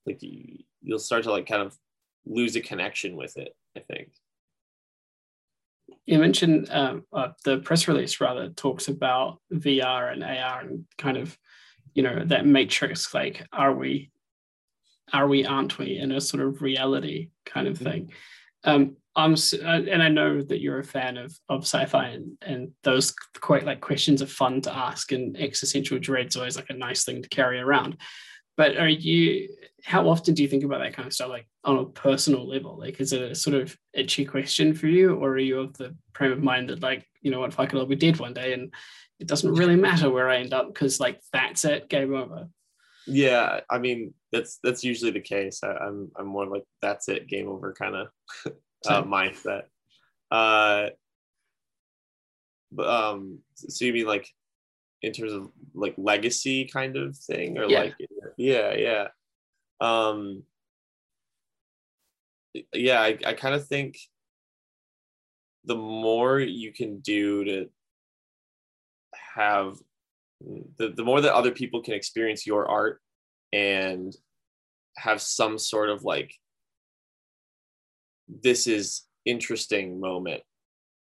like 0.06 0.22
you, 0.22 0.58
you'll 0.82 1.00
start 1.00 1.24
to 1.24 1.32
like 1.32 1.46
kind 1.46 1.62
of 1.62 1.76
lose 2.26 2.56
a 2.56 2.62
connection 2.62 3.16
with 3.16 3.38
it 3.38 3.56
i 3.76 3.80
think. 3.80 4.10
You 6.06 6.18
mentioned 6.18 6.68
um, 6.72 7.04
uh, 7.14 7.30
the 7.46 7.60
press 7.60 7.88
release 7.88 8.20
rather 8.20 8.50
talks 8.50 8.88
about 8.88 9.40
vr 9.54 10.12
and 10.12 10.24
ar 10.24 10.62
and 10.62 10.86
kind 10.98 11.18
of 11.18 11.38
you 11.94 12.04
know 12.04 12.24
that 12.26 12.46
matrix 12.46 13.14
like 13.14 13.46
are 13.52 13.74
we 13.74 14.12
are 15.14 15.28
we 15.28 15.46
aren't 15.46 15.78
we 15.78 15.98
in 15.98 16.12
a 16.12 16.22
sort 16.22 16.44
of 16.44 16.62
reality 16.62 17.30
kind 17.46 17.68
of 17.68 17.78
thing. 17.78 18.12
Um, 18.64 18.98
I'm 19.16 19.34
uh, 19.34 19.66
and 19.66 20.02
I 20.02 20.08
know 20.08 20.42
that 20.42 20.62
you're 20.62 20.80
a 20.80 20.84
fan 20.84 21.18
of 21.18 21.36
of 21.50 21.62
sci-fi 21.62 22.08
and, 22.08 22.38
and 22.42 22.72
those 22.84 23.14
quite 23.42 23.66
like 23.66 23.82
questions 23.82 24.22
are 24.22 24.28
fun 24.28 24.62
to 24.62 24.76
ask 24.76 25.12
and 25.12 25.38
existential 25.38 26.00
dread's 26.00 26.38
always 26.38 26.56
like 26.56 26.70
a 26.70 26.74
nice 26.74 27.04
thing 27.04 27.22
to 27.22 27.30
carry 27.30 27.60
around. 27.60 27.98
But 28.56 28.78
are 28.78 28.88
you 28.88 29.50
how 29.84 30.08
often 30.08 30.34
do 30.34 30.44
you 30.44 30.50
think 30.50 30.64
about 30.64 30.80
that 30.80 30.94
kind 30.94 31.08
of 31.08 31.14
stuff 31.14 31.30
like 31.30 31.48
on 31.66 31.78
a 31.78 31.86
personal 31.86 32.48
level? 32.48 32.78
Like 32.80 33.02
is 33.02 33.12
it 33.12 33.22
a 33.22 33.36
sort 33.36 33.56
of 33.56 33.76
itchy 33.94 34.24
question 34.24 34.74
for 34.74 34.88
you 34.88 35.16
or 35.16 35.32
are 35.32 35.40
you 35.40 35.60
of 35.60 35.78
the 35.78 35.96
frame 36.14 36.32
of 36.32 36.44
mind 36.44 36.70
that 36.70 36.82
like, 36.82 37.06
you 37.22 37.32
know 37.32 37.40
what, 37.40 37.54
fuck 37.54 37.74
it, 37.74 37.78
I'll 37.78 37.86
be 37.86 37.96
dead 37.96 38.20
one 38.20 38.34
day 38.34 38.54
and 38.54 38.74
it 39.20 39.28
doesn't 39.28 39.54
really 39.54 39.76
matter 39.76 40.10
where 40.10 40.30
I 40.30 40.38
end 40.38 40.54
up 40.54 40.68
because 40.68 41.00
like 41.00 41.20
that's 41.34 41.66
it, 41.66 41.90
game 41.90 42.14
over. 42.14 42.48
Yeah, 43.08 43.62
I 43.70 43.78
mean 43.78 44.14
that's 44.32 44.60
that's 44.64 44.84
usually 44.84 45.12
the 45.12 45.22
case. 45.22 45.62
I, 45.64 45.72
I'm, 45.74 46.12
I'm 46.18 46.28
more 46.28 46.46
like 46.46 46.64
that's 46.82 47.10
it, 47.10 47.28
game 47.28 47.50
over 47.50 47.74
kind 47.74 47.96
of 47.96 48.08
uh, 48.88 49.04
mindset. 49.04 49.64
Uh, 50.30 50.90
but 52.72 52.88
um, 52.88 53.40
so 53.56 53.86
you 53.86 53.94
mean 53.94 54.08
like 54.08 54.30
in 55.02 55.12
terms 55.12 55.34
of 55.34 55.50
like 55.74 55.96
legacy 55.98 56.66
kind 56.66 56.96
of 56.96 57.18
thing, 57.18 57.58
or 57.58 57.66
yeah. 57.66 57.80
like 57.80 57.96
yeah, 58.38 58.74
yeah, 58.76 59.08
um, 59.80 60.44
yeah. 62.74 63.02
I 63.02 63.18
I 63.26 63.34
kind 63.34 63.56
of 63.56 63.68
think 63.68 63.98
the 65.66 65.76
more 65.76 66.40
you 66.40 66.72
can 66.72 67.00
do 67.00 67.44
to 67.46 67.70
have 69.36 69.78
the, 70.78 70.90
the 70.90 71.04
more 71.04 71.22
that 71.22 71.34
other 71.34 71.52
people 71.52 71.82
can 71.82 71.94
experience 71.94 72.48
your 72.48 72.68
art 72.68 73.02
and 73.54 74.16
have 74.98 75.22
some 75.22 75.58
sort 75.58 75.90
of 75.90 76.04
like 76.04 76.34
this 78.44 78.68
is 78.68 79.04
interesting 79.26 80.00
moment 80.00 80.42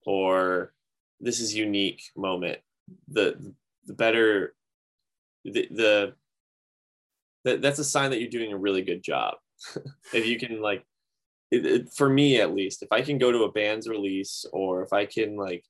or 0.07 0.73
this 1.21 1.41
is 1.41 1.55
unique 1.55 2.03
moment. 2.17 2.59
The 3.09 3.55
the 3.87 3.95
better 3.95 4.55
the, 5.45 5.69
the 5.71 6.15
that, 7.45 7.63
that's 7.63 7.79
a 7.79 7.85
sign 7.85 8.11
that 8.11 8.21
you're 8.21 8.31
doing 8.31 8.53
a 8.53 8.59
really 8.59 8.83
good 8.83 9.03
job. 9.03 9.35
If 10.13 10.27
you 10.27 10.39
can 10.39 10.61
like 10.61 10.85
it, 11.51 11.67
it, 11.67 11.93
for 11.93 12.09
me 12.09 12.41
at 12.41 12.55
least 12.55 12.83
if 12.83 12.89
i 12.93 13.03
can 13.03 13.19
go 13.19 13.33
to 13.33 13.43
a 13.43 13.53
band's 13.53 13.89
release 13.89 14.45
or 14.53 14.83
if 14.83 14.93
i 14.93 15.05
can 15.05 15.37
like 15.37 15.65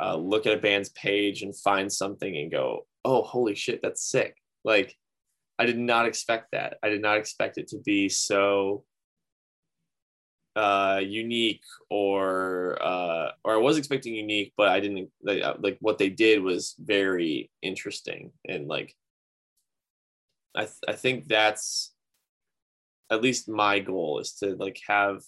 uh, 0.00 0.16
look 0.16 0.46
at 0.46 0.54
a 0.54 0.60
band's 0.60 0.90
page 0.90 1.42
and 1.42 1.56
find 1.56 1.92
something 1.92 2.36
and 2.36 2.52
go 2.52 2.86
oh 3.04 3.22
holy 3.22 3.56
shit 3.56 3.80
that's 3.82 4.08
sick. 4.08 4.36
Like 4.64 4.96
i 5.58 5.66
did 5.66 5.78
not 5.78 6.06
expect 6.06 6.52
that. 6.52 6.78
I 6.82 6.88
did 6.88 7.02
not 7.02 7.18
expect 7.18 7.58
it 7.58 7.68
to 7.68 7.78
be 7.78 8.08
so 8.08 8.84
uh, 10.58 10.98
unique 10.98 11.62
or 11.88 12.76
uh, 12.82 13.30
or 13.44 13.54
I 13.54 13.58
was 13.58 13.78
expecting 13.78 14.14
unique, 14.14 14.54
but 14.56 14.68
I 14.68 14.80
didn't 14.80 15.08
like, 15.22 15.40
uh, 15.40 15.54
like 15.60 15.78
what 15.80 15.98
they 15.98 16.08
did 16.10 16.42
was 16.42 16.74
very 16.80 17.48
interesting 17.62 18.32
and 18.48 18.66
like 18.66 18.96
I 20.56 20.62
th- 20.62 20.88
I 20.88 20.94
think 20.94 21.28
that's 21.28 21.94
at 23.08 23.22
least 23.22 23.48
my 23.48 23.78
goal 23.78 24.18
is 24.18 24.32
to 24.40 24.56
like 24.56 24.80
have 24.88 25.22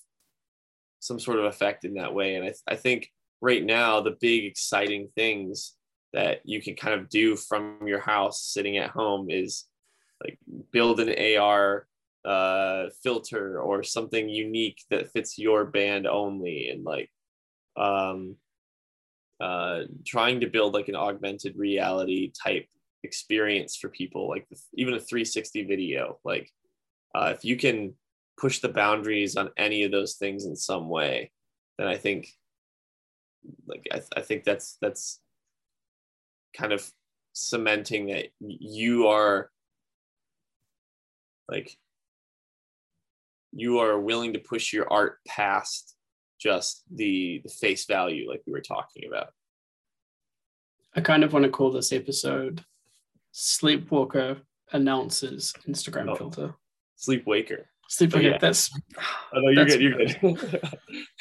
some 0.99 1.21
sort 1.21 1.39
of 1.39 1.45
effect 1.45 1.85
in 1.85 1.95
that 1.95 2.13
way. 2.13 2.35
And 2.35 2.45
I, 2.45 2.49
th- 2.49 2.67
I 2.67 2.75
think 2.75 3.11
right 3.41 3.65
now 3.65 4.01
the 4.01 4.17
big 4.21 4.45
exciting 4.45 5.11
things 5.15 5.77
that 6.13 6.41
you 6.45 6.61
can 6.61 6.75
kind 6.75 7.01
of 7.01 7.09
do 7.09 7.37
from 7.37 7.87
your 7.87 8.01
house 8.01 8.43
sitting 8.43 8.79
at 8.79 8.91
home 8.91 9.31
is 9.31 9.67
like 10.23 10.39
build 10.73 10.99
an 10.99 11.39
AR 11.39 11.87
uh 12.25 12.87
filter 13.03 13.61
or 13.61 13.83
something 13.83 14.29
unique 14.29 14.83
that 14.91 15.11
fits 15.11 15.39
your 15.39 15.65
band 15.65 16.07
only 16.07 16.69
and 16.69 16.85
like 16.85 17.11
um 17.79 18.37
uh 19.41 19.81
trying 20.07 20.41
to 20.41 20.47
build 20.47 20.75
like 20.75 20.89
an 20.89 20.97
augmented 20.97 21.57
reality 21.57 22.31
type 22.31 22.67
experience 23.03 23.77
for 23.77 23.89
people 23.89 24.29
like 24.29 24.47
even 24.75 24.95
a 24.95 25.01
360 25.01 25.65
video. 25.65 26.19
Like 26.25 26.51
uh, 27.15 27.33
if 27.35 27.45
you 27.45 27.57
can 27.57 27.95
push 28.37 28.61
the 28.61 28.69
boundaries 28.69 29.37
on 29.37 29.51
any 29.57 29.85
of 29.85 29.91
those 29.91 30.15
things 30.15 30.47
in 30.47 30.57
some 30.57 30.89
way 30.89 31.31
then 31.79 31.87
i 31.87 31.97
think 31.97 32.29
like 33.67 33.87
i, 33.93 33.97
th- 33.97 34.09
I 34.17 34.21
think 34.23 34.45
that's 34.45 34.79
that's 34.81 35.21
kind 36.57 36.73
of 36.73 36.91
cementing 37.33 38.07
that 38.07 38.29
you 38.41 39.09
are 39.09 39.51
like 41.49 41.77
you 43.53 43.79
are 43.79 43.99
willing 43.99 44.33
to 44.33 44.39
push 44.39 44.73
your 44.73 44.91
art 44.93 45.19
past 45.27 45.97
just 46.41 46.83
the 46.95 47.41
the 47.45 47.51
face 47.51 47.85
value 47.87 48.29
like 48.29 48.43
we 48.47 48.53
were 48.53 48.61
talking 48.61 49.05
about 49.09 49.29
i 50.97 51.01
kind 51.01 51.25
of 51.25 51.33
want 51.33 51.45
to 51.45 51.51
call 51.51 51.71
this 51.71 51.93
episode 51.93 52.65
sleepwalker 53.33 54.39
announces 54.73 55.53
instagram 55.69 56.11
oh, 56.11 56.15
filter 56.15 56.55
sleepwaker 56.97 57.67
sleepwaker 57.89 58.29
oh, 58.29 58.31
yeah. 58.31 58.39
that's 58.39 58.71
oh, 59.35 59.41
no, 59.41 59.51
you're 59.51 59.67
good 59.67 59.81
you're 59.81 59.97
good 59.97 60.61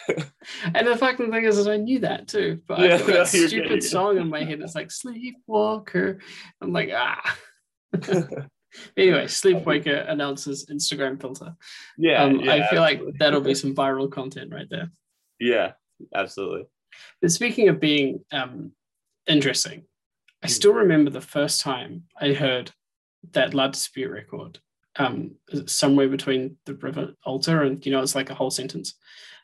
and 0.74 0.88
the 0.88 0.98
fucking 0.98 1.32
thing 1.32 1.46
is, 1.46 1.58
is 1.58 1.68
I 1.68 1.78
knew 1.78 2.00
that 2.00 2.28
too, 2.28 2.62
but 2.68 2.80
yeah, 2.80 2.96
I 2.96 2.98
got 3.00 3.08
that 3.08 3.28
stupid 3.48 3.70
good, 3.70 3.84
song 3.84 4.18
in 4.18 4.30
my 4.30 4.44
head. 4.44 4.62
It's 4.62 4.76
like 4.76 4.90
Sleepwalker. 4.90 6.20
I'm 6.62 6.74
like, 6.74 6.92
ah. 6.94 7.38
Anyway, 8.98 9.28
Sleepwaker 9.28 9.96
announces 9.96 10.66
Instagram 10.68 11.20
filter. 11.20 11.56
Yeah, 11.98 12.24
um, 12.24 12.40
yeah 12.40 12.54
I 12.54 12.68
feel 12.70 12.82
like 12.82 13.02
that'll 13.20 13.42
be 13.42 13.56
some 13.56 13.76
viral 13.76 14.12
content 14.12 14.54
right 14.54 14.68
there. 14.70 14.92
Yeah, 15.40 15.74
absolutely. 16.14 16.66
But 17.22 17.32
speaking 17.32 17.70
of 17.70 17.80
being 17.80 18.24
um, 18.32 18.72
interesting, 19.28 19.84
I 20.44 20.48
hmm. 20.48 20.52
still 20.52 20.74
remember 20.74 21.12
the 21.12 21.22
first 21.22 21.62
time 21.62 22.04
I 22.20 22.34
heard 22.34 22.72
that 23.32 23.54
La 23.54 23.68
Dispute 23.68 24.12
record, 24.12 24.60
um, 24.96 25.36
somewhere 25.66 26.10
between 26.10 26.58
the 26.66 26.76
river 26.76 27.14
altar 27.26 27.64
and 27.64 27.86
you 27.86 27.92
know 27.92 28.02
it's 28.02 28.16
like 28.16 28.30
a 28.30 28.36
whole 28.36 28.52
sentence. 28.52 28.96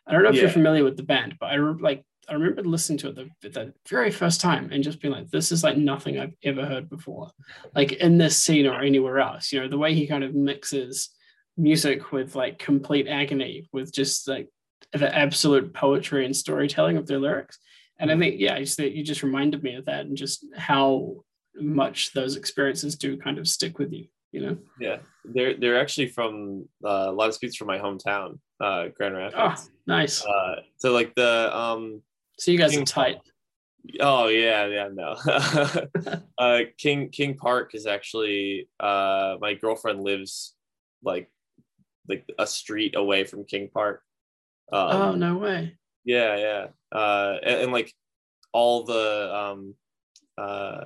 I 0.07 0.11
don't 0.11 0.23
know 0.23 0.29
if 0.29 0.35
yeah. 0.35 0.43
you're 0.43 0.51
familiar 0.51 0.83
with 0.83 0.97
the 0.97 1.03
band, 1.03 1.35
but 1.39 1.47
I 1.47 1.57
like 1.57 2.03
I 2.29 2.33
remember 2.33 2.63
listening 2.63 2.97
to 2.99 3.09
it 3.09 3.15
the, 3.15 3.49
the 3.49 3.73
very 3.89 4.11
first 4.11 4.41
time 4.41 4.69
and 4.71 4.83
just 4.83 5.01
being 5.01 5.13
like, 5.13 5.29
this 5.29 5.51
is 5.51 5.63
like 5.63 5.77
nothing 5.77 6.19
I've 6.19 6.35
ever 6.43 6.65
heard 6.65 6.89
before, 6.89 7.29
like 7.75 7.93
in 7.93 8.17
this 8.17 8.41
scene 8.41 8.65
or 8.65 8.81
anywhere 8.81 9.19
else. 9.19 9.51
You 9.51 9.61
know, 9.61 9.67
the 9.67 9.77
way 9.77 9.93
he 9.93 10.07
kind 10.07 10.23
of 10.23 10.33
mixes 10.33 11.09
music 11.57 12.11
with 12.11 12.35
like 12.35 12.59
complete 12.59 13.07
agony, 13.07 13.69
with 13.71 13.93
just 13.93 14.27
like 14.27 14.49
the 14.93 15.15
absolute 15.15 15.73
poetry 15.73 16.25
and 16.25 16.35
storytelling 16.35 16.97
of 16.97 17.07
their 17.07 17.19
lyrics. 17.19 17.59
And 17.99 18.11
I 18.11 18.17
think, 18.17 18.39
yeah, 18.39 18.59
just, 18.59 18.77
you 18.79 19.03
just 19.03 19.23
reminded 19.23 19.63
me 19.63 19.75
of 19.75 19.85
that 19.85 20.05
and 20.05 20.17
just 20.17 20.45
how 20.55 21.23
much 21.55 22.11
those 22.13 22.35
experiences 22.35 22.95
do 22.95 23.17
kind 23.17 23.37
of 23.37 23.47
stick 23.47 23.79
with 23.79 23.93
you, 23.93 24.07
you 24.33 24.41
know? 24.41 24.57
Yeah, 24.79 24.97
they're 25.23 25.55
they're 25.55 25.79
actually 25.79 26.07
from 26.07 26.67
uh, 26.83 27.13
La 27.13 27.27
Dispute's 27.27 27.55
from 27.55 27.67
my 27.67 27.79
hometown, 27.79 28.39
uh, 28.59 28.89
Grand 28.97 29.15
Rapids. 29.15 29.69
Oh, 29.69 29.71
nice. 29.87 30.25
Uh, 30.25 30.55
so 30.77 30.91
like 30.91 31.15
the 31.15 31.57
um 31.57 32.01
so 32.37 32.51
you 32.51 32.57
guys 32.57 32.71
King 32.71 32.81
are 32.81 32.85
tight. 32.85 33.17
Oh 33.99 34.27
yeah, 34.27 34.65
yeah, 34.65 34.89
no. 34.91 35.15
uh, 36.37 36.59
King 36.77 37.09
King 37.09 37.35
Park 37.35 37.75
is 37.75 37.85
actually 37.85 38.67
uh, 38.79 39.35
my 39.39 39.53
girlfriend 39.53 40.01
lives 40.01 40.55
like 41.03 41.29
like 42.07 42.25
a 42.39 42.47
street 42.47 42.95
away 42.95 43.23
from 43.23 43.45
King 43.45 43.69
Park. 43.73 44.01
Um, 44.71 45.01
oh 45.01 45.15
no 45.15 45.37
way. 45.37 45.77
Yeah, 46.03 46.37
yeah, 46.37 46.67
uh, 46.97 47.37
and, 47.43 47.61
and 47.61 47.71
like 47.71 47.91
all 48.53 48.83
the 48.83 49.35
um, 49.35 49.75
uh, 50.37 50.85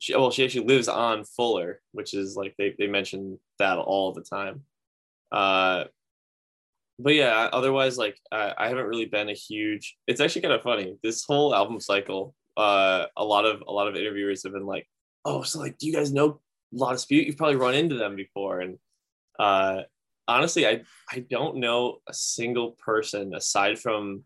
she 0.00 0.14
well 0.16 0.30
she 0.30 0.44
actually 0.44 0.66
lives 0.66 0.88
on 0.88 1.24
Fuller, 1.24 1.80
which 1.92 2.14
is 2.14 2.36
like 2.36 2.54
they 2.58 2.74
they 2.78 2.86
mention 2.86 3.38
that 3.58 3.78
all 3.78 4.12
the 4.12 4.22
time. 4.22 4.62
Uh, 5.30 5.84
but 6.98 7.14
yeah, 7.14 7.48
otherwise, 7.52 7.98
like 7.98 8.18
I, 8.30 8.54
I 8.56 8.68
haven't 8.68 8.86
really 8.86 9.06
been 9.06 9.28
a 9.28 9.34
huge. 9.34 9.96
It's 10.06 10.20
actually 10.20 10.42
kind 10.42 10.54
of 10.54 10.62
funny. 10.62 10.96
This 11.02 11.24
whole 11.24 11.54
album 11.54 11.80
cycle, 11.80 12.34
uh, 12.56 13.06
a 13.16 13.24
lot 13.24 13.44
of 13.44 13.62
a 13.66 13.72
lot 13.72 13.88
of 13.88 13.96
interviewers 13.96 14.42
have 14.44 14.52
been 14.52 14.66
like, 14.66 14.86
"Oh, 15.24 15.42
so 15.42 15.58
like, 15.58 15.78
do 15.78 15.86
you 15.86 15.92
guys 15.92 16.12
know 16.12 16.40
La 16.72 16.92
Dispute? 16.92 17.26
You've 17.26 17.36
probably 17.36 17.56
run 17.56 17.74
into 17.74 17.96
them 17.96 18.14
before." 18.14 18.60
And 18.60 18.78
uh, 19.38 19.82
honestly, 20.28 20.66
I 20.66 20.82
I 21.10 21.20
don't 21.28 21.56
know 21.56 21.98
a 22.08 22.14
single 22.14 22.72
person 22.72 23.34
aside 23.34 23.78
from 23.78 24.24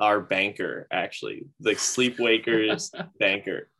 our 0.00 0.20
banker, 0.20 0.86
actually, 0.90 1.46
like 1.60 1.78
Sleepwakers 1.78 2.90
banker. 3.18 3.70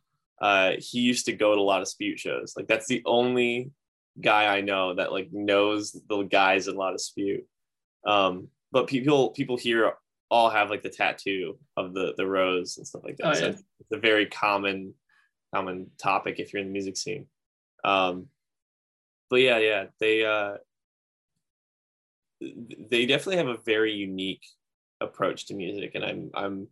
Uh, 0.41 0.73
he 0.79 0.99
used 0.99 1.25
to 1.27 1.33
go 1.33 1.55
to 1.55 1.61
La 1.61 1.79
Dispute 1.79 2.19
shows. 2.19 2.53
Like 2.57 2.67
that's 2.67 2.87
the 2.87 3.03
only 3.05 3.71
guy 4.19 4.55
I 4.55 4.61
know 4.61 4.95
that 4.95 5.11
like 5.11 5.29
knows 5.31 5.91
the 6.09 6.23
guys 6.23 6.67
in 6.67 6.75
La 6.75 6.91
Dispute. 6.91 7.45
Um, 8.05 8.49
but 8.71 8.87
people 8.87 9.29
people 9.29 9.57
here 9.57 9.93
all 10.29 10.49
have 10.49 10.69
like 10.69 10.83
the 10.83 10.89
tattoo 10.89 11.57
of 11.77 11.93
the 11.93 12.13
the 12.17 12.27
rose 12.27 12.77
and 12.77 12.87
stuff 12.87 13.03
like 13.03 13.17
that. 13.17 13.27
Oh, 13.27 13.33
so 13.33 13.45
yeah. 13.47 13.55
it's 13.79 13.91
a 13.91 13.97
very 13.97 14.25
common 14.25 14.93
common 15.53 15.91
topic 15.97 16.39
if 16.39 16.51
you're 16.51 16.61
in 16.61 16.67
the 16.67 16.73
music 16.73 16.97
scene. 16.97 17.27
Um, 17.83 18.27
but 19.29 19.37
yeah, 19.37 19.57
yeah, 19.59 19.85
they 19.99 20.25
uh, 20.25 20.55
they 22.41 23.05
definitely 23.05 23.37
have 23.37 23.47
a 23.47 23.61
very 23.65 23.93
unique 23.93 24.45
approach 25.01 25.47
to 25.47 25.53
music, 25.53 25.91
and 25.95 26.03
I'm 26.03 26.31
I'm 26.33 26.67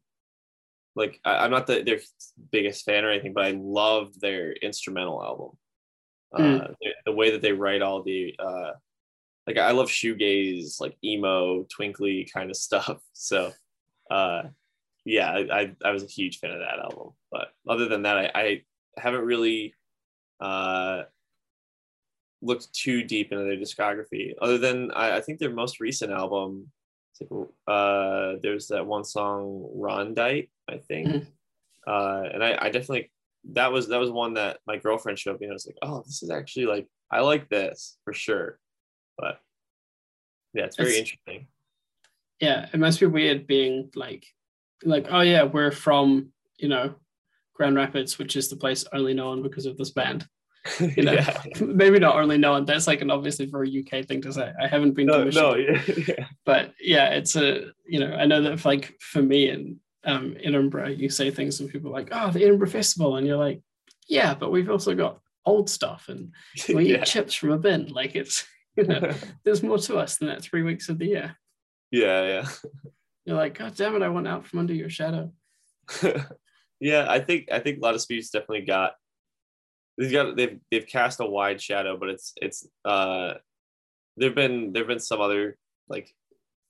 like 0.95 1.19
I, 1.25 1.45
am 1.45 1.51
not 1.51 1.67
the, 1.67 1.84
their 1.84 1.99
biggest 2.51 2.86
fan 2.86 3.05
or 3.05 3.11
anything, 3.11 3.34
but 3.34 3.45
I 3.45 3.51
loved 3.51 4.19
their 4.21 4.53
instrumental 4.53 5.23
album. 5.23 5.57
Mm. 6.34 6.61
Uh, 6.61 6.67
the, 6.81 6.89
the, 7.05 7.11
way 7.11 7.31
that 7.31 7.41
they 7.41 7.51
write 7.51 7.84
all 7.84 8.01
the 8.01 8.36
uh, 8.39 8.71
like 9.48 9.58
I 9.58 9.72
love 9.72 9.89
shoegaze, 9.89 10.80
like 10.80 10.98
emo, 11.04 11.64
twinkly 11.64 12.30
kind 12.34 12.50
of 12.50 12.58
stuff. 12.68 13.02
So 13.14 13.52
uh 14.10 14.44
yeah, 15.06 15.32
I, 15.32 15.76
I 15.84 15.91
was 15.91 16.04
a 16.04 16.08
huge 16.08 16.39
fan 16.39 16.52
of 16.52 16.60
that 16.60 16.80
album. 16.80 17.10
But 17.30 17.50
other 17.68 17.89
than 17.89 18.04
that, 18.04 18.18
I, 18.18 18.32
I 18.34 18.62
haven't 18.98 19.26
really 19.26 19.74
uh 20.39 21.04
looked 22.41 22.74
too 22.74 23.04
deep 23.04 23.32
into 23.32 23.44
their 23.44 23.58
discography. 23.58 24.34
Other 24.41 24.58
than 24.58 24.91
I, 24.91 25.18
I 25.18 25.22
think 25.22 25.39
their 25.39 25.52
most 25.52 25.80
recent 25.80 26.12
album, 26.12 26.72
like, 27.20 27.48
uh 27.68 28.34
there's 28.41 28.68
that 28.68 28.86
one 28.86 29.04
song 29.04 29.70
Rhodonite, 29.76 30.50
I 30.70 30.78
think. 30.78 31.08
Mm-hmm. 31.08 31.30
Uh 31.86 32.24
and 32.34 32.44
I, 32.44 32.58
I 32.62 32.70
definitely 32.70 33.12
that 33.52 33.72
was 33.72 33.89
that 33.89 34.00
was 34.00 34.12
one 34.12 34.36
that 34.36 34.60
my 34.66 34.78
girlfriend 34.78 35.20
showed 35.20 35.39
me. 35.39 35.48
and 35.48 35.52
I 35.52 35.56
was 35.56 35.66
like, 35.66 35.78
oh, 35.82 36.04
this 36.06 36.24
is 36.24 36.30
actually 36.30 36.66
like 36.66 36.88
I 37.12 37.22
like 37.22 37.50
this 37.50 37.98
for 38.04 38.14
sure. 38.14 38.60
But 39.18 39.39
yeah, 40.53 40.66
it's 40.66 40.78
very 40.78 40.89
it's, 40.89 40.99
interesting. 40.99 41.47
Yeah, 42.39 42.68
it 42.72 42.80
must 42.80 42.99
be 42.99 43.05
weird 43.05 43.47
being 43.47 43.89
like, 43.95 44.26
like, 44.84 45.07
oh 45.09 45.22
yeah, 45.22 45.43
we're 45.43 45.72
from 45.72 46.30
you 46.57 46.70
know 46.70 46.95
Grand 47.53 47.76
Rapids, 47.76 48.18
which 48.18 48.36
is 48.36 48.49
the 48.49 48.55
place 48.55 48.86
only 48.93 49.14
known 49.14 49.43
because 49.43 49.66
of 49.66 49.78
this 49.78 49.91
band. 49.91 50.28
You 50.80 51.03
know, 51.03 51.11
yeah. 51.11 51.43
maybe 51.59 51.99
not 51.99 52.16
only 52.16 52.38
known. 52.38 52.64
That's 52.64 52.88
like 52.88 53.01
an 53.01 53.11
obviously 53.11 53.47
very 53.47 53.86
UK 53.86 54.05
thing 54.05 54.22
to 54.22 54.32
say. 54.32 54.53
I 54.61 54.66
haven't 54.66 54.93
been 54.93 55.07
no, 55.07 55.26
no, 55.26 55.55
yeah, 55.55 55.82
yeah. 56.07 56.28
but 56.45 56.74
yeah, 56.80 57.09
it's 57.09 57.36
a 57.36 57.66
you 57.86 57.99
know 57.99 58.14
I 58.14 58.26
know 58.26 58.41
that 58.41 58.53
if, 58.53 58.66
like 58.66 58.95
for 59.01 59.22
me 59.22 59.49
in 59.49 59.82
um, 60.05 60.38
Edinburgh, 60.41 60.89
you 60.89 61.09
say 61.09 61.32
things 61.32 61.59
and 61.59 61.70
people 61.70 61.89
are 61.89 61.99
like, 61.99 62.09
oh, 62.14 62.32
the 62.32 62.43
Edinburgh 62.43 62.70
Festival, 62.70 63.18
and 63.18 63.28
you're 63.28 63.36
like, 63.36 63.61
yeah, 64.07 64.34
but 64.34 64.51
we've 64.51 64.70
also 64.70 64.95
got 64.95 65.20
old 65.45 65.70
stuff 65.70 66.05
and 66.07 66.32
we 66.70 66.91
yeah. 66.91 66.97
eat 66.97 67.05
chips 67.05 67.34
from 67.34 67.51
a 67.51 67.57
bin. 67.57 67.88
Like 67.88 68.16
it's 68.16 68.45
you 68.76 68.84
know, 68.88 69.13
there's 69.43 69.63
more 69.63 69.78
to 69.78 69.97
us 69.97 70.17
than 70.17 70.28
that 70.30 70.41
three 70.41 70.63
weeks 70.63 70.89
of 70.89 70.97
the 70.99 71.07
year. 71.07 71.36
Yeah, 71.91 72.24
yeah. 72.24 72.47
You're 73.26 73.38
like, 73.38 73.57
God 73.57 73.76
damn 73.76 73.95
it, 73.95 74.01
I 74.01 74.09
went 74.09 74.28
out 74.28 74.45
from 74.45 74.59
under 74.59 74.74
your 74.74 74.89
shadow. 74.89 75.32
yeah, 76.80 77.05
I 77.07 77.19
think 77.19 77.49
I 77.51 77.59
think 77.59 77.80
La 77.82 77.91
Dispute's 77.91 78.30
definitely 78.30 78.65
got 78.65 78.93
they've 79.97 80.11
got 80.11 80.36
they've 80.36 80.59
they've 80.71 80.88
cast 80.88 81.19
a 81.19 81.26
wide 81.26 81.61
shadow, 81.61 81.97
but 81.97 82.09
it's 82.09 82.34
it's 82.41 82.67
uh 82.86 83.34
there've 84.17 84.36
been 84.36 84.74
there've 84.74 84.88
been 84.88 84.99
some 84.99 85.21
other 85.21 85.57
like 85.88 86.13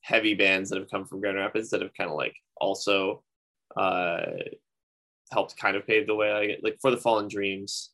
heavy 0.02 0.34
bands 0.34 0.70
that 0.70 0.80
have 0.80 0.92
come 0.92 1.06
from 1.06 1.22
Grand 1.22 1.38
Rapids 1.38 1.70
that 1.70 1.82
have 1.82 1.94
kind 1.94 2.10
of 2.10 2.18
like 2.18 2.36
also 2.58 3.24
uh 3.78 4.22
helped 5.32 5.58
kind 5.58 5.76
of 5.76 5.88
pave 5.88 6.08
the 6.08 6.16
way. 6.16 6.32
I 6.32 6.48
get 6.48 6.64
like 6.64 6.78
for 6.82 6.92
the 6.92 6.98
Fallen 6.98 7.28
Dreams 7.28 7.92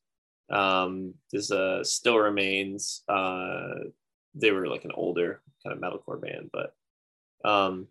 um, 0.52 1.14
there's 1.32 1.52
a 1.52 1.84
Still 1.84 2.18
Remains. 2.18 3.04
Uh, 3.08 3.90
they 4.36 4.52
were 4.52 4.68
like 4.68 4.86
an 4.86 4.92
older 4.94 5.42
kind 5.64 5.76
of 5.76 5.82
metalcore 5.82 6.22
band, 6.22 6.50
but 6.52 6.74
um, 7.50 7.88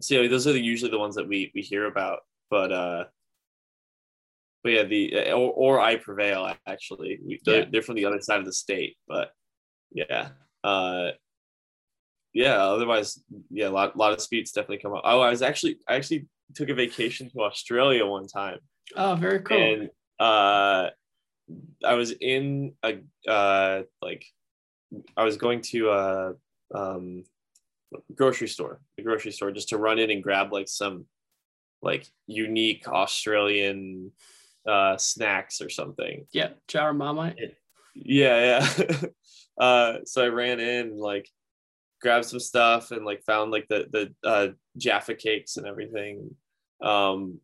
so 0.00 0.28
those 0.28 0.46
are 0.46 0.52
the, 0.52 0.60
usually 0.60 0.90
the 0.90 0.98
ones 0.98 1.14
that 1.16 1.28
we 1.28 1.52
we 1.54 1.62
hear 1.62 1.86
about. 1.86 2.20
But 2.50 2.72
uh, 2.72 3.04
but 4.62 4.72
yeah, 4.72 4.82
the 4.84 5.32
or, 5.32 5.52
or 5.52 5.80
I 5.80 5.96
Prevail 5.96 6.52
actually. 6.66 7.20
We, 7.24 7.40
they're, 7.44 7.60
yeah. 7.60 7.66
they're 7.70 7.82
from 7.82 7.94
the 7.94 8.06
other 8.06 8.20
side 8.20 8.40
of 8.40 8.46
the 8.46 8.52
state, 8.52 8.96
but 9.06 9.30
yeah. 9.92 10.30
Uh, 10.64 11.10
yeah. 12.32 12.56
Otherwise, 12.56 13.22
yeah, 13.50 13.68
a 13.68 13.70
lot, 13.70 13.96
lot 13.96 14.12
of 14.12 14.20
speeds 14.20 14.52
definitely 14.52 14.78
come 14.78 14.92
up. 14.92 15.02
Oh, 15.04 15.20
I 15.20 15.30
was 15.30 15.42
actually, 15.42 15.78
I 15.88 15.94
actually 15.94 16.26
took 16.54 16.68
a 16.68 16.74
vacation 16.74 17.30
to 17.30 17.42
Australia 17.42 18.04
one 18.04 18.26
time. 18.26 18.58
Oh, 18.96 19.14
very 19.14 19.40
cool. 19.40 19.56
And 19.56 19.90
uh, 20.18 20.90
I 21.84 21.94
was 21.94 22.12
in 22.12 22.74
a 22.82 22.98
uh 23.28 23.82
like 24.02 24.24
I 25.16 25.24
was 25.24 25.36
going 25.36 25.60
to 25.62 25.90
a 25.90 26.34
um 26.74 27.24
grocery 28.14 28.48
store, 28.48 28.80
the 28.96 29.02
grocery 29.02 29.32
store, 29.32 29.50
just 29.52 29.68
to 29.70 29.78
run 29.78 29.98
in 29.98 30.10
and 30.10 30.22
grab 30.22 30.52
like 30.52 30.68
some 30.68 31.06
like 31.82 32.06
unique 32.26 32.88
Australian 32.88 34.12
uh 34.66 34.96
snacks 34.96 35.60
or 35.60 35.68
something. 35.68 36.26
Yeah, 36.32 36.50
jar 36.68 36.92
Marmite. 36.92 37.54
Yeah, 37.94 38.60
yeah. 38.80 39.00
uh 39.64 39.98
so 40.04 40.24
I 40.24 40.28
ran 40.28 40.60
in 40.60 40.98
like 40.98 41.28
grabbed 42.02 42.26
some 42.26 42.40
stuff 42.40 42.90
and 42.90 43.04
like 43.04 43.22
found 43.24 43.50
like 43.52 43.68
the 43.68 43.86
the 43.90 44.28
uh 44.28 44.48
Jaffa 44.76 45.14
cakes 45.14 45.56
and 45.56 45.66
everything. 45.66 46.34
Um 46.82 47.40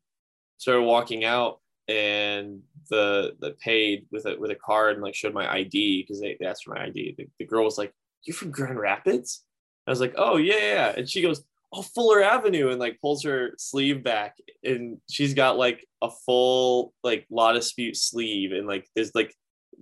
started 0.58 0.82
walking 0.82 1.24
out 1.24 1.61
and 1.88 2.60
the 2.90 3.36
the 3.40 3.52
paid 3.52 4.06
with 4.10 4.26
a 4.26 4.36
with 4.38 4.50
a 4.50 4.56
card 4.56 4.94
and 4.94 5.02
like 5.02 5.14
showed 5.14 5.34
my 5.34 5.50
ID 5.52 6.02
because 6.02 6.20
they, 6.20 6.36
they 6.38 6.46
asked 6.46 6.64
for 6.64 6.74
my 6.74 6.84
ID. 6.84 7.14
The, 7.16 7.26
the 7.38 7.44
girl 7.44 7.64
was 7.64 7.78
like, 7.78 7.92
"You 8.24 8.32
from 8.32 8.50
Grand 8.50 8.78
Rapids?" 8.78 9.44
I 9.86 9.90
was 9.90 10.00
like, 10.00 10.14
"Oh 10.16 10.36
yeah, 10.36 10.56
yeah," 10.56 10.94
and 10.96 11.08
she 11.08 11.22
goes, 11.22 11.44
"Oh 11.72 11.82
Fuller 11.82 12.22
Avenue," 12.22 12.70
and 12.70 12.80
like 12.80 13.00
pulls 13.00 13.24
her 13.24 13.54
sleeve 13.58 14.02
back, 14.02 14.36
and 14.62 14.98
she's 15.10 15.34
got 15.34 15.56
like 15.56 15.86
a 16.00 16.10
full 16.10 16.92
like 17.02 17.26
La 17.30 17.52
Dispute 17.52 17.96
sleeve, 17.96 18.52
and 18.52 18.66
like 18.66 18.88
there's 18.94 19.14
like 19.14 19.34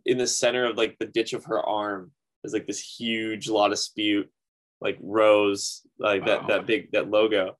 in 0.07 0.19
the 0.19 0.27
center 0.27 0.65
of 0.65 0.77
like 0.77 0.97
the 0.99 1.07
ditch 1.07 1.33
of 1.33 1.45
her 1.45 1.61
arm 1.61 2.13
there's 2.43 2.55
like 2.55 2.67
this 2.67 2.81
huge 2.81 3.49
La 3.49 3.69
Dispute 3.69 4.31
like 4.81 4.99
rose 5.03 5.83
like 5.99 6.25
that 6.27 6.47
that 6.49 6.67
big 6.67 6.91
that 6.93 7.11
logo, 7.11 7.57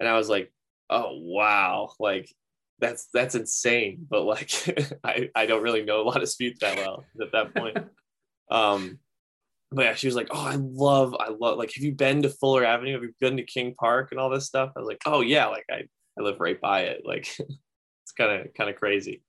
and 0.00 0.08
I 0.08 0.16
was 0.16 0.28
like, 0.28 0.52
"Oh 0.90 1.12
wow!" 1.12 1.92
Like 2.00 2.28
that's 2.80 3.08
that's 3.12 3.34
insane 3.34 4.06
but 4.08 4.22
like 4.22 4.52
I, 5.04 5.30
I 5.34 5.46
don't 5.46 5.62
really 5.62 5.84
know 5.84 6.00
a 6.00 6.04
lot 6.04 6.16
of 6.16 6.22
disputes 6.22 6.60
that 6.60 6.76
well 6.76 7.04
at 7.20 7.32
that 7.32 7.54
point 7.54 7.78
um 8.50 8.98
but 9.70 9.84
yeah 9.84 9.94
she 9.94 10.06
was 10.06 10.16
like 10.16 10.28
oh 10.30 10.46
i 10.46 10.56
love 10.56 11.14
i 11.18 11.28
love 11.28 11.58
like 11.58 11.72
have 11.74 11.84
you 11.84 11.92
been 11.92 12.22
to 12.22 12.28
fuller 12.28 12.64
avenue 12.64 12.94
have 12.94 13.02
you 13.02 13.12
been 13.20 13.36
to 13.36 13.42
king 13.42 13.74
park 13.78 14.08
and 14.10 14.20
all 14.20 14.30
this 14.30 14.46
stuff 14.46 14.72
i 14.76 14.78
was 14.78 14.86
like 14.86 15.02
oh 15.06 15.20
yeah 15.20 15.46
like 15.46 15.66
i 15.70 15.82
i 16.18 16.22
live 16.22 16.40
right 16.40 16.60
by 16.60 16.82
it 16.82 17.02
like 17.04 17.28
it's 17.38 18.12
kind 18.16 18.40
of 18.40 18.54
kind 18.54 18.70
of 18.70 18.76
crazy 18.76 19.22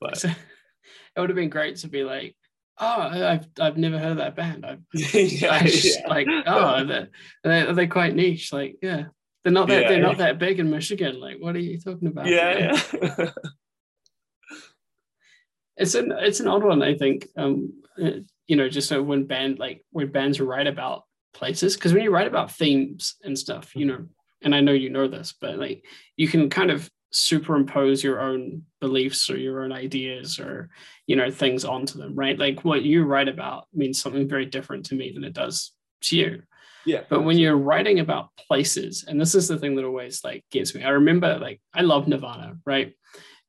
but 0.00 0.24
it 1.16 1.20
would 1.20 1.30
have 1.30 1.36
been 1.36 1.50
great 1.50 1.76
to 1.76 1.88
be 1.88 2.04
like, 2.04 2.36
oh, 2.78 2.86
I've 2.86 3.46
I've 3.60 3.76
never 3.76 3.98
heard 3.98 4.12
of 4.12 4.16
that 4.18 4.36
band. 4.36 4.66
I've 4.66 4.80
yeah, 4.92 5.62
just, 5.62 6.00
yeah. 6.00 6.08
like, 6.08 6.26
oh, 6.46 6.84
they're, 6.84 7.08
they're, 7.42 7.72
they're 7.72 7.86
quite 7.86 8.14
niche. 8.14 8.52
Like, 8.52 8.76
yeah, 8.82 9.04
they're 9.44 9.52
not 9.52 9.68
that 9.68 9.82
Yeah, 9.82 9.88
they're 9.88 10.00
yeah. 10.00 10.06
not 10.06 10.18
that 10.18 10.38
big 10.38 10.58
in 10.58 10.70
Michigan. 10.70 11.20
Like, 11.20 11.36
what 11.38 11.54
are 11.54 11.60
you 11.60 11.78
talking 11.78 12.08
about? 12.08 12.26
yeah 12.26 12.80
yeah 12.98 13.30
it's 15.76 15.94
an 15.94 16.12
it's 16.12 16.40
an 16.40 16.48
odd 16.48 16.62
one 16.62 16.82
i 16.82 16.94
think 16.94 17.28
um 17.36 17.72
uh, 18.02 18.10
you 18.46 18.56
know 18.56 18.68
just 18.68 18.88
so 18.88 19.02
when 19.02 19.24
band 19.26 19.58
like 19.58 19.84
when 19.90 20.10
bands 20.10 20.40
write 20.40 20.66
about 20.66 21.04
places 21.32 21.74
because 21.74 21.92
when 21.92 22.02
you 22.02 22.10
write 22.10 22.26
about 22.28 22.52
themes 22.52 23.16
and 23.24 23.38
stuff 23.38 23.74
you 23.74 23.84
know 23.84 24.06
and 24.42 24.54
i 24.54 24.60
know 24.60 24.72
you 24.72 24.90
know 24.90 25.08
this 25.08 25.34
but 25.40 25.58
like 25.58 25.84
you 26.16 26.28
can 26.28 26.48
kind 26.48 26.70
of 26.70 26.88
superimpose 27.10 28.02
your 28.02 28.20
own 28.20 28.62
beliefs 28.80 29.30
or 29.30 29.36
your 29.36 29.62
own 29.64 29.72
ideas 29.72 30.38
or 30.38 30.68
you 31.06 31.16
know 31.16 31.30
things 31.30 31.64
onto 31.64 31.98
them 31.98 32.14
right 32.14 32.38
like 32.38 32.64
what 32.64 32.82
you 32.82 33.04
write 33.04 33.28
about 33.28 33.66
means 33.72 34.00
something 34.00 34.28
very 34.28 34.46
different 34.46 34.86
to 34.86 34.94
me 34.94 35.12
than 35.12 35.24
it 35.24 35.32
does 35.32 35.72
to 36.02 36.16
you 36.16 36.42
yeah 36.86 37.02
but 37.08 37.24
when 37.24 37.38
you're 37.38 37.56
writing 37.56 38.00
about 38.00 38.28
places, 38.36 39.04
and 39.08 39.20
this 39.20 39.34
is 39.34 39.48
the 39.48 39.58
thing 39.58 39.74
that 39.76 39.84
always 39.84 40.22
like 40.24 40.44
gets 40.50 40.74
me. 40.74 40.84
I 40.84 40.90
remember 40.90 41.38
like 41.38 41.60
I 41.74 41.82
love 41.82 42.06
Nirvana, 42.08 42.58
right? 42.66 42.94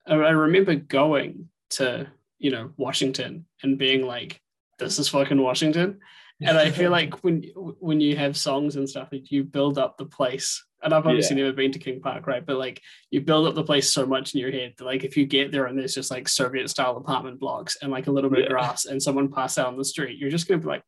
I, 0.08 0.14
remember 0.14 0.76
going 0.76 1.50
to 1.72 2.08
you 2.38 2.52
know 2.52 2.72
Washington 2.78 3.46
and 3.64 3.78
being 3.78 4.06
like, 4.06 4.40
"This 4.80 5.00
is 5.00 5.10
fucking 5.10 5.42
Washington," 5.42 6.00
and 6.42 6.58
I 6.58 6.70
feel 6.72 6.92
like 7.00 7.24
when 7.24 7.44
when 7.80 8.00
you 8.02 8.16
have 8.16 8.38
songs 8.38 8.76
and 8.76 8.88
stuff, 8.90 9.10
like 9.12 9.32
you 9.32 9.44
build 9.44 9.78
up 9.78 9.98
the 9.98 10.06
place. 10.06 10.64
And 10.84 10.94
I've 10.94 11.08
obviously 11.08 11.36
never 11.38 11.52
been 11.52 11.72
to 11.72 11.80
King 11.80 12.00
Park, 12.00 12.28
right? 12.28 12.46
But 12.46 12.58
like 12.58 12.80
you 13.10 13.20
build 13.20 13.48
up 13.48 13.56
the 13.56 13.64
place 13.64 13.92
so 13.92 14.06
much 14.06 14.36
in 14.36 14.40
your 14.40 14.52
head 14.52 14.76
that 14.78 14.86
like 14.86 15.04
if 15.04 15.18
you 15.18 15.26
get 15.26 15.52
there 15.52 15.66
and 15.66 15.78
there's 15.80 15.96
just 15.96 16.12
like 16.12 16.28
Soviet 16.30 16.70
style 16.70 16.96
apartment 16.98 17.40
blocks 17.40 17.78
and 17.82 17.92
like 17.92 18.06
a 18.06 18.12
little 18.12 18.30
bit 18.30 18.40
Yeah. 18.42 18.46
of 18.46 18.52
grass 18.52 18.86
and 18.86 19.02
someone 19.02 19.32
pass 19.32 19.58
out 19.58 19.68
on 19.68 19.78
the 19.78 19.84
street, 19.86 20.20
you're 20.20 20.30
just 20.30 20.48
gonna 20.48 20.62
be 20.62 20.68
like, 20.68 20.84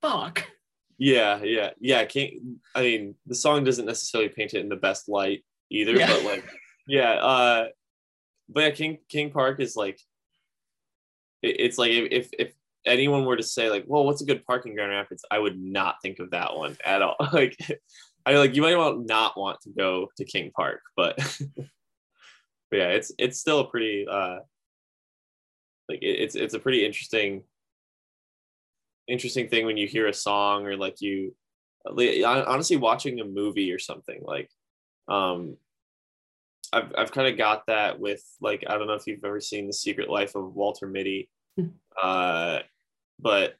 "Fuck." 0.00 0.46
Yeah, 1.02 1.42
yeah, 1.42 1.70
yeah. 1.80 2.04
Can't 2.04 2.34
I 2.74 2.82
mean 2.82 3.14
the 3.26 3.34
song 3.34 3.64
doesn't 3.64 3.86
necessarily 3.86 4.28
paint 4.28 4.52
it 4.54 4.60
in 4.60 4.68
the 4.68 4.76
best 4.76 5.08
light 5.08 5.42
either, 5.70 5.92
Yeah. 5.96 6.08
but 6.08 6.24
like, 6.24 6.44
yeah. 6.86 7.12
Uh, 7.14 7.68
but 8.50 8.60
yeah, 8.60 8.70
King 8.70 8.98
King 9.08 9.30
Park 9.30 9.60
is 9.60 9.76
like, 9.76 9.98
it- 11.42 11.56
it's 11.58 11.78
like 11.78 11.90
if 11.90 12.08
if 12.12 12.28
if 12.38 12.54
anyone 12.84 13.24
were 13.24 13.36
to 13.38 13.42
say 13.42 13.70
like, 13.70 13.84
well, 13.86 14.04
what's 14.04 14.20
a 14.20 14.26
good 14.26 14.44
park 14.44 14.66
in 14.66 14.74
Grand 14.74 14.90
Rapids? 14.92 15.24
I 15.30 15.38
would 15.38 15.58
not 15.58 15.96
think 16.02 16.18
of 16.18 16.30
that 16.32 16.54
one 16.54 16.76
at 16.84 17.00
all. 17.02 17.16
like, 17.32 17.56
I 18.26 18.34
like 18.34 18.54
you 18.54 18.60
might 18.62 18.76
want 18.76 19.06
not 19.06 19.38
want 19.38 19.60
to 19.62 19.70
go 19.70 20.08
to 20.18 20.24
King 20.26 20.50
Park, 20.54 20.82
but, 20.96 21.16
but 21.56 22.76
yeah, 22.76 22.88
it's 22.90 23.10
it's 23.18 23.38
still 23.40 23.60
a 23.60 23.68
pretty 23.70 24.06
uh, 24.06 24.40
like 25.88 26.02
it, 26.02 26.20
it's 26.20 26.34
it's 26.34 26.54
a 26.54 26.58
pretty 26.58 26.84
interesting 26.84 27.42
interesting 29.10 29.48
thing 29.48 29.66
when 29.66 29.76
you 29.76 29.86
hear 29.86 30.06
a 30.06 30.14
song 30.14 30.66
or 30.66 30.76
like 30.76 31.00
you 31.00 31.34
honestly 31.86 32.76
watching 32.76 33.20
a 33.20 33.24
movie 33.24 33.72
or 33.72 33.78
something 33.78 34.20
like 34.22 34.50
um 35.08 35.56
I've 36.72 36.92
I've 36.96 37.12
kind 37.12 37.26
of 37.28 37.36
got 37.38 37.66
that 37.66 37.98
with 37.98 38.22
like 38.40 38.64
I 38.68 38.76
don't 38.78 38.86
know 38.86 38.94
if 38.94 39.06
you've 39.06 39.24
ever 39.24 39.40
seen 39.40 39.66
The 39.66 39.72
Secret 39.72 40.08
Life 40.08 40.34
of 40.34 40.54
Walter 40.54 40.86
Mitty 40.86 41.28
Hmm. 41.56 41.66
uh 42.00 42.60
but 43.18 43.56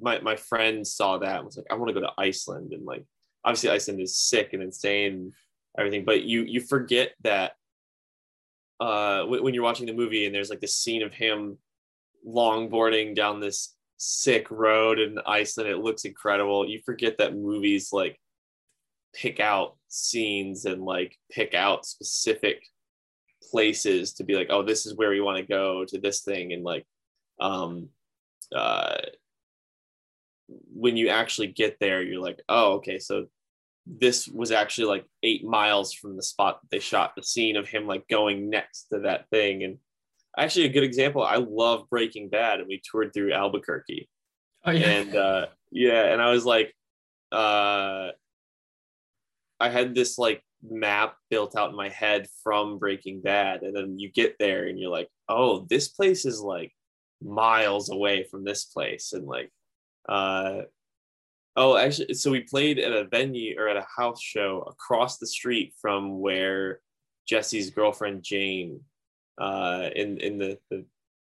my 0.00 0.18
my 0.20 0.36
friend 0.36 0.86
saw 0.86 1.18
that 1.18 1.36
and 1.36 1.44
was 1.44 1.56
like 1.58 1.66
I 1.70 1.74
want 1.74 1.88
to 1.88 1.94
go 1.94 2.06
to 2.06 2.12
Iceland 2.16 2.72
and 2.72 2.86
like 2.86 3.04
obviously 3.44 3.70
Iceland 3.70 4.00
is 4.00 4.16
sick 4.16 4.54
and 4.54 4.62
insane 4.62 5.12
and 5.12 5.32
everything 5.78 6.04
but 6.06 6.22
you 6.22 6.42
you 6.42 6.60
forget 6.60 7.12
that 7.22 7.52
uh 8.80 9.24
when, 9.24 9.42
when 9.42 9.54
you're 9.54 9.62
watching 9.62 9.86
the 9.86 9.92
movie 9.92 10.24
and 10.26 10.34
there's 10.34 10.50
like 10.50 10.60
this 10.60 10.74
scene 10.74 11.02
of 11.02 11.12
him 11.12 11.58
longboarding 12.26 13.14
down 13.14 13.40
this 13.40 13.75
sick 13.96 14.50
road 14.50 14.98
in 14.98 15.18
Iceland. 15.26 15.70
It 15.70 15.78
looks 15.78 16.04
incredible. 16.04 16.68
You 16.68 16.80
forget 16.84 17.18
that 17.18 17.36
movies 17.36 17.90
like 17.92 18.20
pick 19.14 19.40
out 19.40 19.76
scenes 19.88 20.64
and 20.64 20.82
like 20.82 21.16
pick 21.30 21.54
out 21.54 21.86
specific 21.86 22.62
places 23.50 24.14
to 24.14 24.24
be 24.24 24.34
like, 24.34 24.48
oh, 24.50 24.62
this 24.62 24.86
is 24.86 24.96
where 24.96 25.10
we 25.10 25.20
want 25.20 25.38
to 25.38 25.42
go 25.42 25.84
to 25.86 25.98
this 25.98 26.22
thing. 26.22 26.52
And 26.52 26.64
like, 26.64 26.86
um, 27.40 27.88
uh, 28.54 28.98
when 30.48 30.96
you 30.96 31.08
actually 31.08 31.48
get 31.48 31.78
there, 31.80 32.02
you're 32.02 32.22
like, 32.22 32.40
oh, 32.48 32.74
okay, 32.74 32.98
so 32.98 33.26
this 33.86 34.28
was 34.28 34.50
actually 34.50 34.88
like 34.88 35.06
eight 35.22 35.44
miles 35.44 35.92
from 35.92 36.16
the 36.16 36.22
spot 36.22 36.60
that 36.60 36.70
they 36.70 36.80
shot 36.80 37.12
the 37.16 37.22
scene 37.22 37.56
of 37.56 37.68
him 37.68 37.86
like 37.86 38.06
going 38.08 38.50
next 38.50 38.88
to 38.88 39.00
that 39.00 39.28
thing. 39.30 39.62
And 39.62 39.78
actually, 40.36 40.66
a 40.66 40.70
good 40.70 40.84
example, 40.84 41.22
I 41.22 41.36
love 41.36 41.88
Breaking 41.90 42.28
Bad, 42.28 42.60
and 42.60 42.68
we 42.68 42.80
toured 42.90 43.12
through 43.14 43.32
Albuquerque 43.32 44.08
Oh 44.66 44.72
yeah. 44.72 44.88
and 44.88 45.16
uh 45.16 45.46
yeah 45.70 46.12
and 46.12 46.20
i 46.20 46.30
was 46.30 46.44
like 46.44 46.74
uh 47.30 48.08
i 49.60 49.68
had 49.68 49.94
this 49.94 50.18
like 50.18 50.42
map 50.68 51.14
built 51.30 51.56
out 51.56 51.70
in 51.70 51.76
my 51.76 51.88
head 51.88 52.26
from 52.42 52.78
breaking 52.78 53.20
bad 53.20 53.62
and 53.62 53.76
then 53.76 53.98
you 53.98 54.10
get 54.10 54.36
there 54.40 54.66
and 54.66 54.78
you're 54.78 54.90
like 54.90 55.08
oh 55.28 55.64
this 55.70 55.88
place 55.88 56.24
is 56.24 56.40
like 56.40 56.72
miles 57.22 57.90
away 57.90 58.24
from 58.24 58.44
this 58.44 58.64
place 58.64 59.12
and 59.12 59.24
like 59.24 59.50
uh 60.08 60.62
oh 61.54 61.76
actually 61.76 62.12
so 62.14 62.32
we 62.32 62.40
played 62.40 62.80
at 62.80 62.92
a 62.92 63.04
venue 63.04 63.54
or 63.58 63.68
at 63.68 63.76
a 63.76 63.86
house 63.96 64.20
show 64.20 64.62
across 64.62 65.18
the 65.18 65.26
street 65.26 65.72
from 65.80 66.18
where 66.20 66.80
jesse's 67.28 67.70
girlfriend 67.70 68.22
jane 68.24 68.80
uh 69.38 69.88
in 69.94 70.18
in 70.18 70.38
the 70.38 70.58
the 70.70 70.84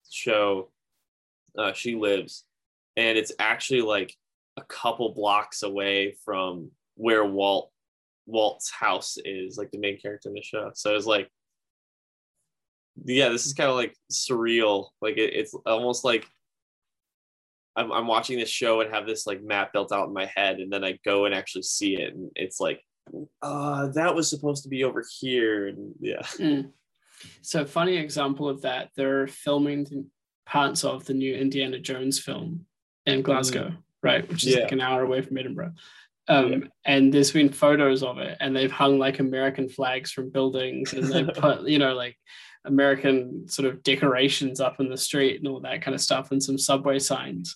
show 0.10 0.72
uh 1.58 1.74
she 1.74 1.96
lives 1.96 2.46
and 2.98 3.18
it's 3.18 3.32
actually 3.40 3.82
like 3.82 4.16
a 4.58 4.62
couple 4.64 5.14
blocks 5.14 5.64
away 5.64 6.16
from 6.26 6.72
where 6.96 7.24
Walt 7.24 7.72
Walt's 8.26 8.70
house 8.70 9.18
is, 9.26 9.58
like 9.58 9.72
the 9.72 9.80
main 9.80 10.00
character 10.00 10.30
in 10.30 10.36
the 10.36 10.42
show. 10.42 10.72
So 10.76 10.96
it's 10.96 11.06
like, 11.06 11.30
yeah, 13.06 13.30
this 13.30 13.46
is 13.46 13.54
kind 13.54 13.70
of 13.70 13.76
like 13.76 13.96
surreal. 14.12 14.90
Like 15.02 15.18
it, 15.18 15.34
it's 15.34 15.56
almost 15.66 16.04
like 16.04 16.28
I'm, 17.76 17.92
I'm 17.92 18.08
watching 18.08 18.38
this 18.38 18.50
show 18.50 18.82
and 18.82 18.94
have 18.94 19.08
this 19.08 19.26
like 19.26 19.42
map 19.42 19.74
built 19.74 19.92
out 19.92 20.08
in 20.08 20.14
my 20.14 20.30
head, 20.36 20.60
and 20.60 20.72
then 20.72 20.84
I 20.84 21.00
go 21.06 21.26
and 21.26 21.34
actually 21.34 21.64
see 21.64 21.96
it, 21.96 22.14
and 22.14 22.30
it's 22.36 22.60
like, 22.60 22.82
uh, 23.42 23.88
that 23.88 24.14
was 24.14 24.30
supposed 24.30 24.64
to 24.64 24.70
be 24.70 24.84
over 24.84 25.04
here, 25.20 25.68
and 25.68 25.96
yeah, 26.00 26.22
Mm. 26.22 26.72
So, 27.42 27.66
funny 27.66 27.98
example 27.98 28.48
of 28.50 28.62
that, 28.62 28.90
they're 28.96 29.28
filming 29.28 30.10
parts 30.46 30.84
of 30.84 31.06
the 31.06 31.14
new 31.14 31.36
Indiana 31.36 31.80
Jones 31.80 32.20
film 32.20 32.66
in 33.06 33.22
Glasgow, 33.22 33.74
right? 34.04 34.28
Which 34.28 34.46
is 34.46 34.56
Yeah. 34.56 34.62
like 34.64 34.72
an 34.72 34.82
hour 34.82 35.04
away 35.04 35.22
from 35.22 35.38
Edinburgh. 35.38 35.74
Um, 36.28 36.70
And 36.86 37.12
there's 37.14 37.32
been 37.32 37.50
photos 37.50 38.04
of 38.04 38.20
it, 38.20 38.38
and 38.40 38.56
they've 38.56 38.72
hung 38.72 39.00
like 39.00 39.20
American 39.20 39.68
flags 39.70 40.12
from 40.12 40.30
buildings, 40.30 40.94
and 40.94 41.06
they 41.12 41.24
put, 41.42 41.68
you 41.68 41.80
know, 41.80 41.94
like 41.96 42.18
American 42.66 43.48
sort 43.48 43.68
of 43.68 43.82
decorations 43.84 44.60
up 44.60 44.80
in 44.80 44.90
the 44.90 44.98
street 44.98 45.38
and 45.40 45.48
all 45.48 45.60
that 45.62 45.82
kind 45.82 45.96
of 45.96 46.02
stuff, 46.02 46.32
and 46.32 46.42
some 46.42 46.58
subway 46.58 47.00
signs. 47.00 47.56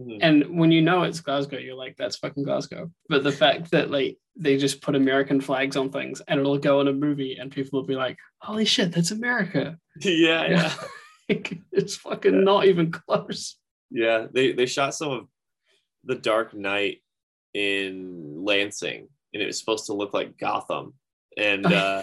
Mhm. 0.00 0.18
And 0.20 0.58
when 0.58 0.72
you 0.72 0.82
know 0.82 1.02
it's 1.02 1.20
Glasgow, 1.20 1.58
you're 1.58 1.76
like, 1.76 1.96
that's 1.96 2.16
fucking 2.16 2.44
Glasgow. 2.44 2.90
But 3.08 3.24
the 3.24 3.32
fact 3.32 3.70
that 3.72 3.90
like 3.90 4.18
they 4.36 4.56
just 4.56 4.80
put 4.80 4.94
American 4.94 5.40
flags 5.40 5.76
on 5.76 5.90
things 5.90 6.22
and 6.26 6.40
it'll 6.40 6.58
go 6.58 6.80
in 6.80 6.88
a 6.88 6.92
movie 6.92 7.36
and 7.38 7.50
people 7.50 7.80
will 7.80 7.86
be 7.86 7.96
like, 7.96 8.18
holy 8.40 8.64
shit, 8.64 8.92
that's 8.92 9.10
America. 9.10 9.78
yeah, 10.00 10.46
yeah. 11.28 11.42
It's 11.72 11.96
fucking 11.96 12.44
not 12.44 12.66
even 12.66 12.90
close. 12.90 13.56
Yeah, 13.90 14.26
they 14.32 14.52
they 14.52 14.66
shot 14.66 14.94
some 14.94 15.10
of 15.10 15.26
the 16.04 16.14
Dark 16.14 16.54
Knight 16.54 16.98
in 17.54 18.44
Lansing, 18.44 19.08
and 19.32 19.42
it 19.42 19.46
was 19.46 19.58
supposed 19.58 19.86
to 19.86 19.92
look 19.92 20.12
like 20.14 20.38
Gotham, 20.38 20.94
and 21.36 21.64
uh, 21.72 22.02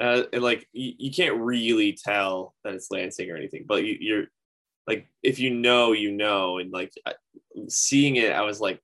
uh 0.00 0.22
and 0.32 0.42
like 0.42 0.66
you, 0.72 0.92
you 0.98 1.10
can't 1.10 1.38
really 1.38 1.92
tell 1.92 2.54
that 2.64 2.74
it's 2.74 2.90
Lansing 2.90 3.30
or 3.30 3.36
anything, 3.36 3.64
but 3.66 3.84
you, 3.84 3.96
you're 4.00 4.24
like 4.90 5.06
if 5.22 5.38
you 5.38 5.50
know, 5.50 5.92
you 5.92 6.10
know, 6.12 6.58
and 6.58 6.72
like 6.72 6.92
I- 7.06 7.14
seeing 7.68 8.16
it, 8.16 8.32
I 8.32 8.42
was 8.42 8.60
like, 8.60 8.80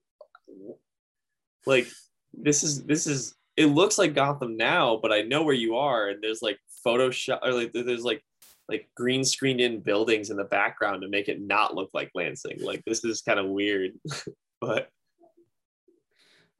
like 1.66 1.88
this 2.32 2.62
is 2.62 2.84
this 2.84 3.06
is 3.06 3.34
it 3.56 3.66
looks 3.66 3.98
like 3.98 4.14
Gotham 4.14 4.56
now, 4.56 4.98
but 5.02 5.12
I 5.12 5.22
know 5.22 5.42
where 5.42 5.54
you 5.54 5.76
are, 5.76 6.08
and 6.08 6.22
there's 6.22 6.42
like 6.42 6.58
Photoshop 6.86 7.40
or 7.42 7.52
like 7.52 7.72
there's 7.72 8.04
like 8.04 8.22
like 8.68 8.88
green 8.96 9.24
screened 9.24 9.60
in 9.60 9.80
buildings 9.80 10.30
in 10.30 10.36
the 10.36 10.44
background 10.44 11.02
to 11.02 11.08
make 11.08 11.28
it 11.28 11.40
not 11.40 11.74
look 11.74 11.90
like 11.94 12.10
Lansing. 12.14 12.58
Like 12.62 12.82
this 12.86 13.04
is 13.04 13.22
kind 13.22 13.38
of 13.40 13.46
weird, 13.46 13.92
but 14.60 14.90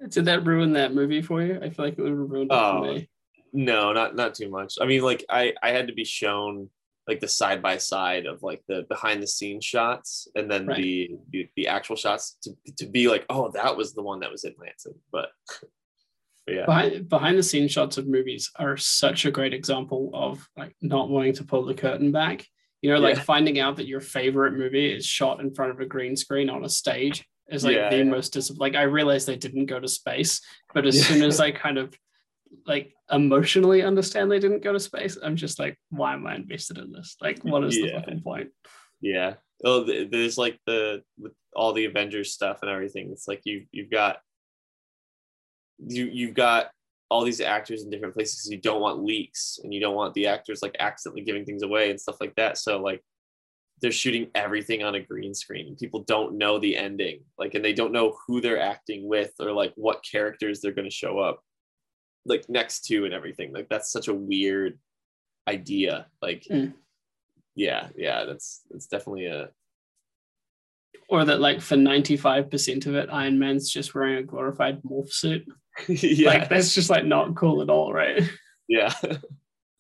Did 0.09 0.25
that 0.27 0.45
ruin 0.45 0.73
that 0.75 0.95
movie 0.95 1.23
for 1.23 1.43
you? 1.43 1.59
I 1.63 1.71
feel 1.71 1.85
like 1.85 1.99
it 1.99 2.03
would 2.03 2.11
have 2.11 2.31
ruined 2.31 2.51
it 2.51 2.55
Oh. 2.55 2.83
for 2.85 2.93
me. 2.95 3.09
no, 3.53 3.93
not 3.93 4.15
not 4.17 4.35
too 4.35 4.49
much. 4.51 4.75
I 4.81 4.87
mean, 4.87 5.03
like 5.03 5.25
I 5.31 5.55
I 5.63 5.71
had 5.71 5.87
to 5.89 5.95
be 5.95 6.05
shown 6.05 6.69
like 7.09 7.21
the 7.21 7.29
side 7.29 7.63
by 7.63 7.77
side 7.77 8.27
of 8.27 8.43
like 8.43 8.63
the 8.69 8.85
behind 8.89 9.23
the 9.23 9.27
scenes 9.27 9.65
shots 9.65 10.27
and 10.35 10.51
then 10.51 10.67
Right. 10.67 10.77
the, 10.83 11.11
the 11.31 11.49
the 11.57 11.69
actual 11.69 11.97
shots 11.97 12.37
to 12.43 12.51
to 12.79 12.87
be 12.87 13.09
like, 13.09 13.25
oh, 13.29 13.51
that 13.53 13.77
was 13.77 13.95
the 13.95 14.03
one 14.03 14.21
that 14.21 14.31
was 14.33 14.45
in 14.45 14.55
Lansing. 14.59 14.95
But, 15.13 15.29
but 16.47 16.55
yeah, 16.55 16.67
Behind 16.67 17.09
behind 17.09 17.39
the 17.39 17.43
scenes 17.43 17.73
shots 17.73 17.97
of 17.99 18.07
movies 18.07 18.51
are 18.57 18.77
such 18.77 19.25
a 19.25 19.31
great 19.31 19.55
example 19.55 20.11
of 20.15 20.49
like 20.57 20.75
not 20.83 21.09
wanting 21.09 21.33
to 21.35 21.45
pull 21.45 21.65
the 21.65 21.75
curtain 21.75 22.13
back. 22.13 22.45
You 22.83 22.93
know, 22.93 22.99
like 23.01 23.17
Yeah. 23.17 23.23
finding 23.23 23.59
out 23.59 23.77
that 23.77 23.87
your 23.89 24.01
favorite 24.01 24.53
movie 24.55 24.93
is 24.93 25.07
shot 25.07 25.41
in 25.41 25.55
front 25.55 25.73
of 25.73 25.81
a 25.81 25.87
green 25.87 26.15
screen 26.17 26.51
on 26.51 26.65
a 26.65 26.69
stage 26.69 27.25
is 27.49 27.65
like 27.65 27.75
Yeah, 27.77 27.91
the 27.91 27.99
yeah. 27.99 28.05
most 28.05 28.33
dis- 28.33 28.51
like 28.59 28.75
I 28.75 28.83
realized 28.83 29.27
they 29.27 29.37
didn't 29.37 29.67
go 29.67 29.79
to 29.81 29.89
space, 29.89 30.41
but 30.75 30.87
as 30.87 31.05
soon 31.07 31.23
as 31.23 31.41
I 31.47 31.53
kind 31.53 31.79
of 31.79 31.95
like 32.67 32.93
emotionally 33.11 33.83
understand 33.83 34.31
they 34.31 34.39
didn't 34.41 34.63
go 34.65 34.73
to 34.73 34.81
space, 34.81 35.17
I'm 35.23 35.37
just 35.37 35.59
like, 35.59 35.79
why 35.91 36.15
am 36.15 36.27
I 36.27 36.35
invested 36.37 36.79
in 36.79 36.93
this? 36.93 37.17
Like, 37.21 37.43
what 37.45 37.65
is 37.65 37.75
the 37.75 37.89
Yeah. 37.89 38.01
fucking 38.01 38.23
point? 38.23 38.51
yeah. 39.01 39.35
Oh, 39.65 39.85
there's 39.85 40.37
like 40.37 40.61
the 40.67 41.03
with 41.19 41.33
all 41.55 41.73
the 41.73 41.87
Avengers 41.87 42.33
stuff 42.33 42.59
and 42.61 42.71
everything. 42.71 43.11
It's 43.11 43.27
like 43.27 43.41
you 43.45 43.67
you've 43.73 43.91
got 43.91 44.19
you 45.79 46.07
you've 46.07 46.35
got 46.35 46.71
all 47.09 47.25
these 47.25 47.41
actors 47.41 47.83
in 47.83 47.91
different 47.91 48.15
places. 48.15 48.51
you 48.51 48.59
don't 48.59 48.81
want 48.81 49.03
leaks 49.03 49.59
and 49.63 49.73
you 49.73 49.81
don't 49.81 49.95
want 49.95 50.13
the 50.15 50.27
actors 50.27 50.61
like 50.61 50.77
accidentally 50.81 51.23
giving 51.23 51.45
things 51.45 51.63
away 51.63 51.91
and 51.91 52.01
stuff 52.01 52.17
like 52.21 52.35
that. 52.35 52.59
So 52.59 52.81
like 52.81 53.03
they're 53.81 53.93
shooting 53.93 54.29
everything 54.35 54.83
on 54.83 54.95
a 54.95 55.01
green 55.01 55.33
screen 55.35 55.69
and 55.69 55.79
people 55.79 56.03
don't 56.05 56.37
know 56.37 56.59
the 56.59 56.77
ending 56.77 57.21
like 57.39 57.55
and 57.55 57.65
they 57.65 57.75
don't 57.75 57.93
know 57.93 58.17
who 58.27 58.41
they're 58.41 58.61
acting 58.61 59.07
with 59.09 59.33
or 59.39 59.53
like 59.53 59.73
what 59.77 60.03
characters 60.11 60.61
they're 60.61 60.73
going 60.73 60.89
to 60.89 60.95
show 60.95 61.19
up 61.19 61.41
like 62.27 62.49
next 62.49 62.85
to 62.87 63.05
and 63.05 63.15
everything 63.15 63.53
like 63.53 63.69
that's 63.69 63.91
such 63.91 64.09
a 64.09 64.15
weird 64.15 64.79
idea 65.49 66.07
like 66.21 66.45
Mm. 66.51 66.75
yeah 67.55 67.89
yeah 67.97 68.25
that's 68.25 68.63
it's 68.75 68.87
definitely 68.87 69.27
a 69.27 69.51
Or 71.09 71.25
that 71.25 71.41
like 71.41 71.61
for 71.61 71.77
95% 71.77 72.87
of 72.87 72.95
it, 72.97 73.09
Iron 73.13 73.39
Man's 73.39 73.71
just 73.71 73.95
wearing 73.95 74.17
a 74.19 74.23
glorified 74.25 74.83
morph 74.83 75.13
suit. 75.13 75.47
yeah 75.89 76.29
Like 76.31 76.49
that's 76.49 76.75
just 76.75 76.91
like 76.91 77.05
not 77.05 77.37
cool 77.37 77.63
at 77.63 77.71
all, 77.71 77.93
right? 77.93 78.23
yeah 78.69 78.93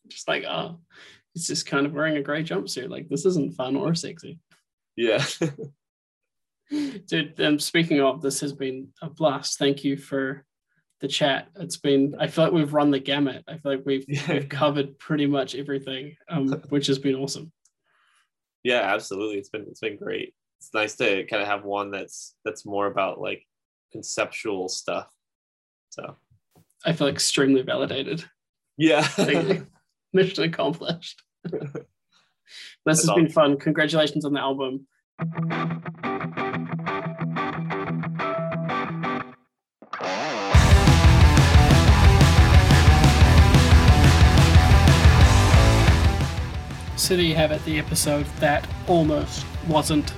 just 0.08 0.28
like, 0.28 0.44
oh, 0.44 0.78
he's 1.34 1.48
just 1.48 1.66
kind 1.66 1.84
of 1.84 1.92
wearing 1.92 2.16
a 2.16 2.22
grey 2.22 2.44
jumpsuit. 2.44 2.88
Like 2.88 3.08
this 3.08 3.26
isn't 3.26 3.56
fun 3.56 3.74
or 3.74 3.94
sexy. 3.94 4.38
yeah 4.96 5.24
Dude, 6.70 7.40
um, 7.40 7.58
speaking 7.60 8.00
of, 8.00 8.22
this 8.22 8.40
has 8.40 8.52
been 8.52 8.88
a 9.00 9.08
blast. 9.08 9.58
Thank 9.58 9.84
you 9.84 9.96
for 9.96 10.44
the 11.00 11.08
chat. 11.08 11.48
It's 11.56 11.76
been, 11.76 12.14
I 12.18 12.26
feel 12.26 12.44
like 12.44 12.52
we've 12.52 12.72
run 12.72 12.90
the 12.90 12.98
gamut. 12.98 13.44
I 13.48 13.58
feel 13.58 13.72
like 13.76 13.82
we've, 13.84 14.04
Yeah. 14.08 14.32
we've 14.32 14.48
covered 14.48 14.98
pretty 14.98 15.26
much 15.26 15.54
everything, 15.54 16.16
um, 16.28 16.48
which 16.70 16.86
has 16.88 16.98
been 16.98 17.14
awesome. 17.16 17.52
yeah 18.64 18.80
absolutely 18.94 19.36
it's 19.38 19.48
been 19.50 19.66
it's 19.70 19.80
been 19.80 19.96
great 19.96 20.34
it's 20.58 20.72
nice 20.74 20.96
to 20.96 21.24
kind 21.26 21.40
of 21.42 21.46
have 21.48 21.64
one 21.64 21.90
that's 21.90 22.34
that's 22.44 22.64
more 22.66 22.86
about 22.86 23.20
like 23.20 23.42
conceptual 23.92 24.68
stuff 24.68 25.08
so 25.90 26.16
I 26.84 26.92
feel 26.92 27.06
extremely 27.08 27.62
validated. 27.62 28.24
yeah 28.76 29.06
mission 30.12 30.44
accomplished. 30.44 31.22
this 31.44 31.60
That's 32.86 33.06
has 33.06 33.14
been 33.14 33.28
fun. 33.28 33.58
Congratulations 33.58 34.24
on 34.24 34.32
the 34.32 34.40
album. 34.40 34.86
So 46.96 47.14
there 47.14 47.24
you 47.24 47.34
have 47.34 47.52
it, 47.52 47.62
the 47.66 47.78
episode 47.78 48.24
that 48.40 48.66
almost 48.88 49.44
wasn't. 49.68 50.14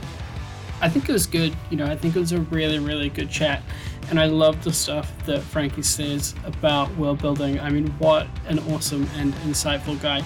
I 0.80 0.88
think 0.88 1.08
it 1.08 1.12
was 1.12 1.26
good. 1.26 1.56
You 1.70 1.76
know, 1.76 1.86
I 1.86 1.96
think 1.96 2.14
it 2.14 2.20
was 2.20 2.30
a 2.30 2.40
really, 2.40 2.78
really 2.78 3.08
good 3.08 3.28
chat. 3.28 3.64
And 4.10 4.20
I 4.20 4.26
love 4.26 4.62
the 4.62 4.72
stuff 4.72 5.12
that 5.26 5.42
Frankie 5.42 5.82
says 5.82 6.36
about 6.44 6.94
world 6.96 7.20
building. 7.20 7.58
I 7.58 7.68
mean, 7.68 7.88
what 7.98 8.28
an 8.46 8.60
awesome 8.72 9.08
and 9.16 9.34
insightful 9.34 10.00
guy. 10.00 10.18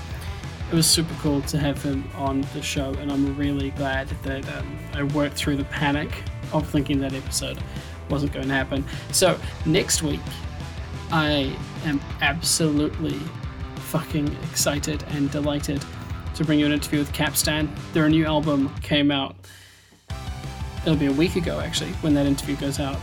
It 0.71 0.75
was 0.75 0.87
super 0.87 1.15
cool 1.21 1.41
to 1.43 1.59
have 1.59 1.83
him 1.83 2.09
on 2.17 2.43
the 2.53 2.63
show, 2.63 2.93
and 2.95 3.11
I'm 3.11 3.37
really 3.37 3.71
glad 3.71 4.09
that 4.23 4.47
um, 4.57 4.79
I 4.95 5.03
worked 5.03 5.37
through 5.37 5.57
the 5.57 5.65
panic 5.65 6.11
of 6.53 6.69
thinking 6.69 7.01
that 7.01 7.15
episode 7.15 7.59
wasn't 8.09 8.33
going 8.33 8.49
to 8.49 8.55
happen. 8.55 8.85
So, 9.11 9.39
next 9.67 10.03
week, 10.03 10.21
I 11.11 11.57
am 11.85 12.01
absolutely 12.21 13.19
fucking 13.77 14.35
excited 14.51 15.03
and 15.09 15.31
delighted 15.31 15.85
to 16.35 16.45
bring 16.45 16.59
you 16.59 16.67
an 16.67 16.73
interview 16.73 16.99
with 16.99 17.13
Capstan. 17.13 17.73
Their 17.93 18.09
new 18.09 18.25
album 18.25 18.75
came 18.83 19.11
out, 19.11 19.37
it'll 20.83 20.97
be 20.97 21.07
a 21.07 21.13
week 21.13 21.37
ago 21.37 21.61
actually, 21.61 21.93
when 22.03 22.15
that 22.15 22.27
interview 22.27 22.57
goes 22.57 22.81
out. 22.81 22.99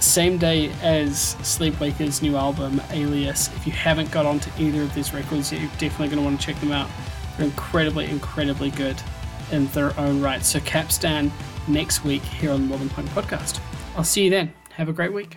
Same 0.00 0.36
day 0.36 0.72
as 0.82 1.36
Sleepwaker's 1.42 2.22
new 2.22 2.36
album, 2.36 2.82
Alias. 2.90 3.48
If 3.54 3.66
you 3.66 3.72
haven't 3.72 4.10
got 4.10 4.26
onto 4.26 4.50
either 4.58 4.82
of 4.82 4.92
these 4.94 5.14
records 5.14 5.52
yet, 5.52 5.60
you're 5.60 5.70
definitely 5.78 6.08
going 6.08 6.18
to 6.18 6.24
want 6.24 6.40
to 6.40 6.46
check 6.46 6.60
them 6.60 6.72
out. 6.72 6.90
They're 7.36 7.46
incredibly, 7.46 8.10
incredibly 8.10 8.70
good 8.70 9.00
in 9.52 9.68
their 9.68 9.98
own 10.00 10.20
right. 10.20 10.42
So, 10.42 10.58
Capstan 10.60 11.30
next 11.68 12.04
week 12.04 12.22
here 12.22 12.50
on 12.50 12.62
the 12.62 12.66
Modern 12.66 12.88
Punk 12.88 13.08
Podcast. 13.10 13.60
I'll 13.96 14.02
see 14.02 14.24
you 14.24 14.30
then. 14.30 14.52
Have 14.70 14.88
a 14.88 14.92
great 14.92 15.12
week. 15.12 15.36